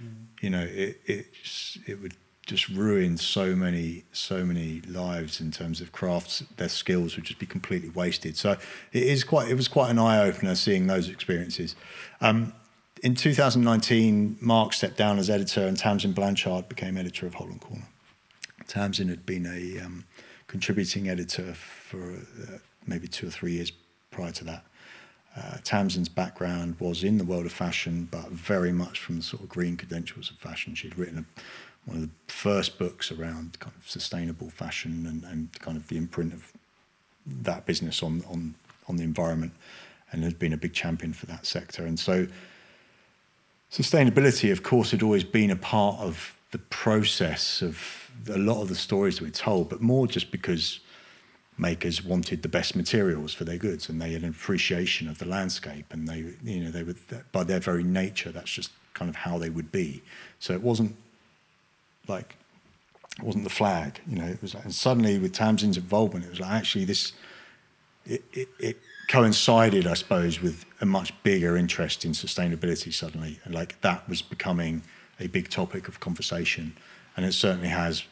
Mm. 0.01 0.41
You 0.41 0.49
know, 0.49 0.67
it 0.69 0.99
it 1.05 1.27
it 1.85 2.01
would 2.01 2.15
just 2.47 2.69
ruin 2.69 3.17
so 3.17 3.55
many 3.55 4.03
so 4.13 4.43
many 4.45 4.81
lives 4.88 5.41
in 5.41 5.51
terms 5.51 5.81
of 5.81 5.91
crafts 5.91 6.43
their 6.55 6.69
skills 6.69 7.15
would 7.17 7.25
just 7.25 7.39
be 7.39 7.45
completely 7.45 7.89
wasted 7.89 8.38
so 8.38 8.51
it 8.93 9.03
is 9.03 9.25
quite 9.25 9.49
it 9.49 9.55
was 9.55 9.67
quite 9.67 9.91
an 9.91 9.99
eye-opener 9.99 10.55
seeing 10.55 10.88
those 10.88 11.09
experiences 11.09 11.75
um, 12.21 12.53
in 13.04 13.16
2019 13.16 14.38
mark 14.41 14.74
stepped 14.74 14.98
down 14.98 15.20
as 15.20 15.30
editor 15.30 15.68
and 15.68 15.78
tamsin 15.78 16.14
blanchard 16.14 16.68
became 16.70 16.98
editor 16.98 17.26
of 17.26 17.36
hole 17.36 17.48
and 17.48 17.62
corner 17.62 17.88
tamsin 18.68 19.08
had 19.08 19.26
been 19.26 19.45
a 19.45 19.84
um, 19.84 20.06
contributing 20.48 21.10
editor 21.10 21.54
for 21.54 22.14
uh, 22.14 22.58
maybe 22.86 23.08
two 23.08 23.28
or 23.28 23.32
three 23.32 23.54
years 23.54 23.72
prior 24.12 24.32
to 24.32 24.43
that 24.43 24.64
uh, 25.38 25.58
Tamsin's 25.64 26.10
background 26.10 26.76
was 26.80 27.04
in 27.04 27.20
the 27.20 27.24
world 27.24 27.45
of 27.45 27.52
fashion, 27.52 28.08
but 28.10 28.30
very 28.30 28.72
much 28.72 29.00
from 29.00 29.18
the 29.18 29.22
sort 29.22 29.43
of 29.43 29.50
green 29.50 29.78
credentials 29.78 30.32
of 30.32 30.38
fashion. 30.38 30.74
She'd 30.74 30.98
written 30.98 31.20
a, 31.20 31.41
one 31.89 31.98
of 31.98 32.02
the 32.04 32.34
first 32.34 32.80
books 32.80 33.12
around 33.12 33.60
kind 33.60 33.76
of 33.78 33.88
sustainable 33.88 34.50
fashion 34.50 35.06
and, 35.06 35.24
and 35.24 35.52
kind 35.60 35.78
of 35.78 35.89
the 35.89 35.98
imprint 35.98 36.34
of 36.34 36.52
that 37.26 37.66
business 37.66 38.02
on, 38.02 38.24
on, 38.28 38.56
on 38.88 38.95
the 38.95 39.04
environment 39.04 39.54
and 40.12 40.24
has 40.24 40.34
been 40.34 40.54
a 40.54 40.58
big 40.58 40.74
champion 40.74 41.14
for 41.14 41.28
that 41.28 41.45
sector. 41.45 41.86
And 41.86 42.00
so 42.00 42.28
sustainability, 43.72 44.51
of 44.51 44.63
course, 44.63 44.91
had 44.91 45.03
always 45.03 45.24
been 45.24 45.51
a 45.51 45.55
part 45.55 45.99
of 45.99 46.38
the 46.51 46.57
process 46.57 47.61
of 47.61 48.11
a 48.30 48.38
lot 48.38 48.61
of 48.61 48.70
the 48.70 48.76
stories 48.76 49.18
that 49.18 49.26
we 49.26 49.32
told, 49.32 49.70
but 49.70 49.82
more 49.82 50.07
just 50.07 50.32
because 50.32 50.80
makers 51.57 52.03
wanted 52.03 52.43
the 52.43 52.47
best 52.47 52.76
materials 52.76 53.34
for 53.34 53.43
their 53.43 53.57
goods 53.57 53.89
and 53.89 53.99
they 54.01 54.13
had 54.13 54.22
an 54.22 54.30
appreciation 54.30 55.07
of 55.07 55.18
the 55.18 55.26
landscape 55.26 55.86
and 55.91 56.07
they 56.07 56.20
you 56.43 56.59
know 56.59 56.70
they 56.70 56.84
were 56.84 56.93
by 57.32 57.43
their 57.43 57.59
very 57.59 57.84
nature 57.84 58.32
that's 58.32 58.51
just 58.51 58.72
kind 58.93 59.09
of 59.09 59.15
how 59.15 59.38
they 59.38 59.49
would 59.49 59.72
be. 59.72 60.03
So 60.39 60.53
it 60.53 60.61
wasn't 60.61 60.95
like 62.07 62.36
it 63.18 63.24
wasn't 63.24 63.43
the 63.43 63.49
flag 63.49 63.99
you 64.07 64.18
know 64.18 64.28
it 64.28 64.41
was 64.41 64.53
and 64.53 64.74
suddenly 64.74 65.18
with 65.18 65.34
Tamsin's 65.34 65.78
involvement 65.78 66.26
it 66.26 66.30
was 66.30 66.39
like 66.39 66.51
actually 66.51 66.86
this 66.86 67.13
it, 68.05 68.24
it, 68.34 68.47
it 68.59 68.78
coincided 69.08 69.88
I 69.88 69.93
suppose 69.93 70.41
with 70.41 70.66
a 70.82 70.86
much 70.86 71.14
bigger 71.24 71.55
interest 71.55 72.03
in 72.03 72.12
sustainability 72.12 72.93
suddenly 72.93 73.39
and 73.43 73.53
like 73.53 73.80
that 73.82 74.08
was 74.10 74.22
becoming 74.22 74.84
a 75.20 75.28
big 75.28 75.49
topic 75.49 75.88
of 75.88 75.99
conversation 75.99 76.76
and 77.16 77.26
it 77.26 77.34
certainly 77.34 77.70
has 77.70 78.03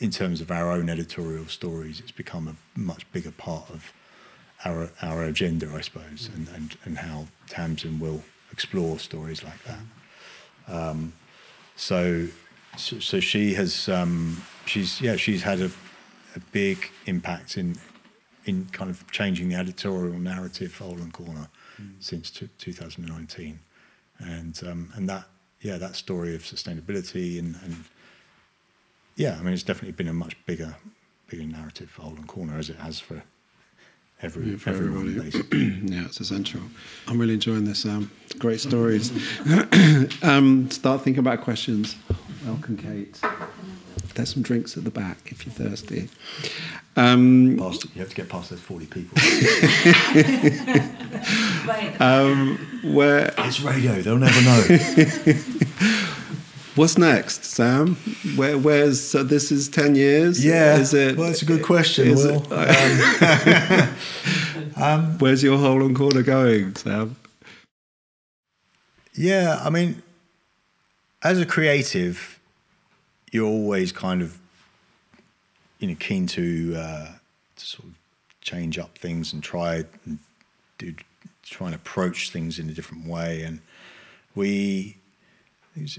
in 0.00 0.10
terms 0.10 0.40
of 0.40 0.50
our 0.50 0.70
own 0.70 0.88
editorial 0.88 1.46
stories, 1.46 2.00
it's 2.00 2.10
become 2.10 2.48
a 2.48 2.78
much 2.78 3.10
bigger 3.12 3.30
part 3.30 3.70
of 3.70 3.92
our 4.64 4.90
our 5.02 5.24
agenda, 5.24 5.70
I 5.74 5.82
suppose, 5.82 6.30
and 6.34 6.48
and, 6.48 6.76
and 6.84 6.98
how 6.98 7.28
Tamsin 7.48 7.98
will 7.98 8.22
explore 8.50 8.98
stories 8.98 9.44
like 9.44 9.62
that. 9.64 9.78
Um, 10.66 11.12
so, 11.76 12.28
so, 12.76 12.98
so 12.98 13.20
she 13.20 13.54
has 13.54 13.88
um, 13.88 14.42
she's 14.66 15.00
yeah 15.00 15.16
she's 15.16 15.42
had 15.42 15.60
a, 15.60 15.70
a 16.34 16.40
big 16.52 16.90
impact 17.06 17.56
in 17.56 17.78
in 18.46 18.66
kind 18.72 18.90
of 18.90 19.10
changing 19.10 19.48
the 19.48 19.56
editorial 19.56 20.18
narrative 20.18 20.72
for 20.72 20.84
Hole 20.84 20.98
and 20.98 21.12
Corner 21.12 21.48
mm. 21.80 21.92
since 22.00 22.30
t- 22.30 22.48
2019, 22.58 23.58
and 24.18 24.60
um, 24.66 24.92
and 24.94 25.08
that 25.08 25.24
yeah 25.60 25.78
that 25.78 25.96
story 25.96 26.34
of 26.34 26.42
sustainability 26.42 27.38
and, 27.38 27.56
and 27.64 27.84
yeah, 29.16 29.36
I 29.38 29.42
mean, 29.42 29.54
it's 29.54 29.62
definitely 29.62 29.92
been 29.92 30.08
a 30.08 30.14
much 30.14 30.36
bigger, 30.46 30.74
bigger 31.28 31.44
narrative 31.44 31.90
for 31.90 32.02
Hole 32.02 32.16
and 32.16 32.26
Corner 32.26 32.58
as 32.58 32.68
it 32.68 32.76
has 32.76 32.98
for 32.98 33.22
every 34.24 34.50
yeah, 34.50 34.56
for 34.56 34.70
everyone. 34.70 35.14
yeah, 35.84 36.06
it's 36.06 36.20
essential. 36.20 36.60
I'm 37.06 37.18
really 37.18 37.34
enjoying 37.34 37.64
this. 37.64 37.84
Um, 37.84 38.10
great 38.38 38.60
stories. 38.68 39.12
um, 40.22 40.70
start 40.70 41.02
thinking 41.02 41.20
about 41.20 41.42
questions. 41.42 41.96
Welcome, 42.46 42.76
Kate. 42.76 43.20
There's 44.14 44.32
some 44.32 44.42
drinks 44.42 44.76
at 44.76 44.84
the 44.84 44.90
back 44.90 45.18
if 45.26 45.44
you're 45.44 45.52
thirsty. 45.52 46.08
Um, 46.96 47.56
past, 47.58 47.84
you 47.94 48.00
have 48.00 48.10
to 48.10 48.14
get 48.14 48.28
past 48.28 48.50
those 48.50 48.60
40 48.60 48.86
people. 48.86 49.18
um, 52.00 52.56
where 52.84 53.34
it's 53.38 53.60
radio, 53.60 54.00
they'll 54.00 54.16
never 54.16 54.40
know. 54.42 54.64
What's 56.76 56.98
next, 56.98 57.44
Sam? 57.44 57.94
Where, 58.34 58.58
where's 58.58 59.00
so 59.00 59.22
this 59.22 59.52
is 59.52 59.68
ten 59.68 59.94
years? 59.94 60.44
Yeah, 60.44 60.76
is 60.76 60.92
it? 60.92 61.16
Well, 61.16 61.30
it's 61.30 61.42
a 61.42 61.44
good 61.44 61.62
question. 61.62 62.16
Will. 62.16 62.44
It, 62.50 62.52
um, 64.76 64.76
um, 64.82 65.18
where's 65.18 65.40
your 65.40 65.56
hole 65.56 65.84
and 65.84 65.94
corner 65.94 66.22
going, 66.22 66.74
Sam? 66.74 67.14
Yeah, 69.14 69.62
I 69.64 69.70
mean, 69.70 70.02
as 71.22 71.40
a 71.40 71.46
creative, 71.46 72.40
you're 73.30 73.46
always 73.46 73.92
kind 73.92 74.20
of, 74.20 74.36
you 75.78 75.86
know, 75.86 75.96
keen 76.00 76.26
to, 76.26 76.74
uh, 76.76 77.08
to 77.54 77.64
sort 77.64 77.88
of 77.88 77.94
change 78.40 78.78
up 78.78 78.98
things 78.98 79.32
and 79.32 79.44
try 79.44 79.84
and 80.04 80.18
do 80.78 80.92
try 81.44 81.68
and 81.68 81.76
approach 81.76 82.30
things 82.30 82.58
in 82.58 82.68
a 82.68 82.72
different 82.72 83.06
way. 83.06 83.42
And 83.42 83.60
we 84.34 84.96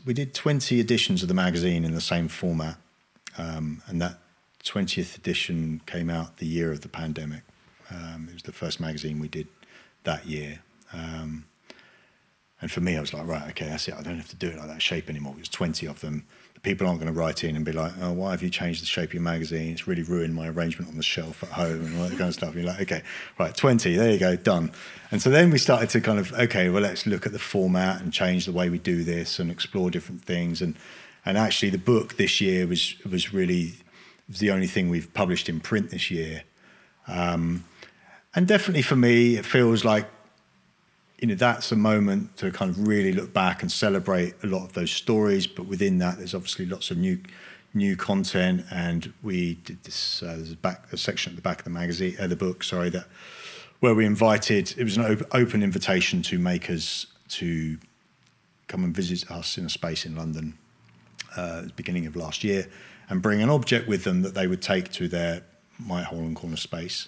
we 0.05 0.13
did 0.13 0.33
20 0.33 0.79
editions 0.79 1.21
of 1.21 1.27
the 1.27 1.33
magazine 1.33 1.83
in 1.83 1.93
the 1.93 2.01
same 2.01 2.27
format, 2.27 2.77
um, 3.37 3.81
and 3.87 4.01
that 4.01 4.19
20th 4.63 5.17
edition 5.17 5.81
came 5.85 6.09
out 6.09 6.37
the 6.37 6.45
year 6.45 6.71
of 6.71 6.81
the 6.81 6.87
pandemic. 6.87 7.43
Um, 7.89 8.27
it 8.29 8.33
was 8.33 8.43
the 8.43 8.51
first 8.51 8.79
magazine 8.79 9.19
we 9.19 9.27
did 9.27 9.47
that 10.03 10.25
year. 10.25 10.59
Um, 10.93 11.45
and 12.61 12.71
for 12.71 12.81
me, 12.81 12.97
I 12.97 13.01
was 13.01 13.13
like, 13.13 13.27
right, 13.27 13.49
okay, 13.49 13.65
that's 13.65 13.87
it. 13.87 13.93
I 13.93 14.01
don't 14.01 14.17
have 14.17 14.29
to 14.29 14.35
do 14.35 14.47
it 14.47 14.57
like 14.57 14.67
that 14.67 14.81
shape 14.81 15.09
anymore. 15.09 15.33
It 15.33 15.39
was 15.39 15.49
20 15.49 15.85
of 15.87 16.01
them 16.01 16.25
people 16.63 16.87
aren't 16.87 16.99
going 16.99 17.13
to 17.13 17.19
write 17.19 17.43
in 17.43 17.55
and 17.55 17.63
be 17.63 17.71
like, 17.71 17.91
oh, 18.01 18.11
why 18.11 18.31
have 18.31 18.41
you 18.41 18.49
changed 18.49 18.81
the 18.81 18.87
shape 18.87 19.09
of 19.09 19.13
your 19.13 19.23
magazine? 19.23 19.71
It's 19.71 19.87
really 19.87 20.03
ruined 20.03 20.33
my 20.33 20.47
arrangement 20.47 20.89
on 20.89 20.97
the 20.97 21.03
shelf 21.03 21.43
at 21.43 21.49
home 21.49 21.85
and 21.85 21.97
all 21.97 22.03
that 22.03 22.17
kind 22.17 22.29
of 22.29 22.33
stuff. 22.33 22.49
And 22.49 22.63
you're 22.63 22.71
like, 22.71 22.81
okay, 22.81 23.03
right, 23.37 23.55
20, 23.55 23.95
there 23.95 24.11
you 24.11 24.19
go, 24.19 24.35
done. 24.35 24.71
And 25.11 25.21
so 25.21 25.29
then 25.29 25.51
we 25.51 25.57
started 25.57 25.89
to 25.91 26.01
kind 26.01 26.19
of, 26.19 26.33
okay, 26.33 26.69
well, 26.69 26.81
let's 26.81 27.05
look 27.05 27.25
at 27.25 27.31
the 27.31 27.39
format 27.39 28.01
and 28.01 28.11
change 28.11 28.45
the 28.45 28.51
way 28.51 28.69
we 28.69 28.79
do 28.79 29.03
this 29.03 29.37
and 29.37 29.51
explore 29.51 29.91
different 29.91 30.23
things. 30.23 30.61
And, 30.61 30.75
and 31.25 31.37
actually, 31.37 31.69
the 31.69 31.77
book 31.77 32.17
this 32.17 32.41
year 32.41 32.67
was, 32.67 32.95
was 33.09 33.33
really 33.33 33.73
the 34.27 34.51
only 34.51 34.67
thing 34.67 34.89
we've 34.89 35.13
published 35.13 35.49
in 35.49 35.59
print 35.59 35.91
this 35.91 36.09
year. 36.09 36.43
Um, 37.07 37.63
and 38.33 38.47
definitely 38.47 38.81
for 38.81 38.95
me, 38.95 39.35
it 39.35 39.45
feels 39.45 39.85
like 39.85 40.07
you 41.19 41.27
know 41.27 41.35
that's 41.35 41.71
a 41.71 41.75
moment 41.75 42.35
to 42.37 42.51
kind 42.51 42.69
of 42.69 42.87
really 42.87 43.13
look 43.13 43.33
back 43.33 43.61
and 43.61 43.71
celebrate 43.71 44.33
a 44.43 44.47
lot 44.47 44.63
of 44.63 44.73
those 44.73 44.91
stories. 44.91 45.47
But 45.47 45.67
within 45.67 45.97
that, 45.99 46.17
there's 46.17 46.35
obviously 46.35 46.65
lots 46.65 46.91
of 46.91 46.97
new 46.97 47.19
new 47.73 47.95
content, 47.95 48.65
and 48.71 49.13
we 49.21 49.55
did 49.55 49.83
this. 49.83 50.23
Uh, 50.23 50.35
there's 50.37 50.51
a 50.51 50.57
back 50.57 50.91
a 50.91 50.97
section 50.97 51.31
at 51.31 51.35
the 51.35 51.41
back 51.41 51.59
of 51.59 51.63
the 51.65 51.69
magazine, 51.69 52.15
uh, 52.19 52.27
the 52.27 52.35
book, 52.35 52.63
sorry, 52.63 52.89
that 52.89 53.05
where 53.79 53.95
we 53.95 54.05
invited. 54.05 54.73
It 54.77 54.83
was 54.83 54.97
an 54.97 55.05
op- 55.05 55.35
open 55.35 55.63
invitation 55.63 56.21
to 56.23 56.39
makers 56.39 57.07
to 57.29 57.77
come 58.67 58.83
and 58.83 58.95
visit 58.95 59.29
us 59.31 59.57
in 59.57 59.65
a 59.65 59.69
space 59.69 60.05
in 60.05 60.15
London 60.15 60.57
uh, 61.35 61.63
beginning 61.75 62.07
of 62.07 62.15
last 62.15 62.43
year, 62.43 62.67
and 63.09 63.21
bring 63.21 63.41
an 63.41 63.49
object 63.49 63.87
with 63.87 64.03
them 64.03 64.21
that 64.21 64.33
they 64.33 64.47
would 64.47 64.61
take 64.61 64.91
to 64.93 65.07
their 65.07 65.43
hole 65.87 66.19
and 66.19 66.35
corner 66.35 66.57
space. 66.57 67.07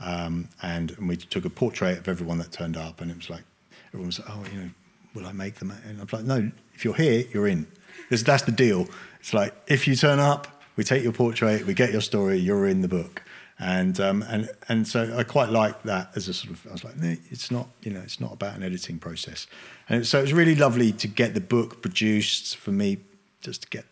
Um, 0.00 0.48
and, 0.62 0.90
and, 0.92 1.08
we 1.08 1.16
took 1.16 1.44
a 1.44 1.50
portrait 1.50 1.98
of 1.98 2.08
everyone 2.08 2.38
that 2.38 2.52
turned 2.52 2.76
up, 2.76 3.00
and 3.00 3.10
it 3.10 3.16
was 3.16 3.30
like 3.30 3.44
everyone 3.88 4.08
was 4.08 4.18
like, 4.18 4.28
"Oh, 4.30 4.44
you 4.52 4.60
know, 4.60 4.70
will 5.14 5.26
I 5.26 5.32
make 5.32 5.56
them?" 5.56 5.72
And 5.86 6.00
I'm 6.00 6.08
like, 6.12 6.24
"No, 6.24 6.50
if 6.74 6.84
you're 6.84 6.94
here, 6.94 7.24
you're 7.32 7.46
in. 7.46 7.66
That's, 8.10 8.22
that's 8.22 8.42
the 8.42 8.52
deal. 8.52 8.88
It's 9.20 9.32
like 9.32 9.54
if 9.66 9.88
you 9.88 9.96
turn 9.96 10.18
up, 10.18 10.62
we 10.76 10.84
take 10.84 11.02
your 11.02 11.12
portrait, 11.12 11.66
we 11.66 11.72
get 11.72 11.92
your 11.92 12.02
story, 12.02 12.36
you're 12.38 12.66
in 12.66 12.82
the 12.82 12.88
book." 12.88 13.22
And 13.58 13.98
um, 14.00 14.22
and 14.28 14.50
and 14.68 14.86
so 14.86 15.16
I 15.16 15.22
quite 15.22 15.48
like 15.48 15.82
that 15.84 16.10
as 16.14 16.28
a 16.28 16.34
sort 16.34 16.52
of 16.52 16.66
I 16.68 16.72
was 16.72 16.84
like, 16.84 16.94
it's 17.00 17.50
not 17.50 17.68
you 17.80 17.90
know 17.90 18.00
it's 18.00 18.20
not 18.20 18.32
about 18.34 18.54
an 18.54 18.62
editing 18.62 18.98
process, 18.98 19.46
and 19.88 20.06
so 20.06 20.18
it 20.18 20.22
was 20.22 20.34
really 20.34 20.54
lovely 20.54 20.92
to 20.92 21.08
get 21.08 21.32
the 21.32 21.40
book 21.40 21.80
produced 21.80 22.56
for 22.56 22.70
me, 22.70 22.98
just 23.40 23.62
to 23.62 23.68
get 23.68 23.86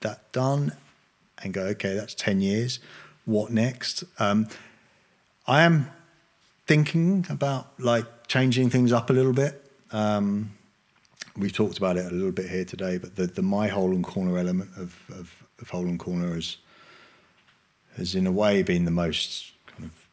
that 0.00 0.32
done, 0.32 0.72
and 1.42 1.52
go 1.52 1.64
okay, 1.64 1.94
that's 1.94 2.14
ten 2.14 2.40
years. 2.40 2.80
What 3.26 3.52
next? 3.52 4.04
Um, 4.18 4.48
I 5.46 5.62
am 5.62 5.90
thinking 6.66 7.26
about 7.28 7.80
like 7.80 8.28
changing 8.28 8.70
things 8.70 8.92
up 8.92 9.10
a 9.10 9.12
little 9.12 9.32
bit. 9.32 9.70
Um, 9.90 10.52
we've 11.36 11.52
talked 11.52 11.78
about 11.78 11.96
it 11.96 12.06
a 12.06 12.14
little 12.14 12.30
bit 12.30 12.48
here 12.48 12.64
today, 12.64 12.98
but 12.98 13.16
the, 13.16 13.26
the 13.26 13.42
my 13.42 13.66
hole 13.66 13.90
and 13.90 14.04
corner 14.04 14.38
element 14.38 14.70
of, 14.76 15.02
of, 15.10 15.44
of 15.60 15.68
hole 15.68 15.86
and 15.86 15.98
corner 15.98 16.34
has, 16.34 16.58
has 17.96 18.14
in 18.14 18.26
a 18.26 18.32
way 18.32 18.62
been 18.62 18.84
the 18.84 18.92
most 18.92 19.52
kind 19.66 19.84
of 19.84 20.06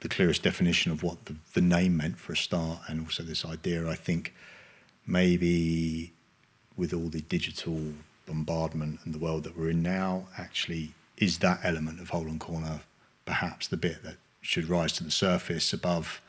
the 0.00 0.08
clearest 0.08 0.42
definition 0.44 0.92
of 0.92 1.02
what 1.02 1.24
the, 1.24 1.34
the 1.54 1.60
name 1.60 1.96
meant 1.96 2.18
for 2.18 2.34
a 2.34 2.36
start, 2.36 2.78
and 2.88 3.00
also 3.00 3.22
this 3.24 3.44
idea. 3.44 3.88
I 3.88 3.96
think 3.96 4.34
maybe 5.06 6.12
with 6.76 6.94
all 6.94 7.08
the 7.08 7.22
digital 7.22 7.80
bombardment 8.26 9.00
and 9.04 9.12
the 9.12 9.18
world 9.18 9.44
that 9.44 9.58
we're 9.58 9.70
in 9.70 9.82
now, 9.82 10.26
actually 10.38 10.94
is 11.16 11.38
that 11.38 11.60
element 11.64 12.00
of 12.00 12.10
hole 12.10 12.26
and 12.26 12.38
corner 12.40 12.80
perhaps 13.24 13.68
the 13.68 13.76
bit 13.76 14.02
that 14.02 14.16
should 14.44 14.68
rise 14.68 14.92
to 14.92 15.04
the 15.04 15.10
surface 15.10 15.72
above 15.72 16.20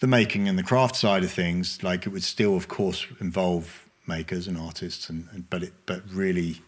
the 0.00 0.06
making 0.06 0.48
and 0.48 0.56
the 0.56 0.62
craft 0.62 0.94
side 0.94 1.24
of 1.24 1.30
things. 1.30 1.82
Like 1.82 2.06
it 2.06 2.10
would 2.10 2.22
still, 2.22 2.56
of 2.56 2.68
course, 2.68 3.06
involve 3.20 3.88
makers 4.06 4.46
and 4.46 4.56
artists, 4.56 5.10
and, 5.10 5.28
and 5.32 5.50
but 5.50 5.62
it 5.62 5.72
but 5.84 6.02
really 6.10 6.62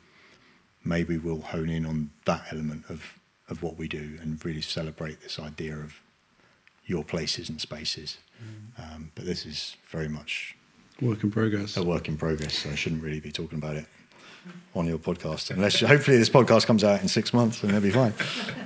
maybe 0.84 1.16
we'll 1.16 1.40
hone 1.40 1.70
in 1.70 1.86
on 1.86 2.10
that 2.24 2.42
element 2.50 2.84
of 2.88 3.18
of 3.48 3.62
what 3.62 3.76
we 3.76 3.88
do 3.88 4.18
and 4.20 4.44
really 4.44 4.60
celebrate 4.60 5.20
this 5.22 5.38
idea 5.38 5.76
of 5.76 6.00
your 6.86 7.04
places 7.04 7.48
and 7.48 7.60
spaces. 7.60 8.18
Mm. 8.42 8.94
Um, 8.94 9.12
but 9.14 9.24
this 9.24 9.46
is 9.46 9.76
very 9.88 10.08
much 10.08 10.56
work 11.00 11.22
in 11.22 11.30
progress. 11.30 11.76
A 11.76 11.82
work 11.82 12.08
in 12.08 12.16
progress. 12.16 12.58
So 12.58 12.70
I 12.70 12.74
shouldn't 12.74 13.02
really 13.02 13.20
be 13.20 13.32
talking 13.32 13.58
about 13.58 13.76
it 13.76 13.86
on 14.74 14.86
your 14.86 14.98
podcast, 14.98 15.50
unless 15.50 15.80
hopefully 15.80 16.16
this 16.16 16.30
podcast 16.30 16.66
comes 16.66 16.84
out 16.84 17.02
in 17.02 17.08
six 17.08 17.34
months 17.34 17.62
and 17.62 17.72
they'll 17.72 17.80
be 17.80 17.90
fine. 17.90 18.14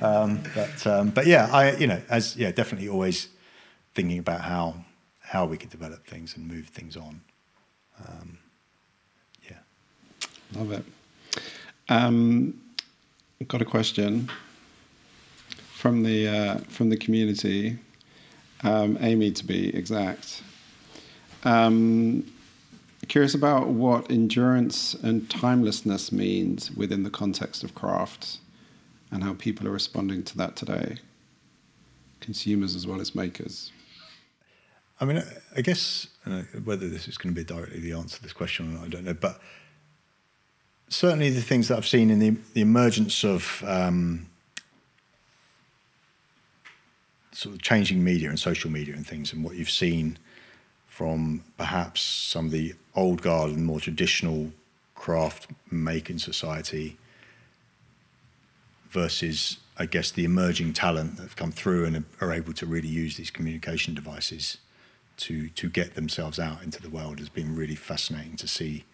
Um, 0.03 0.43
but 0.55 0.87
um, 0.87 1.11
but 1.11 1.27
yeah, 1.27 1.49
I 1.51 1.77
you 1.77 1.87
know 1.87 2.01
as 2.09 2.37
yeah 2.37 2.51
definitely 2.53 2.89
always 2.89 3.29
thinking 3.95 4.19
about 4.19 4.43
how 4.43 4.75
how 5.21 5.47
we 5.47 5.57
could 5.57 5.71
develop 5.71 6.07
things 6.07 6.37
and 6.37 6.47
move 6.47 6.67
things 6.69 6.97
on. 6.97 7.21
Um, 8.07 8.39
yeah, 9.49 9.59
love 10.55 10.73
it. 10.73 10.85
Um, 11.89 12.61
got 13.49 13.63
a 13.63 13.65
question 13.65 14.31
from 15.73 16.03
the 16.03 16.29
uh, 16.29 16.59
from 16.69 16.91
the 16.91 16.97
community. 16.97 17.79
Um, 18.63 18.97
Amy, 19.01 19.31
to 19.33 19.45
be 19.45 19.75
exact. 19.75 20.43
Um, 21.45 22.25
curious 23.07 23.35
about 23.35 23.69
what 23.69 24.11
endurance 24.11 24.95
and 24.95 25.29
timelessness 25.31 26.13
means 26.13 26.71
within 26.73 27.03
the 27.03 27.11
context 27.11 27.65
of 27.65 27.75
craft 27.75 28.39
and 29.11 29.23
how 29.23 29.35
people 29.35 29.67
are 29.67 29.73
responding 29.73 30.23
to 30.25 30.37
that 30.39 30.57
today, 30.57 30.97
consumers 32.21 32.75
as 32.75 32.87
well 32.87 33.01
as 33.01 33.15
makers. 33.15 33.73
I 35.01 35.05
mean, 35.05 35.23
I 35.57 35.61
guess 35.61 36.07
whether 36.65 36.89
this 36.89 37.09
is 37.09 37.19
going 37.19 37.35
to 37.35 37.41
be 37.41 37.45
directly 37.45 37.81
the 37.81 37.93
answer 37.93 38.17
to 38.17 38.23
this 38.23 38.33
question 38.33 38.69
or 38.69 38.79
not, 38.79 38.85
I 38.85 38.89
don't 38.89 39.05
know. 39.05 39.15
But 39.15 39.41
certainly 40.89 41.31
the 41.31 41.43
things 41.43 41.69
that 41.69 41.77
I've 41.77 41.87
seen 41.87 42.11
in 42.11 42.19
the, 42.21 42.31
the 42.53 42.61
emergence 42.61 43.25
of 43.25 43.63
um, 43.67 44.27
sort 47.33 47.55
of 47.55 47.63
changing 47.63 48.05
media 48.05 48.29
and 48.29 48.39
social 48.39 48.71
media 48.71 48.95
and 48.95 49.07
things, 49.07 49.33
and 49.33 49.45
what 49.45 49.57
you've 49.57 49.71
seen 49.71 50.19
from 50.95 51.43
perhaps 51.59 52.01
some 52.01 52.47
of 52.47 52.53
the 52.53 52.73
old 52.95 53.21
guard 53.21 53.51
and 53.51 53.67
more 53.67 53.81
traditional 53.81 54.53
craft 54.95 55.49
making 55.69 56.21
society 56.21 56.97
versus, 58.91 59.59
I 59.77 59.87
guess, 59.87 60.13
the 60.13 60.25
emerging 60.25 60.73
talent 60.73 61.17
that 61.17 61.25
have 61.25 61.35
come 61.35 61.51
through 61.51 61.85
and 61.85 62.05
are 62.21 62.33
able 62.33 62.53
to 62.53 62.65
really 62.65 62.87
use 62.87 63.17
these 63.17 63.33
communication 63.33 63.93
devices 63.93 64.59
to 65.17 65.49
to 65.49 65.69
get 65.69 65.97
themselves 65.97 66.39
out 66.39 66.63
into 66.63 66.81
the 66.81 66.91
world 66.91 67.19
has 67.19 67.29
been 67.29 67.57
really 67.57 67.75
fascinating 67.75 68.37
to 68.37 68.47
see. 68.47 68.85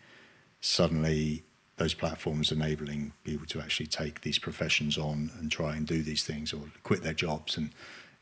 Suddenly, 0.63 1.43
those 1.77 1.93
platforms 1.93 2.51
enabling 2.51 3.13
people 3.25 3.47
to 3.49 3.61
actually 3.61 3.89
take 3.89 4.23
these 4.23 4.39
professions 4.39 4.97
on 4.97 5.31
and 5.39 5.53
try 5.53 5.77
and 5.77 5.87
do 5.87 6.01
these 6.03 6.25
things 6.25 6.55
or 6.55 6.63
quit 6.83 7.03
their 7.03 7.13
jobs 7.13 7.59
and, 7.59 7.69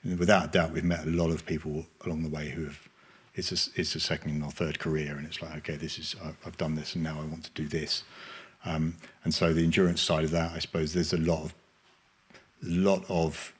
and 0.03 0.19
without 0.19 0.47
a 0.47 0.49
doubt, 0.49 0.73
we've 0.73 0.83
met 0.83 1.07
a 1.07 1.11
lot 1.11 1.31
of 1.31 1.47
people 1.47 1.87
along 2.05 2.25
the 2.25 2.29
way 2.29 2.49
who 2.51 2.65
have 2.65 2.89
it's 3.39 3.53
a, 3.53 3.81
it's 3.81 3.95
a 3.95 4.01
second 4.01 4.43
or 4.43 4.51
third 4.51 4.81
career, 4.81 5.17
and 5.17 5.25
it's 5.25 5.41
like, 5.41 5.57
okay, 5.59 5.77
this 5.77 5.99
is 5.99 6.17
I've 6.45 6.57
done 6.57 6.75
this, 6.75 6.95
and 6.95 7.05
now 7.05 7.19
I 7.21 7.25
want 7.25 7.45
to 7.45 7.51
do 7.53 7.69
this. 7.69 8.03
Um, 8.65 8.97
and 9.23 9.33
so 9.33 9.53
the 9.55 9.63
endurance 9.63 10.03
side 10.03 10.25
of 10.25 10.33
that, 10.33 10.53
I 10.53 10.59
suppose, 10.59 10.93
there's 10.93 11.13
a 11.13 11.19
lot 11.19 11.45
of 11.45 11.55
lot 12.61 13.05
of 13.09 13.55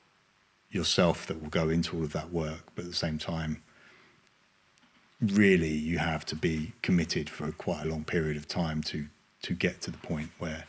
yourself 0.69 1.25
that 1.27 1.41
will 1.41 1.49
go 1.49 1.69
into 1.69 1.95
all 1.95 2.03
of 2.03 2.11
that 2.11 2.31
work, 2.31 2.63
but 2.75 2.83
at 2.83 2.91
the 2.91 2.97
same 2.97 3.17
time, 3.17 3.63
really, 5.21 5.71
you 5.73 5.97
have 5.97 6.25
to 6.25 6.35
be 6.35 6.73
committed 6.81 7.29
for 7.29 7.49
quite 7.53 7.85
a 7.85 7.89
long 7.89 8.03
period 8.03 8.35
of 8.35 8.47
time 8.47 8.83
to 8.83 9.05
to 9.43 9.53
get 9.53 9.79
to 9.81 9.91
the 9.91 9.97
point 9.99 10.29
where 10.39 10.65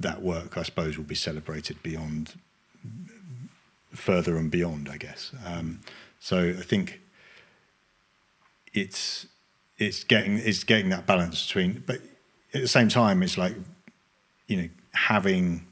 that 0.00 0.20
work, 0.20 0.58
I 0.58 0.64
suppose, 0.64 0.96
will 0.96 1.04
be 1.04 1.14
celebrated 1.14 1.80
beyond 1.84 2.34
further 3.92 4.36
and 4.36 4.50
beyond, 4.50 4.88
I 4.88 4.96
guess. 4.96 5.32
Um, 5.46 5.80
so 6.20 6.54
I 6.58 6.62
think 6.62 7.00
it's 8.72 9.26
it's 9.78 10.04
getting 10.04 10.38
it's 10.38 10.64
getting 10.64 10.88
that 10.90 11.06
balance 11.06 11.46
between, 11.46 11.82
but 11.86 11.96
at 12.54 12.62
the 12.62 12.68
same 12.68 12.88
time, 12.88 13.22
it's 13.22 13.38
like 13.38 13.54
you 14.46 14.56
know 14.56 14.68
having 14.92 15.66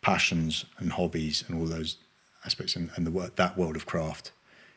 passions 0.00 0.64
and 0.78 0.92
hobbies 0.92 1.44
and 1.48 1.58
all 1.58 1.66
those 1.66 1.96
aspects 2.44 2.76
and, 2.76 2.90
and 2.94 3.06
the 3.06 3.10
work 3.10 3.36
that 3.36 3.56
world 3.56 3.74
of 3.74 3.86
craft 3.86 4.32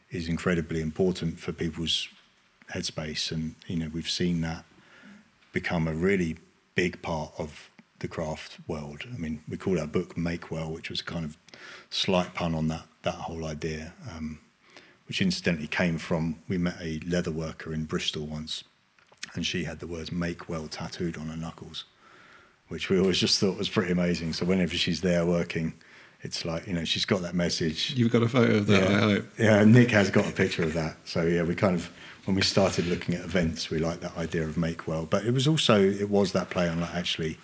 is 0.10 0.30
incredibly 0.30 0.82
important 0.82 1.38
for 1.38 1.52
people's 1.52 2.08
headspace 2.74 3.30
and 3.30 3.56
you 3.68 3.76
know 3.76 3.90
we've 3.94 4.10
seen 4.10 4.40
that 4.40 4.64
become 5.52 5.88
a 5.88 5.94
really 5.94 6.38
big 6.76 7.02
part 7.02 7.32
of 7.38 7.70
the 8.00 8.08
craft 8.08 8.58
world. 8.68 9.04
I 9.12 9.18
mean, 9.18 9.42
we 9.50 9.58
called 9.58 9.80
our 9.80 9.88
book 9.88 10.16
Make 10.16 10.52
Well, 10.52 10.72
which 10.72 10.90
was 10.90 11.02
a 11.02 11.04
kind 11.04 11.26
of 11.26 11.38
slight 11.90 12.34
pun 12.34 12.54
on 12.54 12.68
that 12.68 12.86
that 13.04 13.16
whole 13.16 13.46
idea. 13.46 13.94
Um, 14.12 14.40
which 15.08 15.22
incidentally 15.22 15.68
came 15.68 15.98
from 15.98 16.40
we 16.48 16.58
met 16.58 16.76
a 16.82 17.00
leather 17.08 17.32
worker 17.32 17.74
in 17.74 17.86
Bristol 17.86 18.26
once, 18.26 18.64
and 19.34 19.46
she 19.46 19.64
had 19.64 19.80
the 19.80 19.88
words 19.88 20.12
"make 20.12 20.50
well" 20.50 20.68
tattooed 20.68 21.18
on 21.18 21.28
her 21.28 21.38
knuckles, 21.38 21.86
which 22.68 22.90
we 22.90 23.00
always 23.00 23.20
just 23.20 23.40
thought 23.40 23.58
was 23.58 23.70
pretty 23.70 23.92
amazing. 23.92 24.34
So 24.34 24.46
whenever 24.46 24.76
she's 24.76 25.02
there 25.02 25.26
working, 25.26 25.74
it's 26.22 26.44
like 26.44 26.68
you 26.68 26.74
know 26.74 26.84
she's 26.84 27.06
got 27.06 27.22
that 27.22 27.36
message. 27.36 27.94
You've 27.96 28.12
got 28.12 28.24
a 28.24 28.30
photo 28.30 28.58
of 28.58 28.68
that, 28.68 28.90
yeah, 28.90 28.98
I 28.98 29.00
hope. 29.00 29.26
Yeah, 29.38 29.64
Nick 29.64 29.92
has 29.92 30.10
got 30.10 30.28
a 30.28 30.32
picture 30.32 30.64
of 30.64 30.74
that. 30.74 30.98
So 31.06 31.24
yeah, 31.24 31.44
we 31.44 31.56
kind 31.56 31.76
of 31.76 31.90
when 32.26 32.36
we 32.36 32.42
started 32.42 32.88
looking 32.88 33.16
at 33.16 33.22
events, 33.22 33.70
we 33.70 33.80
liked 33.80 34.02
that 34.02 34.18
idea 34.18 34.44
of 34.44 34.58
make 34.58 34.88
well, 34.88 35.06
but 35.06 35.26
it 35.26 35.34
was 35.34 35.48
also 35.48 35.82
it 35.82 36.10
was 36.10 36.34
that 36.34 36.50
play 36.50 36.68
on 36.68 36.82
like 36.82 36.94
actually, 36.94 37.38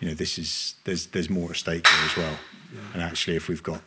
you 0.00 0.08
know, 0.08 0.14
this 0.14 0.38
is 0.38 0.74
there's 0.84 1.06
there's 1.06 1.30
more 1.30 1.50
at 1.50 1.56
stake 1.56 1.86
here 1.86 2.06
as 2.06 2.16
well, 2.16 2.38
yeah. 2.74 2.80
and 2.94 3.02
actually 3.02 3.36
if 3.36 3.48
we've 3.48 3.62
got 3.62 3.80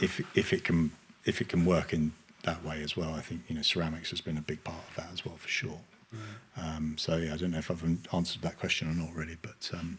if 0.00 0.20
if 0.36 0.52
it 0.52 0.64
can 0.64 0.90
if 1.28 1.42
it 1.42 1.48
can 1.48 1.66
work 1.66 1.92
in 1.92 2.12
that 2.44 2.64
way 2.64 2.82
as 2.82 2.96
well, 2.96 3.12
I 3.14 3.20
think 3.20 3.42
you 3.48 3.54
know 3.54 3.62
ceramics 3.62 4.10
has 4.10 4.20
been 4.20 4.38
a 4.38 4.40
big 4.40 4.64
part 4.64 4.82
of 4.88 4.96
that 4.96 5.08
as 5.12 5.24
well 5.24 5.36
for 5.36 5.48
sure. 5.48 5.78
Mm. 6.14 6.18
Um, 6.56 6.94
so 6.96 7.16
yeah, 7.16 7.34
I 7.34 7.36
don't 7.36 7.50
know 7.50 7.58
if 7.58 7.70
I've 7.70 7.84
answered 8.14 8.42
that 8.42 8.58
question 8.58 8.88
or 8.90 8.94
not 8.94 9.14
really, 9.14 9.36
but 9.42 9.70
um, 9.74 9.98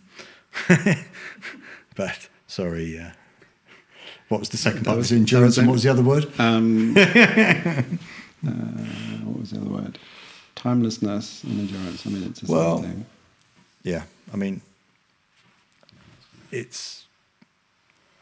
but 1.95 2.27
sorry. 2.47 2.99
Uh, 2.99 3.11
what 4.29 4.39
was 4.39 4.49
the 4.49 4.57
second 4.57 4.85
part? 4.85 4.97
Was, 4.97 5.11
was 5.11 5.19
endurance, 5.19 5.57
and 5.57 5.67
what 5.67 5.73
was 5.73 5.83
the 5.83 5.89
other 5.89 6.03
word? 6.03 6.31
Um, 6.39 6.95
uh, 6.97 7.83
what 9.23 9.39
was 9.39 9.51
the 9.51 9.57
other 9.61 9.69
word? 9.69 9.99
Timelessness 10.55 11.43
and 11.43 11.59
endurance. 11.59 12.05
I 12.05 12.09
mean, 12.09 12.23
it's 12.23 12.41
the 12.41 12.51
well, 12.51 12.81
same 12.81 12.91
thing. 12.91 13.05
Yeah, 13.83 14.03
I 14.33 14.37
mean, 14.37 14.61
it's. 16.51 17.05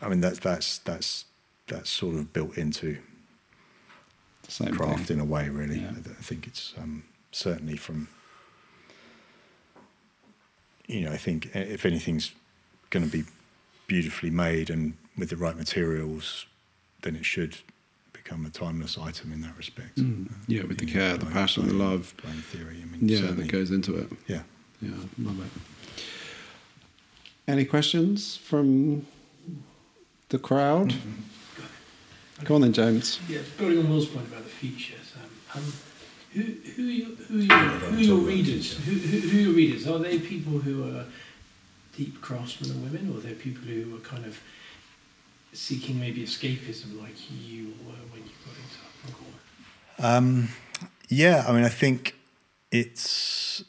I 0.01 0.09
mean, 0.09 0.21
that's 0.21 0.39
that's 0.39 0.79
that's 0.79 1.25
that's 1.67 1.89
sort 1.89 2.15
of 2.15 2.33
built 2.33 2.57
into 2.57 2.97
Same 4.47 4.73
craft 4.75 5.07
thing. 5.07 5.17
in 5.17 5.21
a 5.21 5.25
way, 5.25 5.49
really. 5.49 5.79
Yeah. 5.79 5.91
I 6.19 6.21
think 6.23 6.47
it's 6.47 6.73
um, 6.77 7.03
certainly 7.31 7.77
from, 7.77 8.07
you 10.87 11.01
know, 11.01 11.11
I 11.11 11.17
think 11.17 11.55
if 11.55 11.85
anything's 11.85 12.31
going 12.89 13.05
to 13.05 13.11
be 13.11 13.25
beautifully 13.87 14.29
made 14.29 14.69
and 14.69 14.93
with 15.17 15.29
the 15.29 15.35
right 15.37 15.57
materials, 15.57 16.45
then 17.01 17.15
it 17.15 17.25
should 17.25 17.57
become 18.13 18.45
a 18.45 18.49
timeless 18.49 18.97
item 18.97 19.31
in 19.33 19.41
that 19.41 19.55
respect. 19.57 19.97
Mm. 19.97 20.29
Yeah, 20.47 20.63
with 20.63 20.77
the 20.77 20.85
care, 20.85 21.17
the 21.17 21.25
passion, 21.25 21.67
the 21.67 21.73
love. 21.73 22.13
theory. 22.51 22.77
I 22.81 22.85
mean, 22.85 22.99
yeah, 23.07 23.31
that 23.31 23.47
goes 23.51 23.71
into 23.71 23.95
it. 23.97 24.07
Yeah. 24.27 24.41
Yeah, 24.81 24.91
love 25.19 25.39
it. 25.39 26.03
Any 27.47 27.65
questions 27.65 28.37
from 28.37 29.07
the 30.29 30.37
crowd? 30.37 30.89
Mm-hmm. 30.89 31.21
Go 32.43 32.55
on 32.55 32.61
then, 32.61 32.73
James. 32.73 33.19
Yeah, 33.27 33.39
building 33.57 33.79
on 33.79 33.89
Will's 33.89 34.07
point 34.07 34.27
about 34.27 34.43
the 34.43 34.49
features. 34.49 35.13
Um, 35.53 35.61
um, 35.61 35.73
who 36.33 36.41
who 36.41 36.87
are 36.87 36.91
your, 36.91 37.07
who 37.07 37.39
are 37.39 37.41
your, 37.41 37.57
who 37.57 37.97
are 37.97 37.99
your 37.99 38.17
readers? 38.17 38.77
Who, 38.77 38.91
who, 38.91 39.27
who 39.27 39.37
are 39.37 39.41
your 39.41 39.53
readers? 39.53 39.87
Are 39.87 39.97
they 39.97 40.19
people 40.19 40.59
who 40.59 40.95
are 40.95 41.05
deep 41.95 42.21
craftsmen 42.21 42.69
and 42.71 42.83
women, 42.83 43.11
or 43.11 43.17
are 43.17 43.21
they 43.21 43.33
people 43.33 43.63
who 43.63 43.95
are 43.95 43.99
kind 43.99 44.25
of 44.25 44.39
seeking 45.53 45.99
maybe 45.99 46.23
escapism 46.23 47.01
like 47.01 47.15
you 47.31 47.73
were 47.85 47.93
when 48.11 48.23
you 48.23 48.31
got 48.45 48.55
into 48.61 48.77
Encore? 49.07 50.15
Um, 50.17 50.49
yeah, 51.09 51.45
I 51.47 51.53
mean, 51.53 51.63
I 51.63 51.69
think 51.69 52.15
it's 52.71 53.63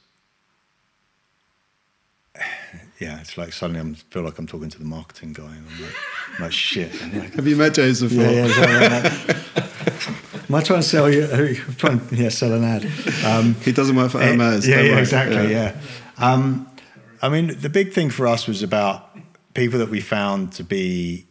yeah, 3.00 3.20
it's 3.20 3.38
like 3.38 3.52
suddenly 3.52 3.80
I 3.80 3.94
feel 4.10 4.22
like 4.22 4.38
I'm 4.38 4.46
talking 4.46 4.68
to 4.70 4.78
the 4.78 4.84
marketing 4.84 5.32
guy, 5.32 5.44
and 5.44 5.64
I'm 5.68 5.82
like, 5.82 5.94
I'm 6.36 6.42
like 6.44 6.52
shit. 6.52 6.92
Like, 7.14 7.34
Have 7.34 7.46
you 7.46 7.56
met 7.56 7.74
Joseph? 7.74 8.12
Yeah, 8.12 8.30
yeah, 8.30 9.12
Am 10.48 10.54
I 10.54 10.62
trying 10.62 10.80
to 10.80 10.82
sell 10.82 11.12
you? 11.12 11.24
I'm 11.30 11.74
trying, 11.74 12.00
yeah, 12.10 12.30
sell 12.30 12.52
an 12.52 12.64
ad. 12.64 12.86
Um, 13.24 13.54
he 13.56 13.70
doesn't 13.70 13.94
work 13.94 14.10
for 14.10 14.20
Hermes. 14.20 14.66
Yeah, 14.66 14.80
yeah, 14.80 14.98
exactly. 14.98 15.52
Yeah. 15.52 15.76
yeah. 16.18 16.32
Um, 16.32 16.68
I 17.20 17.28
mean, 17.28 17.58
the 17.60 17.68
big 17.68 17.92
thing 17.92 18.10
for 18.10 18.26
us 18.26 18.46
was 18.46 18.62
about 18.62 19.16
people 19.54 19.78
that 19.78 19.90
we 19.90 20.00
found 20.00 20.52
to 20.52 20.64
be 20.64 21.26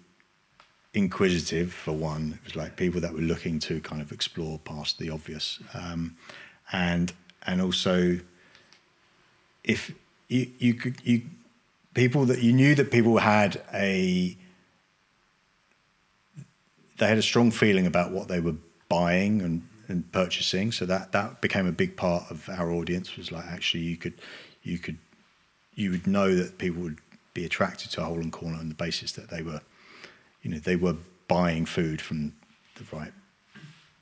inquisitive. 0.93 1.73
For 1.73 1.93
one, 1.93 2.39
it 2.39 2.45
was 2.45 2.55
like 2.55 2.75
people 2.75 3.01
that 3.01 3.13
were 3.13 3.21
looking 3.21 3.59
to 3.59 3.79
kind 3.81 4.01
of 4.01 4.11
explore 4.11 4.59
past 4.59 4.99
the 4.99 5.09
obvious, 5.09 5.59
um, 5.73 6.15
and 6.71 7.11
and 7.45 7.61
also 7.61 8.19
if 9.63 9.91
you 10.27 10.51
you 10.59 10.73
could 10.73 11.01
you 11.03 11.21
people 11.97 12.25
that 12.25 12.43
you 12.43 12.53
knew 12.53 12.75
that 12.75 12.91
people 12.91 13.17
had 13.17 13.59
a 13.73 14.37
they 16.99 17.07
had 17.07 17.17
a 17.17 17.23
strong 17.23 17.49
feeling 17.49 17.87
about 17.87 18.11
what 18.11 18.27
they 18.27 18.39
were 18.39 18.55
buying 18.87 19.41
and, 19.41 19.67
and 19.87 20.11
purchasing. 20.11 20.71
So 20.71 20.85
that 20.85 21.11
that 21.13 21.41
became 21.41 21.65
a 21.65 21.71
big 21.71 21.97
part 21.97 22.29
of 22.29 22.47
our 22.49 22.71
audience. 22.71 23.17
Was 23.17 23.31
like 23.31 23.45
actually 23.45 23.83
you 23.83 23.97
could 23.97 24.13
you 24.61 24.77
could 24.77 24.99
you 25.73 25.89
would 25.89 26.05
know 26.05 26.35
that 26.35 26.59
people 26.59 26.83
would 26.83 26.99
be 27.33 27.45
attracted 27.45 27.89
to 27.91 28.01
a 28.01 28.05
Hole 28.05 28.19
and 28.19 28.31
Corner 28.31 28.57
on 28.57 28.69
the 28.69 28.75
basis 28.75 29.11
that 29.13 29.29
they 29.31 29.41
were, 29.41 29.61
you 30.43 30.51
know, 30.51 30.59
they 30.59 30.75
were 30.75 30.97
buying 31.27 31.65
food 31.65 31.99
from 31.99 32.33
the 32.75 32.95
right, 32.95 33.13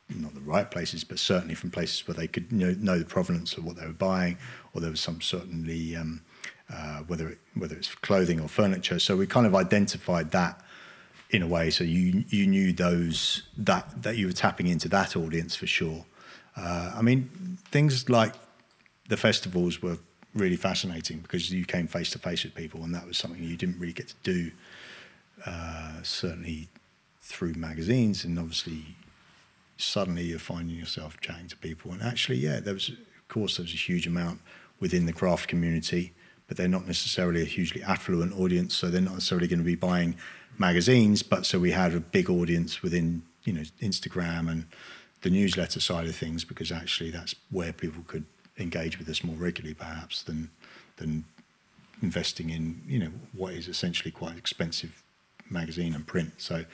not 0.10 0.34
the 0.34 0.41
right 0.41 0.70
places, 0.70 1.06
but 1.06 1.18
certainly 1.18 1.56
from 1.56 1.72
places 1.72 2.06
where 2.08 2.16
they 2.16 2.28
could 2.28 2.52
know, 2.52 2.76
know 2.78 3.00
the 3.00 3.06
provenance 3.06 3.58
of 3.58 3.64
what 3.64 3.78
they 3.78 3.86
were 3.86 3.93
buying, 3.93 4.38
or 4.74 4.82
there 4.82 4.91
was 4.91 5.02
some 5.02 5.22
certainly 5.22 5.96
um, 5.96 6.22
uh, 6.74 6.99
whether 7.07 7.30
it, 7.30 7.38
whether 7.53 7.76
it's 7.76 7.93
clothing 7.95 8.39
or 8.39 8.47
furniture. 8.47 8.99
So 8.99 9.16
we 9.16 9.28
kind 9.28 9.45
of 9.45 9.55
identified 9.55 10.32
that 10.32 10.61
in 11.30 11.41
a 11.41 11.47
way, 11.47 11.70
so 11.70 11.84
you 11.84 12.24
you 12.30 12.45
knew 12.47 12.72
those 12.72 13.43
that 13.57 14.03
that 14.03 14.16
you 14.16 14.28
were 14.28 14.34
tapping 14.34 14.68
into 14.68 14.88
that 14.89 15.16
audience 15.16 15.55
for 15.55 15.68
sure. 15.68 16.05
Uh, 16.55 16.93
I 16.95 17.01
mean, 17.01 17.57
things 17.72 18.09
like 18.09 18.34
the 19.09 19.18
festivals 19.18 19.82
were 19.82 19.97
really 20.34 20.55
fascinating 20.55 21.20
because 21.20 21.51
you 21.51 21.66
came 21.66 21.88
face 21.88 22.11
to 22.11 22.20
face 22.20 22.43
with 22.43 22.53
people, 22.53 22.84
and 22.84 22.93
that 22.93 23.07
was 23.07 23.18
something 23.18 23.43
you 23.43 23.57
didn't 23.57 23.80
really 23.80 23.93
get 23.93 24.09
to 24.09 24.16
do. 24.24 24.51
Uh, 25.45 26.01
certainly 26.03 26.70
through 27.20 27.53
magazines, 27.55 28.24
and 28.24 28.38
obviously, 28.38 28.95
suddenly 29.78 30.24
you're 30.24 30.39
finding 30.39 30.76
yourself 30.76 31.20
chatting 31.20 31.47
to 31.47 31.57
people. 31.57 31.91
And 31.91 32.01
actually, 32.01 32.38
yeah, 32.38 32.59
there 32.59 32.74
was, 32.74 32.89
of 32.89 33.28
course, 33.28 33.57
there 33.57 33.63
was 33.63 33.74
a 33.74 33.78
huge 33.78 34.07
amount 34.07 34.39
within 34.80 35.05
the 35.05 35.13
craft 35.13 35.47
community, 35.47 36.13
but 36.48 36.58
they're 36.58 36.68
not 36.68 36.86
necessarily 36.86 37.41
a 37.41 37.46
hugely 37.46 37.82
affluent 37.84 38.34
audience, 38.39 38.76
so 38.76 38.89
they're 38.89 39.02
not 39.02 39.14
necessarily 39.14 39.48
going 39.48 39.60
to 39.60 39.66
be 39.66 39.76
buying 39.76 40.16
magazines. 40.58 41.24
But 41.24 41.46
so 41.46 41.60
we 41.60 41.72
had 41.72 41.93
a 41.93 42.00
big 42.00 42.30
audience 42.30 42.82
within, 42.82 43.24
you 43.43 43.54
know, 43.54 43.64
Instagram 43.82 44.50
and 44.50 44.66
the 45.22 45.30
newsletter 45.30 45.80
side 45.80 46.08
of 46.08 46.16
things 46.16 46.43
because 46.46 46.72
actually 46.72 47.10
that's 47.10 47.36
where 47.50 47.74
people 47.74 48.04
could 48.08 48.26
engage 48.58 49.00
with 49.00 49.10
us 49.10 49.24
more 49.24 49.36
regularly, 49.36 49.74
perhaps, 49.74 50.24
than 50.24 50.50
than 50.98 51.26
investing 52.02 52.50
in 52.50 52.82
you 52.88 53.00
know 53.00 53.12
what 53.34 53.54
is 53.54 53.68
essentially 53.68 54.12
quite 54.12 54.38
expensive 54.38 55.04
magazine 55.50 55.93
and 55.93 56.06
print. 56.06 56.34
So, 56.38 56.66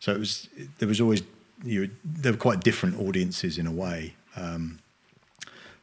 so 0.00 0.12
it 0.12 0.18
was 0.18 0.48
there 0.78 0.88
was 0.88 1.00
always 1.00 1.22
you 1.64 1.80
were, 1.80 1.88
there 2.04 2.32
were 2.32 2.38
quite 2.38 2.60
different 2.60 3.00
audiences 3.00 3.58
in 3.58 3.66
a 3.66 3.72
way. 3.72 4.14
Um, 4.36 4.78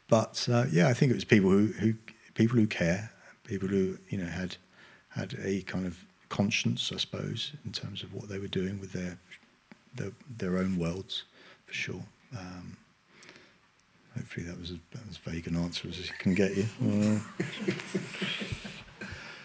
but 0.07 0.47
uh, 0.51 0.65
yeah, 0.71 0.87
I 0.87 0.93
think 0.93 1.11
it 1.11 1.15
was 1.15 1.25
people 1.25 1.49
who, 1.49 1.67
who 1.67 1.93
people 2.33 2.57
who 2.57 2.67
care, 2.67 3.11
people 3.45 3.67
who 3.67 3.97
you 4.09 4.17
know 4.17 4.25
had 4.25 4.57
had 5.09 5.35
a 5.43 5.61
kind 5.61 5.85
of 5.87 5.97
conscience, 6.29 6.91
I 6.93 6.97
suppose, 6.97 7.53
in 7.63 7.71
terms 7.71 8.03
of 8.03 8.13
what 8.13 8.27
they 8.27 8.39
were 8.39 8.47
doing 8.47 8.79
with 8.79 8.91
their 8.91 9.17
their, 9.95 10.11
their 10.37 10.57
own 10.57 10.77
worlds, 10.77 11.23
for 11.65 11.73
sure. 11.73 12.03
Um, 12.37 12.77
Hopefully 14.15 14.45
that 14.45 14.57
was, 14.59 14.71
a, 14.71 14.75
that 14.91 15.05
was 15.05 15.17
as 15.17 15.17
vague 15.17 15.47
an 15.47 15.57
answer 15.57 15.89
as 15.89 15.99
I 15.99 16.23
can 16.23 16.33
get 16.33 16.55
you. 16.55 16.65
Uh, 16.81 17.19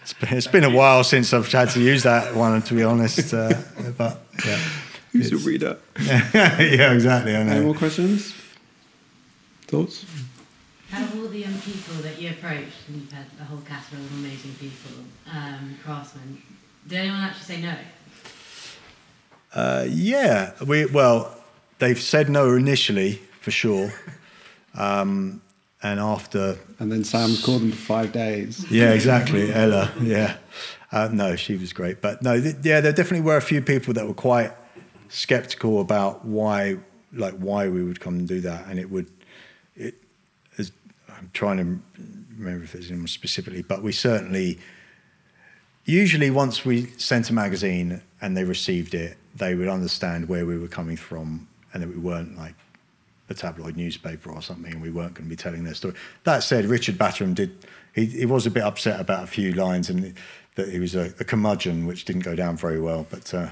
it's, 0.02 0.12
been, 0.12 0.38
it's 0.38 0.46
been 0.46 0.64
a 0.64 0.70
while 0.70 1.02
since 1.02 1.34
I've 1.34 1.50
had 1.50 1.70
to 1.70 1.80
use 1.80 2.04
that 2.04 2.36
one, 2.36 2.62
to 2.62 2.74
be 2.74 2.84
honest. 2.84 3.34
Uh, 3.34 3.52
but 3.98 4.20
yeah. 4.46 4.58
Who's 5.12 5.32
a 5.32 5.38
reader? 5.38 5.76
yeah, 6.00 6.92
exactly. 6.92 7.34
I 7.34 7.42
know. 7.42 7.52
Any 7.52 7.64
more 7.64 7.74
questions? 7.74 8.32
Thoughts? 9.62 10.04
Out 10.92 11.02
of 11.02 11.20
all 11.20 11.28
the 11.28 11.38
young 11.38 11.58
people 11.60 11.94
that 12.02 12.20
you 12.20 12.30
approached, 12.30 12.88
and 12.88 13.02
you've 13.02 13.12
had 13.12 13.26
a 13.40 13.44
whole 13.44 13.60
catalogue 13.60 14.04
of 14.04 14.12
amazing 14.18 14.54
people, 14.54 15.04
um, 15.32 15.76
craftsmen, 15.84 16.42
did 16.86 16.98
anyone 16.98 17.20
actually 17.20 17.56
say 17.56 17.62
no? 17.62 17.74
Uh, 19.54 19.86
yeah, 19.88 20.52
we 20.66 20.86
well, 20.86 21.36
they've 21.78 22.00
said 22.00 22.28
no 22.28 22.54
initially 22.54 23.20
for 23.40 23.50
sure. 23.50 23.92
Um, 24.72 25.42
and 25.82 25.98
after. 25.98 26.58
And 26.78 26.92
then 26.92 27.04
Sam 27.04 27.34
called 27.42 27.62
them 27.62 27.72
for 27.72 27.76
five 27.76 28.12
days. 28.12 28.70
Yeah, 28.70 28.92
exactly. 28.92 29.52
Ella, 29.52 29.92
yeah. 30.00 30.36
Uh, 30.92 31.08
no, 31.12 31.36
she 31.36 31.56
was 31.56 31.72
great. 31.72 32.00
But 32.00 32.22
no, 32.22 32.40
th- 32.40 32.56
yeah, 32.62 32.80
there 32.80 32.92
definitely 32.92 33.22
were 33.22 33.36
a 33.36 33.42
few 33.42 33.62
people 33.62 33.94
that 33.94 34.06
were 34.06 34.14
quite 34.14 34.52
skeptical 35.08 35.80
about 35.80 36.24
why, 36.24 36.76
like, 37.12 37.34
why 37.34 37.68
we 37.68 37.82
would 37.82 38.00
come 38.00 38.18
and 38.18 38.28
do 38.28 38.40
that. 38.42 38.66
And 38.68 38.78
it 38.78 38.90
would, 38.90 39.10
it, 39.76 39.94
as, 39.94 40.09
I'm 41.20 41.30
trying 41.32 41.58
to 41.58 42.02
remember 42.38 42.64
if 42.64 42.72
there's 42.72 42.90
anyone 42.90 43.06
specifically, 43.06 43.62
but 43.62 43.82
we 43.82 43.92
certainly, 43.92 44.58
usually 45.84 46.30
once 46.30 46.64
we 46.64 46.86
sent 46.96 47.30
a 47.30 47.32
magazine 47.32 48.02
and 48.20 48.36
they 48.36 48.44
received 48.44 48.94
it, 48.94 49.16
they 49.36 49.54
would 49.54 49.68
understand 49.68 50.28
where 50.28 50.46
we 50.46 50.58
were 50.58 50.68
coming 50.68 50.96
from 50.96 51.46
and 51.72 51.82
that 51.82 51.88
we 51.88 51.96
weren't 51.96 52.36
like 52.36 52.54
a 53.28 53.34
tabloid 53.34 53.76
newspaper 53.76 54.30
or 54.30 54.42
something, 54.42 54.72
and 54.72 54.82
we 54.82 54.90
weren't 54.90 55.14
going 55.14 55.26
to 55.26 55.30
be 55.30 55.36
telling 55.36 55.62
their 55.64 55.74
story. 55.74 55.94
That 56.24 56.42
said, 56.42 56.64
Richard 56.66 56.98
Batterham 56.98 57.34
did. 57.34 57.64
He, 57.94 58.06
he 58.06 58.26
was 58.26 58.46
a 58.46 58.50
bit 58.50 58.62
upset 58.64 59.00
about 59.00 59.24
a 59.24 59.26
few 59.26 59.52
lines, 59.52 59.88
and 59.88 60.14
that 60.56 60.68
he 60.68 60.80
was 60.80 60.94
a, 60.94 61.12
a 61.20 61.24
curmudgeon, 61.24 61.86
which 61.86 62.04
didn't 62.04 62.22
go 62.22 62.34
down 62.34 62.56
very 62.56 62.80
well. 62.80 63.06
But 63.08 63.32
uh, 63.32 63.50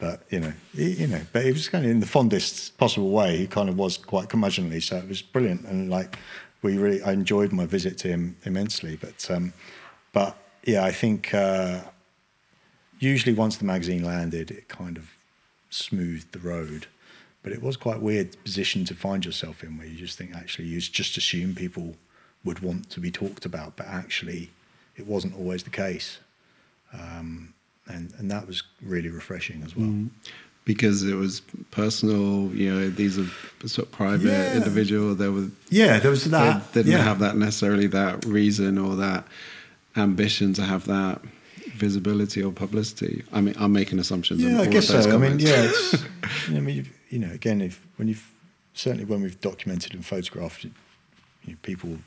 but 0.00 0.22
you 0.30 0.40
know, 0.40 0.52
he, 0.74 0.90
you 0.92 1.06
know, 1.06 1.20
but 1.32 1.44
he 1.44 1.52
was 1.52 1.68
kind 1.68 1.84
of 1.84 1.90
in 1.90 2.00
the 2.00 2.06
fondest 2.06 2.76
possible 2.76 3.10
way. 3.10 3.36
He 3.36 3.46
kind 3.46 3.68
of 3.68 3.78
was 3.78 3.96
quite 3.96 4.28
curmudgeonly, 4.28 4.82
so 4.82 4.96
it 4.96 5.08
was 5.08 5.22
brilliant, 5.22 5.64
and 5.66 5.90
like 5.90 6.18
we 6.62 6.78
really, 6.78 7.02
I 7.02 7.12
enjoyed 7.12 7.52
my 7.52 7.66
visit 7.66 7.98
to 7.98 8.08
him 8.08 8.36
immensely. 8.44 8.96
But 8.96 9.30
um, 9.30 9.52
but 10.12 10.36
yeah, 10.64 10.84
I 10.84 10.92
think 10.92 11.32
uh, 11.34 11.80
usually 12.98 13.34
once 13.34 13.56
the 13.56 13.64
magazine 13.64 14.04
landed, 14.04 14.50
it 14.50 14.68
kind 14.68 14.96
of 14.96 15.10
smoothed 15.70 16.32
the 16.32 16.38
road. 16.38 16.86
But 17.42 17.52
it 17.52 17.62
was 17.62 17.76
quite 17.76 17.96
a 17.96 18.00
weird 18.00 18.36
position 18.44 18.84
to 18.84 18.94
find 18.94 19.24
yourself 19.24 19.64
in, 19.64 19.78
where 19.78 19.86
you 19.86 19.96
just 19.96 20.18
think 20.18 20.34
actually 20.34 20.66
you 20.66 20.80
just 20.80 21.16
assume 21.16 21.54
people 21.54 21.94
would 22.44 22.60
want 22.60 22.90
to 22.90 23.00
be 23.00 23.10
talked 23.10 23.46
about, 23.46 23.76
but 23.76 23.86
actually 23.86 24.50
it 24.96 25.06
wasn't 25.06 25.34
always 25.34 25.62
the 25.62 25.70
case, 25.70 26.18
um, 26.92 27.54
and 27.86 28.12
and 28.18 28.30
that 28.30 28.46
was 28.46 28.62
really 28.82 29.08
refreshing 29.08 29.62
as 29.64 29.74
well. 29.74 29.86
Mm. 29.86 30.10
Because 30.74 31.02
it 31.02 31.14
was 31.14 31.42
personal, 31.72 32.54
you 32.54 32.72
know. 32.72 32.90
These 32.90 33.18
are 33.18 33.26
sort 33.66 33.88
of 33.88 33.92
private, 33.92 34.28
yeah. 34.28 34.56
individual. 34.56 35.16
There 35.16 35.32
was 35.32 35.50
yeah, 35.68 35.98
there 35.98 36.12
was 36.12 36.24
that. 36.30 36.72
They 36.72 36.82
didn't 36.82 36.92
yeah. 36.92 37.02
have 37.02 37.18
that 37.18 37.36
necessarily 37.36 37.88
that 37.88 38.24
reason 38.24 38.78
or 38.78 38.94
that 38.96 39.24
ambition 39.96 40.54
to 40.54 40.62
have 40.62 40.84
that 40.86 41.20
visibility 41.80 42.42
or 42.42 42.52
publicity. 42.52 43.24
I 43.32 43.40
mean, 43.40 43.54
I'm 43.58 43.72
making 43.72 43.98
assumptions. 43.98 44.42
Yeah, 44.42 44.60
I 44.60 44.66
guess 44.66 44.88
so. 44.88 45.02
Comments. 45.02 45.14
I 45.14 45.28
mean, 45.28 45.38
yeah, 45.38 45.70
it's, 45.70 46.04
I 46.48 46.60
mean, 46.60 46.88
you 47.08 47.18
know, 47.18 47.32
again, 47.32 47.60
if 47.60 47.84
when 47.96 48.08
you've 48.08 48.30
certainly 48.74 49.04
when 49.04 49.22
we've 49.22 49.40
documented 49.40 49.94
and 49.94 50.06
photographed 50.06 50.64
you 50.64 50.70
know, 51.48 51.56
people 51.62 51.98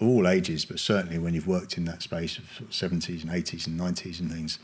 of 0.00 0.08
all 0.08 0.28
ages, 0.28 0.64
but 0.64 0.78
certainly 0.78 1.18
when 1.18 1.34
you've 1.34 1.48
worked 1.48 1.76
in 1.76 1.84
that 1.84 2.02
space 2.02 2.38
of, 2.38 2.44
sort 2.52 2.92
of 2.92 3.00
70s 3.00 3.22
and 3.22 3.30
80s 3.30 3.66
and 3.66 3.78
90s 3.78 4.20
and 4.20 4.30
things, 4.30 4.58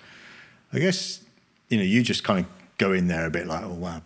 I 0.72 0.78
guess 0.78 1.20
you 1.68 1.76
know 1.76 1.84
you 1.84 2.02
just 2.02 2.22
kind 2.22 2.46
of 2.46 2.65
go 2.78 2.92
in 2.92 3.08
there 3.08 3.26
a 3.26 3.30
bit 3.30 3.46
like, 3.46 3.64
oh 3.64 3.74
wow, 3.74 4.02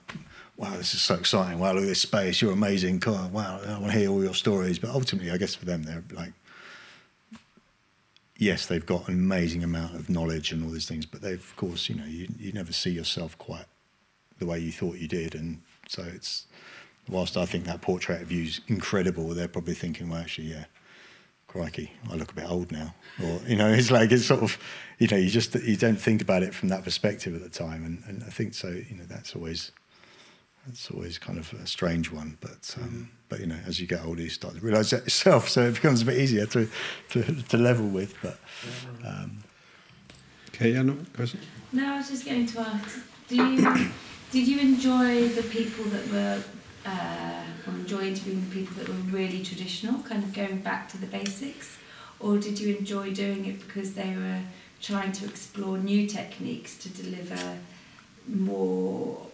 wow, 0.57 0.77
this 0.77 0.95
is 0.95 1.01
so 1.01 1.15
exciting! 1.15 1.59
Wow, 1.59 1.73
look 1.73 1.83
at 1.83 1.89
this 1.89 2.03
space, 2.03 2.41
you're 2.41 2.53
amazing, 2.53 2.99
God, 2.99 3.33
wow, 3.33 3.61
I 3.67 3.79
want 3.79 3.93
to 3.93 3.99
hear 3.99 4.11
all 4.11 4.23
your 4.23 4.35
stories. 4.35 4.79
But 4.79 4.91
ultimately, 4.91 5.31
I 5.31 5.37
guess 5.37 5.55
for 5.55 5.65
them, 5.65 5.83
they're 5.83 6.05
like, 6.13 6.33
yes, 8.41 8.67
they've 8.67 8.85
got 8.85 9.09
an 9.09 9.15
amazing 9.15 9.63
amount 9.63 9.95
of 9.95 10.09
knowledge 10.09 10.51
and 10.51 10.65
all 10.65 10.71
these 10.71 10.89
things, 10.89 11.07
but 11.07 11.21
they, 11.21 11.35
of 11.35 11.55
course, 11.57 11.89
you 11.89 11.95
know, 11.95 12.07
you, 12.07 12.27
you 12.39 12.53
never 12.53 12.73
see 12.73 12.91
yourself 12.91 13.37
quite 13.39 13.67
the 14.39 14.47
way 14.47 14.59
you 14.59 14.73
thought 14.73 14.97
you 14.97 15.07
did. 15.07 15.35
And 15.35 15.61
so 15.87 16.03
it's, 16.03 16.47
whilst 17.09 17.37
I 17.37 17.45
think 17.45 17.65
that 17.67 17.83
portrait 17.83 18.23
of 18.23 18.33
you 18.33 18.45
is 18.45 18.61
incredible, 18.67 19.29
they're 19.29 19.47
probably 19.47 19.75
thinking, 19.75 20.09
well, 20.09 20.21
actually, 20.21 20.49
yeah, 20.49 20.65
crikey, 21.51 21.91
I 22.09 22.15
look 22.15 22.31
a 22.31 22.35
bit 22.35 22.49
old 22.49 22.71
now. 22.71 22.95
Or, 23.21 23.41
you 23.45 23.57
know, 23.57 23.69
it's 23.69 23.91
like, 23.91 24.13
it's 24.13 24.27
sort 24.27 24.41
of, 24.43 24.57
you 25.01 25.09
know, 25.09 25.17
you 25.17 25.29
just, 25.29 25.53
you 25.57 25.77
don't 25.77 26.01
think 26.01 26.23
about 26.23 26.45
it 26.45 26.55
from 26.55 26.69
that 26.69 26.85
perspective 26.85 27.35
at 27.35 27.43
the 27.43 27.49
time. 27.49 27.85
And, 27.85 28.05
and 28.07 28.23
I 28.23 28.31
think 28.31 28.55
so, 28.55 28.69
you 28.69 28.95
know, 28.97 29.05
that's 29.09 29.35
always, 29.35 29.73
that's 30.65 30.93
always 30.93 31.19
kind 31.19 31.41
of 31.41 31.53
a 31.55 31.67
strange 31.67 32.13
one. 32.13 32.39
But, 32.41 32.77
um, 32.81 32.89
mm. 32.89 33.07
but 33.29 33.41
you 33.41 33.47
know, 33.47 33.59
as 33.67 33.81
you 33.81 33.89
get 33.89 34.05
older, 34.05 34.23
you 34.23 34.29
start 34.29 34.55
to 34.55 34.61
realise 34.61 34.91
that 34.91 35.03
yourself. 35.03 35.49
So 35.49 35.63
it 35.63 35.75
becomes 35.75 36.03
a 36.03 36.05
bit 36.05 36.19
easier 36.19 36.47
to, 36.47 36.69
to, 37.11 37.43
to 37.43 37.57
level 37.57 37.89
with. 37.89 38.15
But, 38.23 38.39
um, 39.05 39.43
okay, 40.55 40.71
yeah, 40.71 40.83
no 40.83 40.99
question? 41.17 41.41
No, 41.73 41.95
I 41.95 41.97
was 41.97 42.11
just 42.11 42.25
going 42.25 42.47
to 42.47 42.61
ask, 42.61 43.01
do 43.27 43.37
you, 43.37 43.91
did 44.31 44.47
you 44.47 44.61
enjoy 44.61 45.27
the 45.29 45.43
people 45.43 45.85
that 45.87 46.09
were, 46.13 46.43
uh, 46.87 47.43
or 47.67 47.73
enjoy 47.75 48.09
interviewing 48.09 48.49
the 48.49 48.55
people 48.55 48.77
that 48.77 48.89
were 48.89 48.95
really 49.11 49.43
traditional, 49.43 50.03
kind 50.03 50.23
of 50.23 50.33
going 50.33 50.59
back 50.59 50.89
to 50.91 50.99
the 50.99 51.07
basics? 51.07 51.77
Or 52.19 52.39
did 52.39 52.59
you 52.59 52.77
enjoy 52.77 53.13
doing 53.15 53.47
it 53.47 53.67
because 53.67 53.95
they 53.95 54.15
were 54.17 54.41
trying 54.81 55.13
to 55.13 55.25
explore 55.27 55.79
new 55.79 56.07
techniques 56.07 56.77
to 56.79 56.89
deliver 56.91 57.59
more 58.27 59.27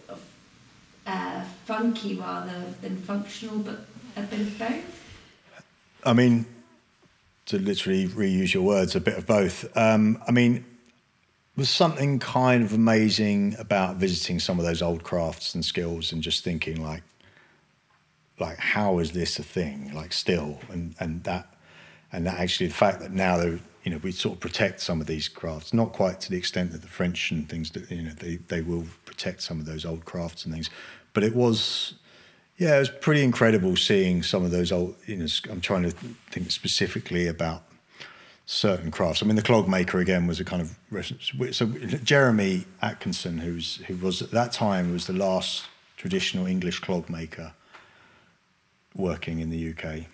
uh, 1.05 1.43
funky 1.65 2.15
rather 2.15 2.63
than 2.81 2.97
functional, 2.97 3.59
but 3.59 3.85
a 4.15 4.21
bit 4.21 4.41
of 4.41 4.59
both? 4.59 5.03
I 6.03 6.13
mean, 6.13 6.45
to 7.47 7.57
literally 7.57 8.07
reuse 8.07 8.53
your 8.53 8.63
words, 8.63 8.95
a 8.95 9.01
bit 9.01 9.17
of 9.17 9.25
both. 9.25 9.75
Um, 9.75 10.21
I 10.27 10.31
mean, 10.31 10.65
was 11.55 11.69
something 11.69 12.19
kind 12.19 12.63
of 12.63 12.73
amazing 12.73 13.55
about 13.57 13.95
visiting 13.97 14.39
some 14.39 14.59
of 14.59 14.65
those 14.65 14.81
old 14.81 15.03
crafts 15.03 15.55
and 15.55 15.65
skills 15.65 16.11
and 16.11 16.21
just 16.21 16.43
thinking 16.43 16.81
like 16.81 17.01
like 18.39 18.57
how 18.57 18.99
is 18.99 19.11
this 19.11 19.39
a 19.39 19.43
thing 19.43 19.91
like 19.93 20.13
still 20.13 20.59
and 20.69 20.95
and 20.99 21.23
that 21.23 21.53
and 22.11 22.25
that 22.25 22.39
actually 22.39 22.67
the 22.67 22.73
fact 22.73 22.99
that 22.99 23.11
now 23.11 23.37
they're 23.37 23.59
you 23.87 23.93
know, 23.93 24.01
we 24.03 24.11
sort 24.11 24.35
of 24.35 24.41
protect 24.41 24.81
some 24.81 24.99
of 24.99 25.07
these 25.07 25.29
crafts, 25.29 25.73
not 25.73 25.93
quite 25.93 26.19
to 26.19 26.29
the 26.29 26.35
extent 26.35 26.73
that 26.73 26.81
the 26.81 26.89
French 26.89 27.31
and 27.31 27.47
things 27.47 27.71
that 27.71 27.89
you 27.89 28.01
know 28.01 28.11
they 28.11 28.35
they 28.49 28.59
will 28.59 28.83
protect 29.05 29.41
some 29.41 29.61
of 29.61 29.65
those 29.65 29.85
old 29.85 30.03
crafts 30.03 30.43
and 30.43 30.53
things, 30.53 30.69
but 31.13 31.23
it 31.23 31.33
was. 31.33 31.93
Yeah, 32.57 32.75
it 32.75 32.79
was 32.79 32.89
pretty 32.89 33.23
incredible 33.23 33.77
seeing 33.77 34.23
some 34.23 34.43
of 34.43 34.51
those 34.51 34.73
old. 34.73 34.95
You 35.05 35.15
know, 35.15 35.27
I'm 35.49 35.61
trying 35.61 35.83
to 35.83 35.91
think 36.31 36.51
specifically 36.51 37.27
about 37.27 37.63
certain 38.45 38.91
crafts. 38.91 39.23
I 39.23 39.25
mean, 39.25 39.37
the 39.37 39.41
clog 39.41 39.69
maker 39.69 39.99
again 39.99 40.27
was 40.27 40.41
a 40.41 40.43
kind 40.43 40.61
of 40.61 41.55
so 41.55 41.67
Jeremy 42.03 42.65
Atkinson, 42.81 43.37
who's 43.37 43.77
who 43.87 43.95
was 43.95 44.21
at 44.21 44.31
that 44.31 44.51
time 44.51 44.91
was 44.91 45.07
the 45.07 45.13
last 45.13 45.63
traditional 45.95 46.45
English 46.45 46.81
clog 46.81 47.09
maker 47.09 47.53
working 48.95 49.39
in 49.39 49.49
the 49.49 49.69
UK. 49.69 50.05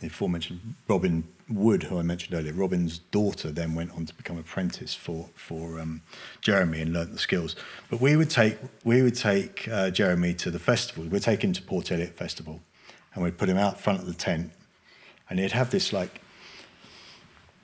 The 0.00 0.08
aforementioned 0.08 0.74
Robin 0.88 1.24
Wood, 1.48 1.84
who 1.84 1.98
I 1.98 2.02
mentioned 2.02 2.34
earlier, 2.34 2.52
Robin's 2.52 2.98
daughter 2.98 3.50
then 3.50 3.74
went 3.74 3.92
on 3.92 4.04
to 4.06 4.14
become 4.14 4.36
apprentice 4.36 4.94
for 4.94 5.28
for 5.34 5.80
um, 5.80 6.02
Jeremy 6.40 6.82
and 6.82 6.92
learnt 6.92 7.12
the 7.12 7.18
skills. 7.18 7.56
But 7.88 8.00
we 8.00 8.16
would 8.16 8.30
take 8.30 8.58
we 8.84 9.02
would 9.02 9.14
take 9.14 9.66
uh, 9.68 9.90
Jeremy 9.90 10.34
to 10.34 10.50
the 10.50 10.58
festival. 10.58 11.04
We'd 11.04 11.22
take 11.22 11.42
him 11.42 11.52
to 11.54 11.62
Port 11.62 11.90
Eliot 11.92 12.16
Festival, 12.16 12.60
and 13.14 13.24
we'd 13.24 13.38
put 13.38 13.48
him 13.48 13.56
out 13.56 13.80
front 13.80 14.00
of 14.00 14.06
the 14.06 14.14
tent, 14.14 14.50
and 15.30 15.38
he'd 15.38 15.52
have 15.52 15.70
this 15.70 15.92
like 15.92 16.20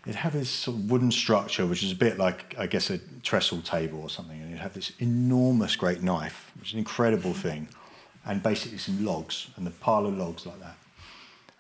it'd 0.05 0.17
have 0.17 0.33
this 0.33 0.51
sort 0.51 0.77
of 0.77 0.91
wooden 0.91 1.11
structure, 1.11 1.67
which 1.67 1.83
is 1.83 1.93
a 1.93 1.97
bit 1.97 2.19
like, 2.19 2.55
I 2.59 2.67
guess, 2.67 2.91
a 2.91 2.99
trestle 3.23 3.61
table 3.63 4.01
or 4.01 4.11
something, 4.11 4.41
and 4.41 4.51
it'd 4.51 4.61
have 4.61 4.75
this 4.75 4.93
enormous 4.99 5.77
great 5.77 6.03
knife, 6.03 6.51
which 6.59 6.69
is 6.69 6.73
an 6.75 6.81
incredible 6.81 7.33
thing, 7.33 7.69
and 8.27 8.43
basically 8.43 8.79
some 8.79 9.05
logs, 9.05 9.49
and 9.57 9.67
a 9.67 9.71
pile 9.71 10.07
of 10.07 10.17
logs 10.17 10.47
like 10.47 10.61
that. 10.61 10.77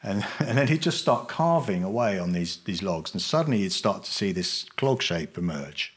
And, 0.02 0.24
and 0.38 0.58
then 0.58 0.68
he'd 0.68 0.82
just 0.82 0.98
start 0.98 1.28
carving 1.28 1.84
away 1.84 2.18
on 2.18 2.32
these, 2.32 2.58
these 2.64 2.82
logs, 2.82 3.12
and 3.12 3.22
suddenly 3.22 3.58
you'd 3.58 3.72
start 3.72 4.04
to 4.04 4.12
see 4.12 4.32
this 4.32 4.64
clog 4.76 5.02
shape 5.02 5.38
emerge. 5.38 5.94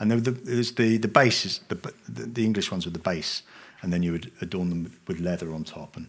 And 0.00 0.10
there, 0.10 0.34
was 0.56 0.74
the, 0.74 0.96
the 0.96 1.08
base, 1.08 1.58
the, 1.68 1.74
the, 2.08 2.22
the 2.22 2.44
English 2.44 2.70
ones 2.70 2.84
with 2.84 2.94
the 2.94 3.00
base, 3.00 3.42
and 3.82 3.92
then 3.92 4.02
you 4.02 4.12
would 4.12 4.30
adorn 4.40 4.70
them 4.70 4.92
with 5.06 5.18
leather 5.20 5.52
on 5.52 5.64
top. 5.64 5.96
And, 5.96 6.08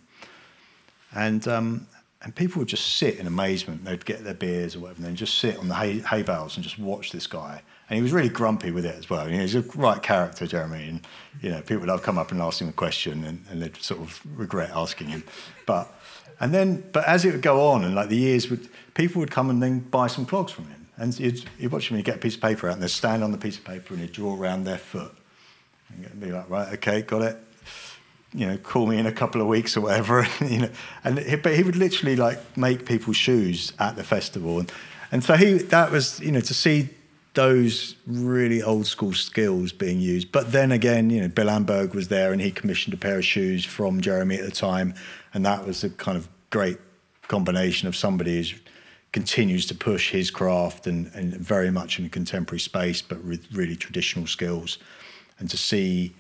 and, 1.14 1.48
um, 1.48 1.88
and 2.22 2.36
people 2.36 2.60
would 2.60 2.68
just 2.68 2.98
sit 2.98 3.18
in 3.18 3.28
amazement. 3.28 3.86
They'd 3.86 4.04
get 4.04 4.24
their 4.24 4.34
beers 4.34 4.76
or 4.76 4.80
whatever, 4.80 4.98
and 4.98 5.06
then 5.06 5.16
just 5.16 5.38
sit 5.38 5.58
on 5.58 5.70
the 5.70 5.76
hay, 5.76 6.00
hay 6.00 6.22
bales 6.22 6.58
and 6.58 6.64
just 6.64 6.78
watch 6.78 7.12
this 7.12 7.28
guy. 7.28 7.62
And 7.90 7.96
he 7.96 8.02
was 8.02 8.12
really 8.12 8.30
grumpy 8.30 8.72
with 8.72 8.86
it 8.86 8.96
as 8.96 9.10
well. 9.10 9.30
You 9.30 9.38
know, 9.38 9.42
he's 9.42 9.56
a 9.56 9.62
right 9.76 10.02
character, 10.04 10.46
Jeremy. 10.46 10.90
And 10.90 11.08
you 11.42 11.50
know, 11.50 11.62
people 11.62 11.88
would 11.88 12.04
come 12.04 12.18
up 12.18 12.32
and 12.32 12.42
ask 12.42 12.62
him 12.62 12.68
a 12.68 12.74
question, 12.74 13.24
and, 13.24 13.46
and 13.50 13.62
they'd 13.62 13.78
sort 13.78 14.02
of 14.02 14.22
regret 14.38 14.72
asking 14.74 15.08
him. 15.08 15.24
But 15.66 15.94
and 16.42 16.54
then, 16.54 16.84
but 16.92 17.06
as 17.06 17.24
it 17.24 17.32
would 17.32 17.42
go 17.42 17.70
on, 17.70 17.86
and 17.86 17.96
like 17.96 18.10
the 18.10 18.18
years 18.18 18.50
would, 18.50 18.68
people 18.94 19.22
would 19.22 19.32
come 19.32 19.50
and 19.50 19.64
then 19.64 19.80
buy 19.80 20.08
some 20.08 20.26
clogs 20.26 20.52
from 20.52 20.66
him. 20.66 20.88
And 20.98 21.18
you'd, 21.18 21.46
you'd 21.58 21.72
watch 21.72 21.90
him, 21.90 21.96
he'd 21.96 22.06
get 22.06 22.18
a 22.18 22.20
piece 22.20 22.36
of 22.36 22.42
paper 22.42 22.68
out, 22.68 22.74
and 22.74 22.84
they'd 22.84 22.90
stand 22.90 23.24
on 23.24 23.32
the 23.32 23.38
piece 23.38 23.58
of 23.58 23.64
paper 23.64 23.94
and 23.94 24.02
he'd 24.02 24.12
draw 24.12 24.36
around 24.36 24.66
their 24.66 24.78
foot. 24.78 25.16
And 25.90 26.20
be 26.20 26.32
like, 26.32 26.50
right, 26.50 26.74
okay, 26.74 27.02
got 27.02 27.22
it 27.22 27.38
you 28.34 28.46
know, 28.46 28.58
call 28.58 28.86
me 28.86 28.98
in 28.98 29.06
a 29.06 29.12
couple 29.12 29.42
of 29.42 29.48
weeks 29.48 29.76
or 29.76 29.82
whatever. 29.82 30.28
you 30.46 30.60
know, 30.60 30.70
and 31.04 31.20
he, 31.20 31.36
but 31.36 31.56
he 31.56 31.64
would 31.64 31.76
literally 31.76 32.16
like 32.16 32.58
make 32.58 32.86
people's 32.86 33.18
shoes 33.18 33.74
at 33.80 33.96
the 33.96 34.04
festival, 34.04 34.60
and 34.60 34.72
and 35.12 35.24
so 35.24 35.36
he 35.36 35.54
that 35.54 35.92
was 35.92 36.20
you 36.20 36.32
know 36.32 36.42
to 36.42 36.54
see 36.54 36.90
those 37.34 37.96
really 38.08 38.62
old 38.62 38.86
school 38.86 39.14
skills 39.14 39.72
being 39.72 40.00
used. 40.00 40.32
But 40.32 40.52
then 40.52 40.72
again, 40.72 41.10
you 41.10 41.22
know, 41.22 41.28
Bill 41.28 41.48
Amberg 41.48 41.94
was 41.94 42.08
there 42.08 42.34
and 42.34 42.42
he 42.42 42.52
commissioned 42.52 42.94
a 42.94 42.98
pair 42.98 43.20
of 43.20 43.26
shoes 43.26 43.64
from 43.64 44.02
Jeremy 44.02 44.38
at 44.38 44.46
the 44.46 44.52
time, 44.52 44.94
and 45.34 45.46
that 45.46 45.66
was 45.66 45.84
a 45.84 45.90
kind 45.90 46.18
of 46.18 46.28
great 46.50 46.80
combination 47.28 47.88
of 47.88 47.96
somebody 47.96 48.42
who 48.44 48.58
continues 49.12 49.66
to 49.68 49.76
push 49.76 50.12
his 50.12 50.30
craft 50.30 50.86
and, 50.86 51.12
and 51.14 51.34
very 51.36 51.72
much 51.72 52.00
in 52.00 52.06
a 52.06 52.10
contemporary 52.10 52.60
space, 52.60 53.02
but 53.02 53.24
with 53.24 53.48
really 53.52 53.76
traditional 53.76 54.28
skills, 54.28 54.78
and 55.40 55.50
to 55.50 55.58
see 55.58 56.16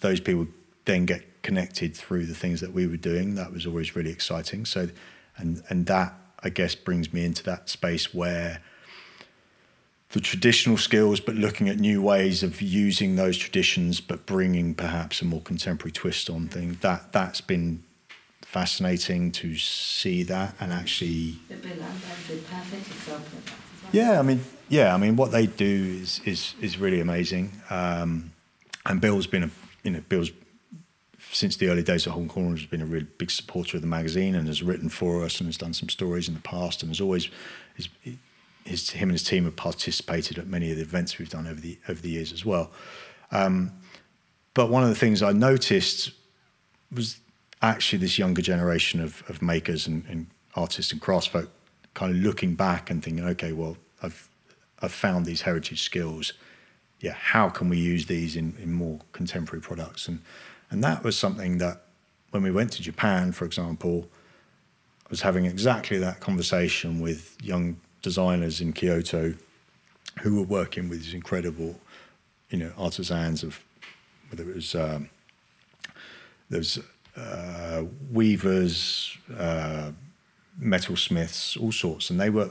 those 0.00 0.20
people 0.20 0.46
then 0.84 1.06
get 1.06 1.42
connected 1.42 1.96
through 1.96 2.26
the 2.26 2.34
things 2.34 2.60
that 2.60 2.72
we 2.72 2.86
were 2.86 2.96
doing. 2.96 3.34
That 3.34 3.52
was 3.52 3.66
always 3.66 3.96
really 3.96 4.10
exciting. 4.10 4.64
So, 4.64 4.88
and 5.36 5.62
and 5.68 5.86
that 5.86 6.14
I 6.42 6.48
guess 6.48 6.74
brings 6.74 7.12
me 7.12 7.24
into 7.24 7.42
that 7.44 7.68
space 7.68 8.12
where 8.12 8.60
the 10.10 10.20
traditional 10.20 10.76
skills, 10.76 11.20
but 11.20 11.34
looking 11.34 11.68
at 11.68 11.78
new 11.78 12.02
ways 12.02 12.42
of 12.42 12.60
using 12.60 13.16
those 13.16 13.38
traditions, 13.38 14.00
but 14.00 14.26
bringing 14.26 14.74
perhaps 14.74 15.22
a 15.22 15.24
more 15.24 15.40
contemporary 15.40 15.92
twist 15.92 16.28
on 16.28 16.48
things. 16.48 16.78
That 16.80 17.12
that's 17.12 17.40
been 17.40 17.82
fascinating 18.42 19.32
to 19.32 19.56
see 19.56 20.22
that 20.24 20.54
and 20.60 20.72
actually. 20.72 21.38
Yeah, 23.92 24.18
I 24.18 24.22
mean, 24.22 24.44
yeah, 24.68 24.94
I 24.94 24.98
mean, 24.98 25.16
what 25.16 25.32
they 25.32 25.46
do 25.46 25.98
is 26.02 26.20
is 26.24 26.54
is 26.60 26.78
really 26.78 27.00
amazing. 27.00 27.52
Um, 27.70 28.32
and 28.84 29.00
Bill's 29.00 29.26
been 29.26 29.44
a 29.44 29.50
you 29.82 29.92
know 29.92 30.02
Bill's 30.08 30.30
since 31.32 31.56
the 31.56 31.68
early 31.68 31.82
days 31.82 32.06
of 32.06 32.12
Hole 32.12 32.22
and 32.22 32.30
Corner 32.30 32.56
has 32.56 32.66
been 32.66 32.82
a 32.82 32.86
really 32.86 33.06
big 33.18 33.30
supporter 33.30 33.78
of 33.78 33.80
the 33.80 33.88
magazine 33.88 34.34
and 34.34 34.46
has 34.46 34.62
written 34.62 34.88
for 34.88 35.24
us 35.24 35.40
and 35.40 35.48
has 35.48 35.56
done 35.56 35.72
some 35.72 35.88
stories 35.88 36.28
in 36.28 36.34
the 36.34 36.40
past 36.40 36.82
and 36.82 36.90
has 36.90 37.00
always 37.00 37.28
his, 37.74 37.88
his 38.64 38.90
him 38.90 39.08
and 39.08 39.12
his 39.12 39.24
team 39.24 39.44
have 39.44 39.56
participated 39.56 40.38
at 40.38 40.46
many 40.46 40.70
of 40.70 40.76
the 40.76 40.82
events 40.82 41.18
we've 41.18 41.30
done 41.30 41.46
over 41.46 41.60
the 41.60 41.78
over 41.88 42.00
the 42.00 42.10
years 42.10 42.32
as 42.32 42.44
well. 42.44 42.70
Um, 43.30 43.72
but 44.54 44.68
one 44.68 44.82
of 44.82 44.90
the 44.90 44.94
things 44.94 45.22
I 45.22 45.32
noticed 45.32 46.12
was 46.94 47.18
actually 47.62 48.00
this 48.00 48.18
younger 48.18 48.42
generation 48.42 49.00
of, 49.00 49.22
of 49.28 49.40
makers 49.40 49.86
and, 49.86 50.04
and 50.08 50.26
artists 50.54 50.92
and 50.92 51.00
craftsfolk 51.00 51.48
kind 51.94 52.14
of 52.14 52.22
looking 52.22 52.54
back 52.54 52.90
and 52.90 53.02
thinking, 53.02 53.24
okay, 53.24 53.52
well, 53.52 53.78
I've 54.02 54.28
I've 54.82 54.92
found 54.92 55.24
these 55.24 55.42
heritage 55.42 55.82
skills. 55.82 56.34
Yeah, 57.00 57.12
how 57.12 57.48
can 57.48 57.68
we 57.68 57.78
use 57.78 58.06
these 58.06 58.36
in, 58.36 58.54
in 58.62 58.72
more 58.72 59.00
contemporary 59.12 59.60
products? 59.60 60.06
And 60.06 60.20
and 60.72 60.82
that 60.82 61.04
was 61.04 61.18
something 61.18 61.58
that 61.58 61.82
when 62.30 62.42
we 62.42 62.50
went 62.50 62.72
to 62.72 62.82
Japan, 62.82 63.32
for 63.32 63.44
example, 63.44 64.08
I 65.04 65.08
was 65.10 65.20
having 65.20 65.44
exactly 65.44 65.98
that 65.98 66.20
conversation 66.20 66.98
with 66.98 67.36
young 67.42 67.76
designers 68.00 68.60
in 68.62 68.72
Kyoto 68.72 69.34
who 70.22 70.36
were 70.36 70.46
working 70.46 70.88
with 70.88 71.02
these 71.02 71.12
incredible, 71.12 71.78
you 72.48 72.58
know, 72.58 72.72
artisans 72.78 73.42
of 73.42 73.60
whether 74.30 74.48
it 74.48 74.56
was 74.56 74.74
um, 74.74 75.10
uh, 77.16 77.82
weavers, 78.10 79.18
uh, 79.36 79.90
metalsmiths, 80.58 81.60
all 81.60 81.72
sorts, 81.72 82.08
and 82.08 82.18
they 82.18 82.30
were, 82.30 82.50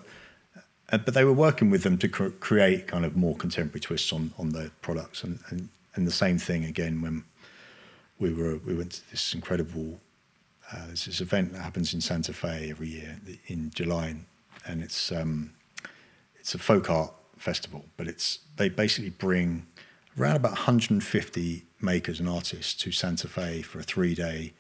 uh, 0.92 0.98
but 1.00 1.16
they 1.16 1.24
were 1.24 1.34
working 1.34 1.72
with 1.72 1.82
them 1.82 1.98
to 1.98 2.08
cr- 2.08 2.30
create 2.40 2.86
kind 2.86 3.04
of 3.04 3.16
more 3.16 3.36
contemporary 3.36 3.80
twists 3.80 4.14
on 4.14 4.32
on 4.38 4.50
their 4.50 4.70
products, 4.84 5.24
and, 5.24 5.40
and 5.50 5.70
and 5.96 6.06
the 6.06 6.12
same 6.12 6.38
thing 6.38 6.64
again 6.66 7.02
when 7.02 7.24
we 8.22 8.32
were 8.32 8.58
we 8.58 8.74
went 8.76 8.92
to 8.92 9.12
this 9.12 9.34
incredible 9.34 10.00
uh, 10.72 10.86
there's 10.88 11.06
this 11.06 11.20
event 11.20 11.52
that 11.52 11.60
happens 11.60 11.94
in 11.94 12.00
Santa 12.00 12.32
Fe 12.32 12.70
every 12.70 12.88
year 12.88 13.20
in 13.48 13.72
July, 13.72 14.16
and 14.66 14.82
it's 14.82 15.12
um, 15.12 15.52
it's 16.40 16.56
a 16.56 16.60
folk 16.60 16.90
art 16.90 17.14
festival, 17.36 17.84
but 17.98 18.08
it's 18.08 18.40
they 18.56 18.70
basically 18.70 19.10
bring 19.10 19.66
around 20.18 20.36
about 20.38 20.52
150 20.52 21.64
makers 21.82 22.20
and 22.20 22.30
artists 22.30 22.74
to 22.76 22.92
Santa 22.92 23.28
Fe 23.28 23.62
for 23.62 23.80
a 23.80 23.84
three 23.84 24.16
day 24.16 24.54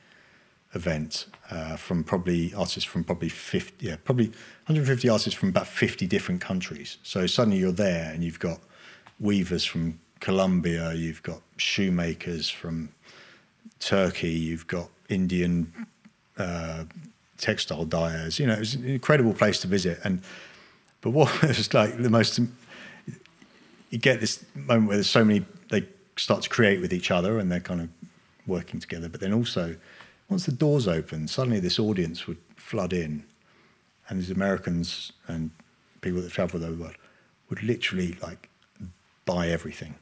event 0.74 1.28
uh, 1.49 1.76
from 1.76 2.03
probably 2.03 2.53
artists 2.53 2.86
from 2.86 3.03
probably 3.03 3.28
50 3.28 3.86
yeah 3.86 3.97
probably 4.05 4.28
150 4.68 5.09
artists 5.09 5.38
from 5.38 5.49
about 5.49 5.68
50 5.68 6.07
different 6.07 6.41
countries. 6.41 6.97
So 7.03 7.26
suddenly 7.28 7.59
you're 7.59 7.72
there 7.72 8.12
and 8.12 8.24
you've 8.24 8.39
got 8.39 8.59
weavers 9.20 9.64
from 9.64 9.99
Colombia, 10.20 10.93
you've 10.93 11.24
got 11.24 11.41
shoemakers 11.57 12.49
from 12.49 12.89
Turkey, 13.80 14.30
you've 14.32 14.68
got 14.68 14.89
Indian 15.09 15.74
uh, 16.38 16.86
textile 17.38 17.86
dyers. 17.86 18.39
You 18.39 18.47
know, 18.47 18.53
it 18.53 18.59
was 18.59 18.76
an 18.76 18.86
incredible 18.86 19.34
place 19.34 19.59
to 19.62 19.68
visit. 19.68 19.99
And 20.03 20.22
but 21.01 21.12
what 21.12 21.41
was 21.47 21.74
like 21.74 21.97
the 21.97 22.09
most, 22.09 22.39
you 23.89 23.97
get 23.97 24.20
this 24.20 24.45
moment 24.55 24.88
where 24.88 24.97
there's 24.97 25.09
so 25.09 25.26
many 25.26 25.45
they 25.70 25.86
start 26.18 26.43
to 26.43 26.49
create 26.49 26.82
with 26.82 26.93
each 26.93 27.12
other 27.12 27.39
and 27.39 27.51
they're 27.51 27.59
kind 27.59 27.82
of 27.82 27.89
working 28.47 28.80
together. 28.80 29.09
But 29.09 29.22
then 29.22 29.34
also, 29.34 29.76
once 30.30 30.45
the 30.45 30.51
doors 30.51 30.88
open, 30.88 31.28
suddenly 31.28 31.59
this 31.59 31.80
audience 31.80 32.28
would 32.28 32.38
flood 32.55 32.93
in, 32.93 33.24
and 34.07 34.20
these 34.20 34.32
Americans 34.32 35.12
and 35.28 35.51
people 36.01 36.22
that 36.22 36.32
travel 36.32 36.59
the 36.59 36.72
world 36.74 36.95
would 37.49 37.64
literally 37.64 38.18
like 38.22 38.49
buy 39.26 39.49
everything 39.49 39.95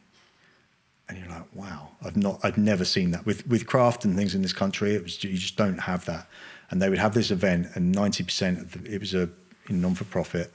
and 1.10 1.18
you're 1.18 1.28
like, 1.28 1.44
wow, 1.54 1.90
I've 2.06 2.16
not, 2.16 2.40
I've 2.44 2.58
never 2.58 2.86
seen 2.86 3.12
that 3.12 3.26
with 3.26 3.46
with 3.48 3.66
craft 3.66 4.06
and 4.06 4.16
things 4.16 4.36
in 4.36 4.42
this 4.42 4.54
country. 4.54 4.94
It 4.94 5.04
was 5.04 5.22
you 5.24 5.38
just 5.38 5.58
don't 5.58 5.80
have 5.80 6.06
that. 6.06 6.28
And 6.70 6.80
they 6.82 6.88
would 6.88 7.00
have 7.00 7.16
this 7.16 7.32
event, 7.32 7.68
and 7.74 7.92
ninety 7.92 8.24
percent 8.24 8.60
of 8.60 8.72
the, 8.72 8.94
it 8.94 9.00
was 9.00 9.14
a 9.16 9.30
non 9.70 9.96
for 9.96 10.06
profit. 10.06 10.54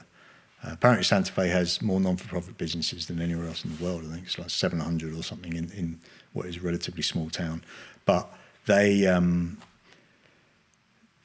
Uh, 0.63 0.69
apparently, 0.71 1.03
Santa 1.03 1.31
Fe 1.31 1.49
has 1.49 1.81
more 1.81 1.99
non 1.99 2.15
for 2.15 2.27
profit 2.27 2.57
businesses 2.57 3.05
than 3.07 3.21
anywhere 3.21 3.47
else 3.47 3.65
in 3.65 3.75
the 3.75 3.83
world. 3.83 4.03
I 4.05 4.13
think 4.13 4.25
it's 4.25 4.39
like 4.39 4.49
seven 4.49 4.79
hundred 4.79 5.13
or 5.13 5.23
something 5.23 5.53
in 5.53 5.69
in 5.71 5.99
what 6.31 6.45
is 6.45 6.57
a 6.57 6.61
relatively 6.61 7.03
small 7.03 7.29
town. 7.29 7.63
But 8.05 8.29
they 8.65 9.05
um, 9.05 9.57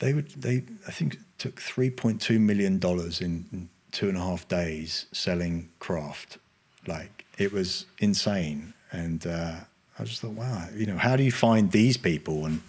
they 0.01 0.12
would 0.12 0.31
they 0.31 0.64
I 0.89 0.91
think 0.91 1.18
took 1.39 1.61
three 1.61 1.91
point 1.91 2.20
two 2.20 2.41
million 2.41 2.78
dollars 2.78 3.20
in, 3.20 3.47
in 3.53 3.68
two 3.93 4.09
and 4.09 4.16
a 4.16 4.20
half 4.20 4.49
days 4.49 5.07
selling 5.12 5.68
craft. 5.78 6.39
Like 6.87 7.26
it 7.39 7.53
was 7.53 7.87
insane, 7.99 8.74
and 8.93 9.26
uh, 9.26 9.57
I 9.99 10.05
just 10.05 10.20
thought, 10.20 10.32
wow, 10.32 10.68
you 10.74 10.86
know, 10.86 10.97
how 10.97 11.16
do 11.16 11.22
you 11.22 11.32
find 11.32 11.70
these 11.70 11.97
people? 11.97 12.47
And 12.47 12.62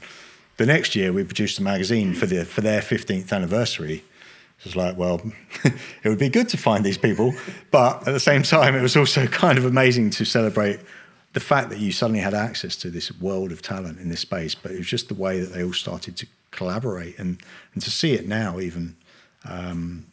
the 0.58 0.66
next 0.66 0.96
year, 0.96 1.14
we 1.14 1.24
produced 1.24 1.60
a 1.60 1.64
magazine 1.64 2.14
for 2.14 2.26
the 2.26 2.46
for 2.46 2.62
their 2.62 2.82
fifteenth 2.82 3.32
anniversary. 3.32 4.04
It 4.60 4.66
was 4.66 4.76
like, 4.76 4.98
well, 4.98 5.22
it 6.04 6.10
would 6.10 6.20
be 6.20 6.30
good 6.30 6.50
to 6.50 6.58
find 6.58 6.84
these 6.84 6.98
people, 6.98 7.34
but 7.72 8.08
at 8.08 8.12
the 8.12 8.20
same 8.20 8.44
time, 8.44 8.76
it 8.76 8.82
was 8.82 8.96
also 8.96 9.26
kind 9.26 9.58
of 9.58 9.66
amazing 9.66 10.12
to 10.12 10.26
celebrate 10.26 10.80
the 11.34 11.40
fact 11.40 11.70
that 11.70 11.80
you 11.80 11.92
suddenly 11.92 12.20
had 12.20 12.34
access 12.34 12.76
to 12.76 12.92
this 12.92 13.12
world 13.20 13.52
of 13.52 13.62
talent 13.62 14.00
in 14.00 14.10
this 14.10 14.20
space. 14.20 14.54
But 14.54 14.74
it 14.74 14.78
was 14.78 14.88
just 14.88 15.08
the 15.08 15.16
way 15.16 15.40
that 15.40 15.48
they 15.48 15.64
all 15.64 15.74
started 15.74 16.16
to 16.18 16.28
collaborate 16.52 17.18
and 17.18 17.42
and 17.74 17.82
to 17.82 17.90
see 17.90 18.14
it 18.14 18.28
now 18.28 18.60
even. 18.60 18.98
Um, 19.46 20.08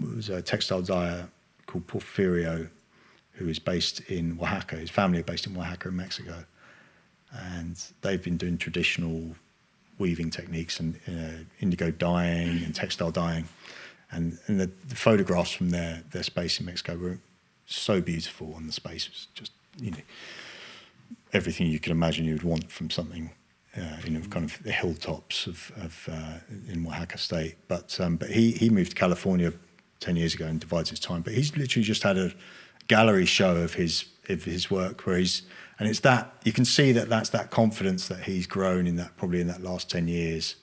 it 0.00 0.16
was 0.16 0.28
a 0.30 0.40
textile 0.40 0.80
dyer 0.80 1.28
called 1.66 1.86
Porfirio, 1.86 2.70
who 3.34 3.48
is 3.48 3.58
based 3.58 4.00
in 4.02 4.38
Oaxaca. 4.40 4.76
His 4.76 4.90
family 4.90 5.20
are 5.20 5.24
based 5.24 5.46
in 5.46 5.56
Oaxaca 5.56 5.88
in 5.88 5.96
Mexico, 5.96 6.44
and 7.32 7.82
they've 8.02 8.22
been 8.22 8.36
doing 8.36 8.58
traditional 8.58 9.34
weaving 9.98 10.30
techniques 10.30 10.80
and 10.80 10.98
uh, 11.08 11.44
indigo 11.60 11.90
dyeing 11.90 12.64
and 12.64 12.74
textile 12.74 13.10
dyeing. 13.10 13.48
And, 14.10 14.38
and 14.46 14.60
the, 14.60 14.70
the, 14.88 14.94
photographs 14.94 15.52
from 15.52 15.70
their, 15.70 16.02
their 16.10 16.22
space 16.22 16.60
in 16.60 16.66
Mexico 16.66 16.96
were 16.96 17.18
so 17.64 18.00
beautiful, 18.02 18.54
and 18.56 18.68
the 18.68 18.72
space 18.72 19.08
was 19.08 19.28
just, 19.34 19.52
you 19.80 19.92
know, 19.92 19.98
everything 21.32 21.68
you 21.68 21.78
could 21.78 21.92
imagine 21.92 22.26
you 22.26 22.34
would 22.34 22.42
want 22.42 22.70
from 22.70 22.90
something, 22.90 23.30
uh, 23.74 23.96
you 24.04 24.10
know, 24.10 24.20
kind 24.28 24.44
of 24.44 24.62
the 24.62 24.72
hilltops 24.72 25.46
of, 25.46 25.72
of 25.76 26.08
uh, 26.12 26.38
in 26.70 26.86
Oaxaca 26.86 27.16
State. 27.16 27.54
But 27.68 27.98
um, 28.00 28.16
but 28.16 28.30
he 28.30 28.52
he 28.52 28.68
moved 28.68 28.90
to 28.90 28.96
California 28.96 29.54
ten 29.98 30.16
years 30.16 30.34
ago 30.34 30.46
and 30.46 30.60
divides 30.60 30.90
his 30.90 31.00
time. 31.00 31.22
But 31.22 31.32
he's 31.32 31.56
literally 31.56 31.84
just 31.84 32.02
had 32.02 32.18
a 32.18 32.32
gallery 32.88 33.26
show 33.26 33.56
of 33.56 33.74
his 33.74 34.04
of 34.28 34.44
his 34.44 34.70
work 34.70 35.06
where 35.06 35.18
he's 35.18 35.42
and 35.78 35.88
it's 35.88 36.00
that 36.00 36.32
you 36.44 36.52
can 36.52 36.64
see 36.64 36.92
that 36.92 37.08
that's 37.08 37.30
that 37.30 37.50
confidence 37.50 38.08
that 38.08 38.24
he's 38.24 38.46
grown 38.46 38.86
in 38.86 38.96
that 38.96 39.16
probably 39.16 39.40
in 39.40 39.46
that 39.48 39.62
last 39.62 39.90
10 39.90 40.08
years 40.08 40.56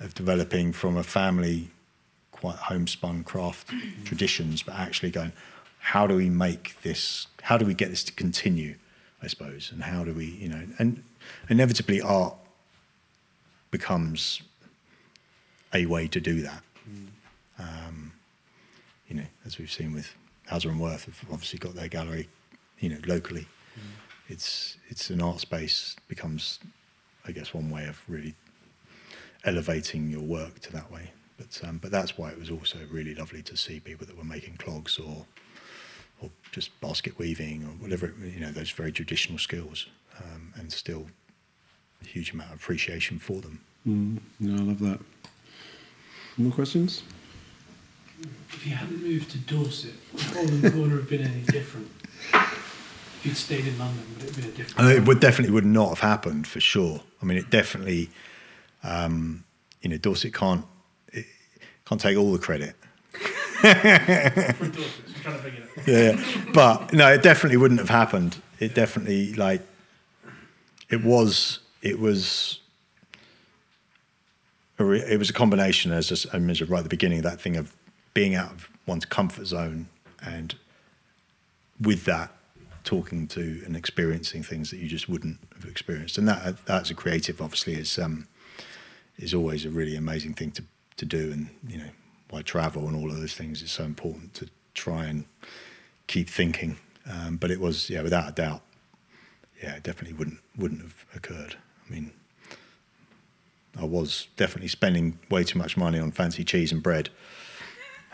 of 0.00 0.14
developing 0.14 0.72
from 0.72 0.96
a 0.96 1.02
family 1.02 1.70
quite 2.30 2.56
homespun 2.56 3.24
craft 3.24 3.72
traditions 4.04 4.62
but 4.62 4.74
actually 4.74 5.10
going 5.10 5.32
how 5.78 6.06
do 6.06 6.16
we 6.16 6.28
make 6.28 6.80
this 6.82 7.26
how 7.42 7.56
do 7.56 7.64
we 7.64 7.74
get 7.74 7.90
this 7.90 8.04
to 8.04 8.12
continue 8.12 8.74
i 9.22 9.26
suppose? 9.26 9.70
And 9.72 9.82
how 9.82 10.04
do 10.04 10.12
we 10.12 10.26
you 10.26 10.48
know 10.48 10.62
and 10.78 11.02
inevitably 11.48 12.00
art 12.00 12.34
becomes 13.70 14.42
a 15.72 15.86
way 15.86 16.06
to 16.06 16.20
do 16.20 16.42
that. 16.42 16.62
Mm. 16.88 17.06
um, 17.58 18.12
you 19.08 19.16
know 19.16 19.26
as 19.46 19.58
we've 19.58 19.72
seen 19.72 19.92
with 19.92 20.14
Hauser 20.48 20.70
and 20.70 20.80
Wirth 20.80 21.06
have 21.06 21.24
obviously 21.32 21.58
got 21.58 21.74
their 21.74 21.88
gallery 21.88 22.28
you 22.78 22.88
know 22.88 22.98
locally 23.06 23.46
mm 23.78 23.82
it's 24.28 24.78
it's 24.88 25.10
an 25.10 25.20
art 25.20 25.40
space 25.40 25.96
becomes, 26.08 26.58
I 27.26 27.32
guess, 27.32 27.52
one 27.52 27.70
way 27.70 27.86
of 27.86 28.02
really 28.08 28.34
elevating 29.44 30.08
your 30.08 30.22
work 30.22 30.60
to 30.60 30.72
that 30.72 30.90
way. 30.90 31.10
But 31.36 31.60
um, 31.66 31.78
but 31.78 31.90
that's 31.90 32.16
why 32.16 32.30
it 32.30 32.38
was 32.38 32.50
also 32.50 32.78
really 32.90 33.14
lovely 33.14 33.42
to 33.42 33.56
see 33.56 33.80
people 33.80 34.06
that 34.06 34.16
were 34.16 34.24
making 34.24 34.56
clogs 34.56 34.98
or 34.98 35.26
or 36.20 36.30
just 36.52 36.78
basket 36.80 37.18
weaving 37.18 37.64
or 37.64 37.72
whatever 37.82 38.14
you 38.22 38.40
know 38.40 38.52
those 38.52 38.70
very 38.70 38.92
traditional 38.92 39.38
skills, 39.38 39.86
um, 40.18 40.52
and 40.56 40.72
still 40.72 41.06
a 42.02 42.06
huge 42.06 42.32
amount 42.32 42.50
of 42.50 42.56
appreciation 42.56 43.18
for 43.18 43.40
them. 43.40 43.60
Mm, 43.86 44.20
no, 44.40 44.54
I 44.54 44.66
love 44.66 44.78
that. 44.80 45.00
More 46.36 46.52
questions? 46.52 47.02
If 48.50 48.66
you 48.66 48.74
hadn't 48.74 49.02
moved 49.02 49.30
to 49.32 49.38
Dorset, 49.38 49.94
would 50.12 50.22
Hole 50.22 50.70
Corner 50.70 50.96
have 50.96 51.08
been 51.08 51.22
any 51.22 51.42
different? 51.42 51.90
if 52.32 53.20
you'd 53.24 53.36
stayed 53.36 53.66
in 53.66 53.78
London, 53.78 54.04
would 54.14 54.22
it 54.22 54.26
have 54.28 54.36
been 54.36 54.44
a 54.44 54.54
different? 54.54 54.90
it 54.90 55.06
would 55.06 55.20
definitely 55.20 55.52
would 55.54 55.64
not 55.64 55.88
have 55.90 56.00
happened 56.00 56.46
for 56.46 56.60
sure. 56.60 57.00
I 57.22 57.24
mean, 57.24 57.38
it 57.38 57.50
definitely, 57.50 58.10
um, 58.82 59.44
you 59.80 59.90
know, 59.90 59.96
Dorset 59.96 60.34
can't 60.34 60.64
it 61.12 61.26
can't 61.86 62.00
take 62.00 62.16
all 62.18 62.32
the 62.32 62.38
credit. 62.38 62.76
yeah, 65.86 66.22
but 66.52 66.92
no, 66.92 67.10
it 67.10 67.22
definitely 67.22 67.56
wouldn't 67.56 67.80
have 67.80 67.88
happened. 67.88 68.36
It 68.60 68.74
definitely 68.74 69.34
like 69.34 69.62
it 70.90 71.02
was. 71.02 71.60
It 71.82 71.98
was. 71.98 72.60
A 74.78 74.84
re- 74.84 75.04
it 75.08 75.18
was 75.18 75.30
a 75.30 75.32
combination, 75.32 75.92
as 75.92 76.26
I 76.32 76.38
mentioned 76.38 76.68
right 76.68 76.78
at 76.78 76.84
the 76.84 76.88
beginning, 76.90 77.22
that 77.22 77.40
thing 77.40 77.56
of 77.56 77.72
being 78.14 78.34
out 78.34 78.52
of 78.52 78.70
one's 78.86 79.04
comfort 79.04 79.46
zone, 79.46 79.88
and 80.24 80.54
with 81.80 82.04
that 82.04 82.30
talking 82.84 83.26
to 83.26 83.62
and 83.64 83.76
experiencing 83.76 84.42
things 84.42 84.70
that 84.70 84.78
you 84.78 84.88
just 84.88 85.08
wouldn't 85.08 85.38
have 85.54 85.64
experienced. 85.64 86.18
And 86.18 86.28
that 86.28 86.64
that's 86.66 86.90
a 86.90 86.94
creative, 86.94 87.42
obviously, 87.42 87.74
is 87.74 87.98
um, 87.98 88.26
is 89.16 89.34
always 89.34 89.64
a 89.64 89.70
really 89.70 89.96
amazing 89.96 90.34
thing 90.34 90.52
to 90.52 90.64
to 90.96 91.04
do. 91.04 91.32
And 91.32 91.48
you 91.68 91.78
know, 91.78 91.90
why 92.30 92.42
travel 92.42 92.86
and 92.88 92.96
all 92.96 93.10
of 93.10 93.20
those 93.20 93.34
things 93.34 93.62
is 93.62 93.70
so 93.70 93.84
important 93.84 94.34
to 94.34 94.48
try 94.74 95.06
and 95.06 95.24
keep 96.06 96.28
thinking. 96.28 96.76
Um, 97.06 97.36
but 97.36 97.50
it 97.50 97.60
was, 97.60 97.90
yeah, 97.90 98.02
without 98.02 98.28
a 98.28 98.32
doubt, 98.32 98.62
yeah, 99.62 99.76
it 99.76 99.82
definitely 99.82 100.16
wouldn't 100.16 100.40
wouldn't 100.56 100.82
have 100.82 101.06
occurred. 101.14 101.56
I 101.86 101.92
mean, 101.92 102.12
I 103.78 103.84
was 103.84 104.28
definitely 104.36 104.68
spending 104.68 105.18
way 105.30 105.44
too 105.44 105.58
much 105.58 105.76
money 105.76 105.98
on 105.98 106.12
fancy 106.12 106.44
cheese 106.44 106.72
and 106.72 106.82
bread. 106.82 107.10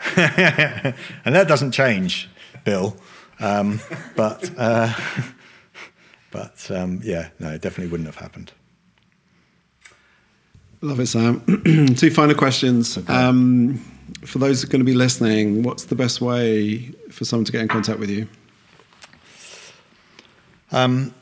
and 0.15 1.35
that 1.35 1.47
doesn't 1.47 1.71
change, 1.71 2.29
Bill. 2.63 2.95
Um, 3.39 3.79
but 4.15 4.49
uh, 4.57 4.93
but 6.31 6.69
um, 6.71 7.01
yeah, 7.03 7.29
no, 7.39 7.49
it 7.49 7.61
definitely 7.61 7.91
wouldn't 7.91 8.07
have 8.07 8.17
happened. 8.17 8.51
Love 10.81 10.99
it, 10.99 11.07
Sam. 11.07 11.41
Two 11.95 12.09
final 12.09 12.35
questions. 12.35 12.97
Okay. 12.97 13.13
Um, 13.13 13.77
for 14.25 14.39
those 14.39 14.65
going 14.65 14.79
to 14.79 14.85
be 14.85 14.95
listening, 14.95 15.63
what's 15.63 15.85
the 15.85 15.95
best 15.95 16.21
way 16.21 16.91
for 17.11 17.23
someone 17.23 17.45
to 17.45 17.51
get 17.51 17.61
in 17.61 17.67
contact 17.67 17.99
with 17.99 18.09
you? 18.09 18.27
Um, 20.71 21.13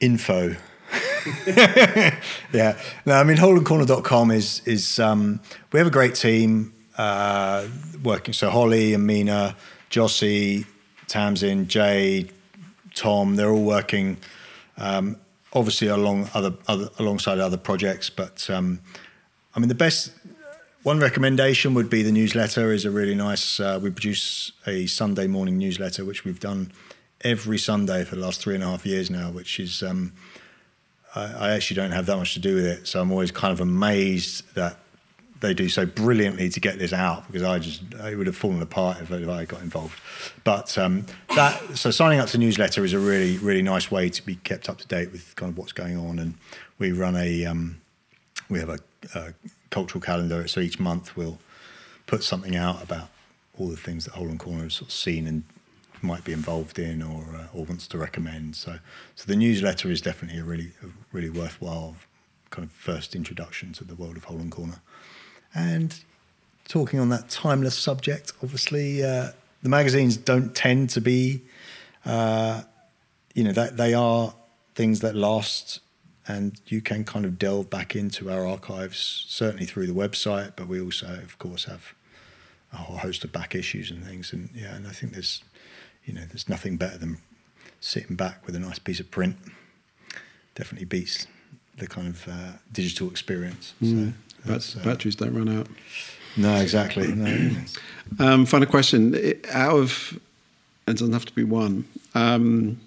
info. 0.00 0.54
yeah. 1.46 2.78
No, 3.06 3.14
I 3.14 3.24
mean, 3.24 3.36
holeandcorner.com 3.36 4.30
is, 4.30 4.62
is 4.66 4.98
um, 4.98 5.40
we 5.72 5.78
have 5.78 5.86
a 5.86 5.92
great 5.92 6.14
team 6.14 6.72
uh, 7.00 7.66
working. 8.02 8.34
So 8.34 8.50
Holly 8.50 8.92
and 8.92 9.06
Mina, 9.06 9.56
Jossie, 9.90 10.66
Tamsin, 11.06 11.66
Jay, 11.66 12.28
Tom, 12.94 13.36
they're 13.36 13.50
all 13.50 13.64
working 13.64 14.18
um, 14.76 15.16
obviously 15.52 15.88
along 15.88 16.28
other, 16.34 16.52
other, 16.68 16.88
alongside 16.98 17.38
other 17.38 17.56
projects. 17.56 18.10
But 18.10 18.48
um, 18.50 18.80
I 19.54 19.60
mean, 19.60 19.68
the 19.68 19.74
best 19.74 20.12
one 20.82 21.00
recommendation 21.00 21.72
would 21.74 21.88
be 21.88 22.02
the 22.02 22.12
newsletter. 22.12 22.70
is 22.72 22.84
a 22.84 22.90
really 22.90 23.14
nice. 23.14 23.58
Uh, 23.58 23.78
we 23.82 23.90
produce 23.90 24.52
a 24.66 24.86
Sunday 24.86 25.26
morning 25.26 25.56
newsletter, 25.56 26.04
which 26.04 26.24
we've 26.24 26.40
done 26.40 26.70
every 27.22 27.58
Sunday 27.58 28.04
for 28.04 28.16
the 28.16 28.22
last 28.22 28.42
three 28.42 28.54
and 28.54 28.64
a 28.64 28.66
half 28.66 28.84
years 28.84 29.10
now. 29.10 29.30
Which 29.30 29.58
is 29.58 29.82
um, 29.82 30.12
I, 31.14 31.22
I 31.46 31.50
actually 31.52 31.76
don't 31.76 31.92
have 31.92 32.06
that 32.06 32.16
much 32.18 32.34
to 32.34 32.40
do 32.40 32.56
with 32.56 32.66
it, 32.66 32.86
so 32.86 33.00
I'm 33.00 33.10
always 33.10 33.30
kind 33.30 33.52
of 33.52 33.60
amazed 33.60 34.54
that 34.54 34.76
they 35.40 35.54
do 35.54 35.68
so 35.68 35.86
brilliantly 35.86 36.48
to 36.50 36.60
get 36.60 36.78
this 36.78 36.92
out 36.92 37.26
because 37.26 37.42
I 37.42 37.58
just 37.58 37.82
I 38.00 38.14
would 38.14 38.26
have 38.26 38.36
fallen 38.36 38.62
apart 38.62 38.98
if, 39.00 39.10
I 39.10 39.44
got 39.44 39.62
involved. 39.62 39.98
But 40.44 40.76
um, 40.78 41.06
that 41.34 41.76
so 41.76 41.90
signing 41.90 42.20
up 42.20 42.28
to 42.28 42.38
newsletter 42.38 42.84
is 42.84 42.92
a 42.92 42.98
really 42.98 43.38
really 43.38 43.62
nice 43.62 43.90
way 43.90 44.10
to 44.10 44.22
be 44.24 44.36
kept 44.36 44.68
up 44.68 44.78
to 44.78 44.86
date 44.86 45.12
with 45.12 45.34
kind 45.36 45.50
of 45.50 45.58
what's 45.58 45.72
going 45.72 45.96
on. 45.96 46.18
And 46.18 46.34
we 46.78 46.92
run 46.92 47.16
a 47.16 47.46
um, 47.46 47.80
we 48.48 48.58
have 48.58 48.68
a, 48.68 48.78
a, 49.14 49.32
cultural 49.70 50.00
calendar, 50.00 50.48
so 50.48 50.60
each 50.60 50.80
month 50.80 51.16
we'll 51.16 51.38
put 52.06 52.24
something 52.24 52.56
out 52.56 52.82
about 52.82 53.08
all 53.56 53.68
the 53.68 53.76
things 53.76 54.04
that 54.04 54.14
Hole 54.14 54.28
and 54.28 54.38
Corner 54.38 54.64
has 54.64 54.74
sort 54.74 54.88
of 54.88 54.92
seen 54.92 55.28
and 55.28 55.44
might 56.02 56.24
be 56.24 56.32
involved 56.32 56.78
in 56.78 57.02
or 57.02 57.24
uh, 57.34 57.46
or 57.54 57.64
wants 57.64 57.86
to 57.88 57.98
recommend. 57.98 58.56
So 58.56 58.78
so 59.14 59.24
the 59.26 59.36
newsletter 59.36 59.90
is 59.90 60.00
definitely 60.00 60.40
a 60.40 60.44
really 60.44 60.72
a 60.82 60.88
really 61.12 61.30
worthwhile 61.30 61.96
kind 62.50 62.66
of 62.66 62.72
first 62.72 63.14
introduction 63.14 63.72
to 63.72 63.84
the 63.84 63.94
world 63.94 64.16
of 64.16 64.24
Hole 64.24 64.40
and 64.40 64.50
Corner. 64.50 64.80
And 65.54 65.98
talking 66.68 67.00
on 67.00 67.08
that 67.08 67.28
timeless 67.28 67.76
subject, 67.76 68.32
obviously, 68.42 69.02
uh, 69.02 69.32
the 69.62 69.68
magazines 69.68 70.16
don't 70.16 70.54
tend 70.54 70.90
to 70.90 71.00
be, 71.00 71.42
uh, 72.04 72.62
you 73.34 73.44
know, 73.44 73.52
that 73.52 73.76
they 73.76 73.94
are 73.94 74.34
things 74.74 75.00
that 75.00 75.14
last, 75.14 75.80
and 76.26 76.60
you 76.66 76.80
can 76.80 77.04
kind 77.04 77.24
of 77.24 77.38
delve 77.38 77.68
back 77.68 77.96
into 77.96 78.30
our 78.30 78.46
archives, 78.46 79.24
certainly 79.28 79.66
through 79.66 79.86
the 79.86 79.92
website. 79.92 80.52
But 80.56 80.68
we 80.68 80.80
also, 80.80 81.20
of 81.22 81.38
course, 81.38 81.64
have 81.64 81.94
a 82.72 82.76
whole 82.76 82.98
host 82.98 83.24
of 83.24 83.32
back 83.32 83.54
issues 83.54 83.90
and 83.90 84.04
things. 84.04 84.32
And 84.32 84.50
yeah, 84.54 84.74
and 84.74 84.86
I 84.86 84.92
think 84.92 85.12
there's, 85.12 85.42
you 86.04 86.14
know, 86.14 86.22
there's 86.26 86.48
nothing 86.48 86.76
better 86.76 86.98
than 86.98 87.18
sitting 87.80 88.14
back 88.16 88.46
with 88.46 88.54
a 88.54 88.60
nice 88.60 88.78
piece 88.78 89.00
of 89.00 89.10
print. 89.10 89.36
Definitely 90.54 90.86
beats 90.86 91.26
the 91.76 91.86
kind 91.86 92.08
of 92.08 92.28
uh, 92.28 92.52
digital 92.72 93.10
experience. 93.10 93.74
Mm. 93.82 94.08
So 94.08 94.12
Bat- 94.46 94.76
uh, 94.80 94.84
batteries 94.84 95.16
don't 95.16 95.34
run 95.34 95.48
out. 95.48 95.66
No, 96.36 96.54
exactly. 96.56 97.08
No. 97.12 97.50
Um, 98.18 98.44
final 98.44 98.66
question. 98.66 99.14
I- 99.14 99.34
Out 99.52 99.76
of, 99.78 100.18
it 100.88 100.94
doesn't 100.94 101.12
have 101.12 101.26
to 101.26 101.32
be 101.32 101.44
one. 101.44 101.84
Um, 102.16 102.80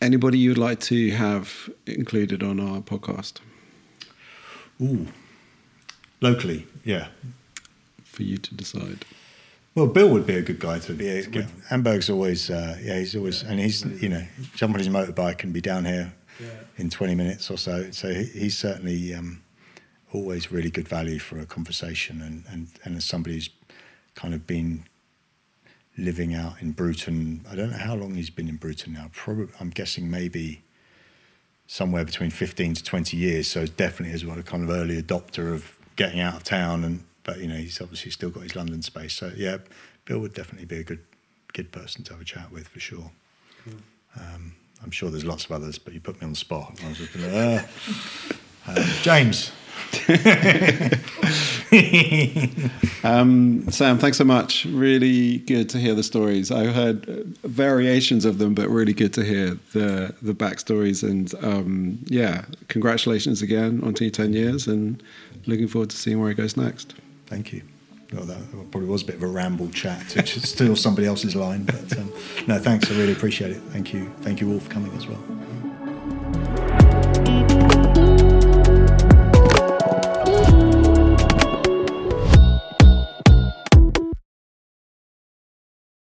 anybody 0.00 0.38
you'd 0.38 0.56
like 0.56 0.80
to 0.80 1.10
have 1.10 1.68
included 1.86 2.42
on 2.42 2.60
our 2.60 2.80
podcast 2.80 3.40
Ooh. 4.80 5.06
Locally, 6.22 6.66
yeah. 6.82 7.08
for 8.04 8.22
you 8.22 8.38
to 8.38 8.54
decide? 8.54 9.04
Well, 9.74 9.86
Bill 9.86 10.08
would 10.08 10.26
be 10.26 10.36
a 10.36 10.42
good 10.42 10.60
guy 10.60 10.78
to 10.78 10.94
be. 10.94 11.04
Yeah, 11.30 11.46
Amberg's 11.70 12.08
always, 12.08 12.48
uh, 12.48 12.78
yeah, 12.82 12.98
he's 13.00 13.14
always, 13.14 13.42
and 13.42 13.60
he's, 13.60 13.84
you 14.02 14.08
know, 14.08 14.24
jump 14.54 14.72
on 14.74 14.78
his 14.78 14.88
motorbike 14.88 15.42
and 15.44 15.52
be 15.52 15.60
down 15.60 15.84
here 15.84 16.14
in 16.78 16.88
20 16.88 17.14
minutes 17.14 17.50
or 17.50 17.58
so. 17.58 17.90
So 17.90 18.08
he, 18.14 18.24
he's 18.24 18.56
certainly 18.56 19.12
um, 19.14 19.42
always 20.14 20.52
really 20.52 20.70
good 20.70 20.88
value 20.88 21.18
for 21.18 21.38
a 21.38 21.46
conversation. 21.46 22.20
And, 22.22 22.44
and, 22.48 22.68
and 22.84 22.96
as 22.96 23.04
somebody 23.04 23.34
who's 23.34 23.50
kind 24.14 24.32
of 24.32 24.46
been 24.46 24.84
living 25.98 26.34
out 26.34 26.60
in 26.62 26.72
Bruton, 26.72 27.44
I 27.50 27.54
don't 27.54 27.70
know 27.70 27.78
how 27.78 27.94
long 27.94 28.14
he's 28.14 28.30
been 28.30 28.48
in 28.48 28.56
Bruton 28.56 28.94
now. 28.94 29.10
Probably, 29.12 29.48
I'm 29.60 29.70
guessing 29.70 30.10
maybe 30.10 30.62
somewhere 31.66 32.04
between 32.04 32.30
15 32.30 32.74
to 32.74 32.84
20 32.84 33.16
years. 33.16 33.48
So 33.48 33.66
definitely 33.66 34.14
is 34.14 34.24
one 34.24 34.38
a 34.38 34.42
kind 34.42 34.62
of 34.62 34.70
early 34.70 35.02
adopter 35.02 35.52
of 35.52 35.76
getting 35.96 36.20
out 36.20 36.36
of 36.36 36.44
town. 36.44 36.84
And 36.84 37.04
but 37.24 37.38
you 37.38 37.48
know 37.48 37.56
he's 37.56 37.80
obviously 37.80 38.10
still 38.10 38.30
got 38.30 38.42
his 38.42 38.54
London 38.54 38.82
space. 38.82 39.14
So 39.14 39.32
yeah, 39.36 39.58
Bill 40.04 40.20
would 40.20 40.34
definitely 40.34 40.66
be 40.66 40.76
a 40.76 40.84
good 40.84 41.00
good 41.52 41.72
person 41.72 42.04
to 42.04 42.12
have 42.12 42.20
a 42.20 42.24
chat 42.24 42.52
with 42.52 42.68
for 42.68 42.80
sure. 42.80 43.10
Um, 44.16 44.54
I'm 44.82 44.90
sure 44.90 45.10
there's 45.10 45.24
lots 45.24 45.46
of 45.46 45.52
others, 45.52 45.78
but 45.78 45.94
you 45.94 46.00
put 46.00 46.20
me 46.20 46.26
on 46.26 46.30
the 46.30 46.36
spot. 46.36 46.78
I 46.84 46.88
was 46.88 46.98
just 46.98 47.14
James. 49.02 49.52
Um, 53.04 53.70
Sam, 53.70 53.98
thanks 53.98 54.16
so 54.16 54.24
much. 54.24 54.64
Really 54.64 55.38
good 55.40 55.68
to 55.68 55.78
hear 55.78 55.94
the 55.94 56.02
stories. 56.02 56.50
I've 56.50 56.74
heard 56.74 57.04
variations 57.44 58.24
of 58.24 58.38
them, 58.38 58.54
but 58.54 58.70
really 58.70 58.94
good 58.94 59.12
to 59.14 59.22
hear 59.22 59.58
the 59.74 60.14
the 60.22 60.32
backstories. 60.32 61.06
And 61.08 61.34
um, 61.44 61.98
yeah, 62.06 62.46
congratulations 62.68 63.42
again 63.42 63.82
on 63.84 63.92
T10 63.92 64.32
years, 64.32 64.66
and 64.66 65.02
looking 65.44 65.68
forward 65.68 65.90
to 65.90 65.96
seeing 65.98 66.18
where 66.18 66.30
it 66.30 66.36
goes 66.36 66.56
next. 66.56 66.94
Thank 67.26 67.52
you. 67.52 67.60
Well, 68.14 68.24
that 68.24 68.38
probably 68.70 68.88
was 68.88 69.02
a 69.02 69.06
bit 69.06 69.16
of 69.16 69.22
a 69.22 69.26
ramble 69.26 69.68
chat 69.68 70.08
to 70.10 70.22
just 70.22 70.54
steal 70.54 70.74
somebody 70.74 71.06
else's 71.06 71.36
line, 71.36 71.64
but 71.64 71.98
um, 71.98 72.10
no, 72.46 72.58
thanks. 72.58 72.90
I 72.90 72.94
really 72.94 73.12
appreciate 73.12 73.50
it. 73.50 73.60
Thank 73.68 73.92
you. 73.92 74.10
Thank 74.22 74.40
you 74.40 74.50
all 74.50 74.60
for 74.60 74.70
coming 74.70 74.92
as 74.96 75.06
well. 75.06 76.63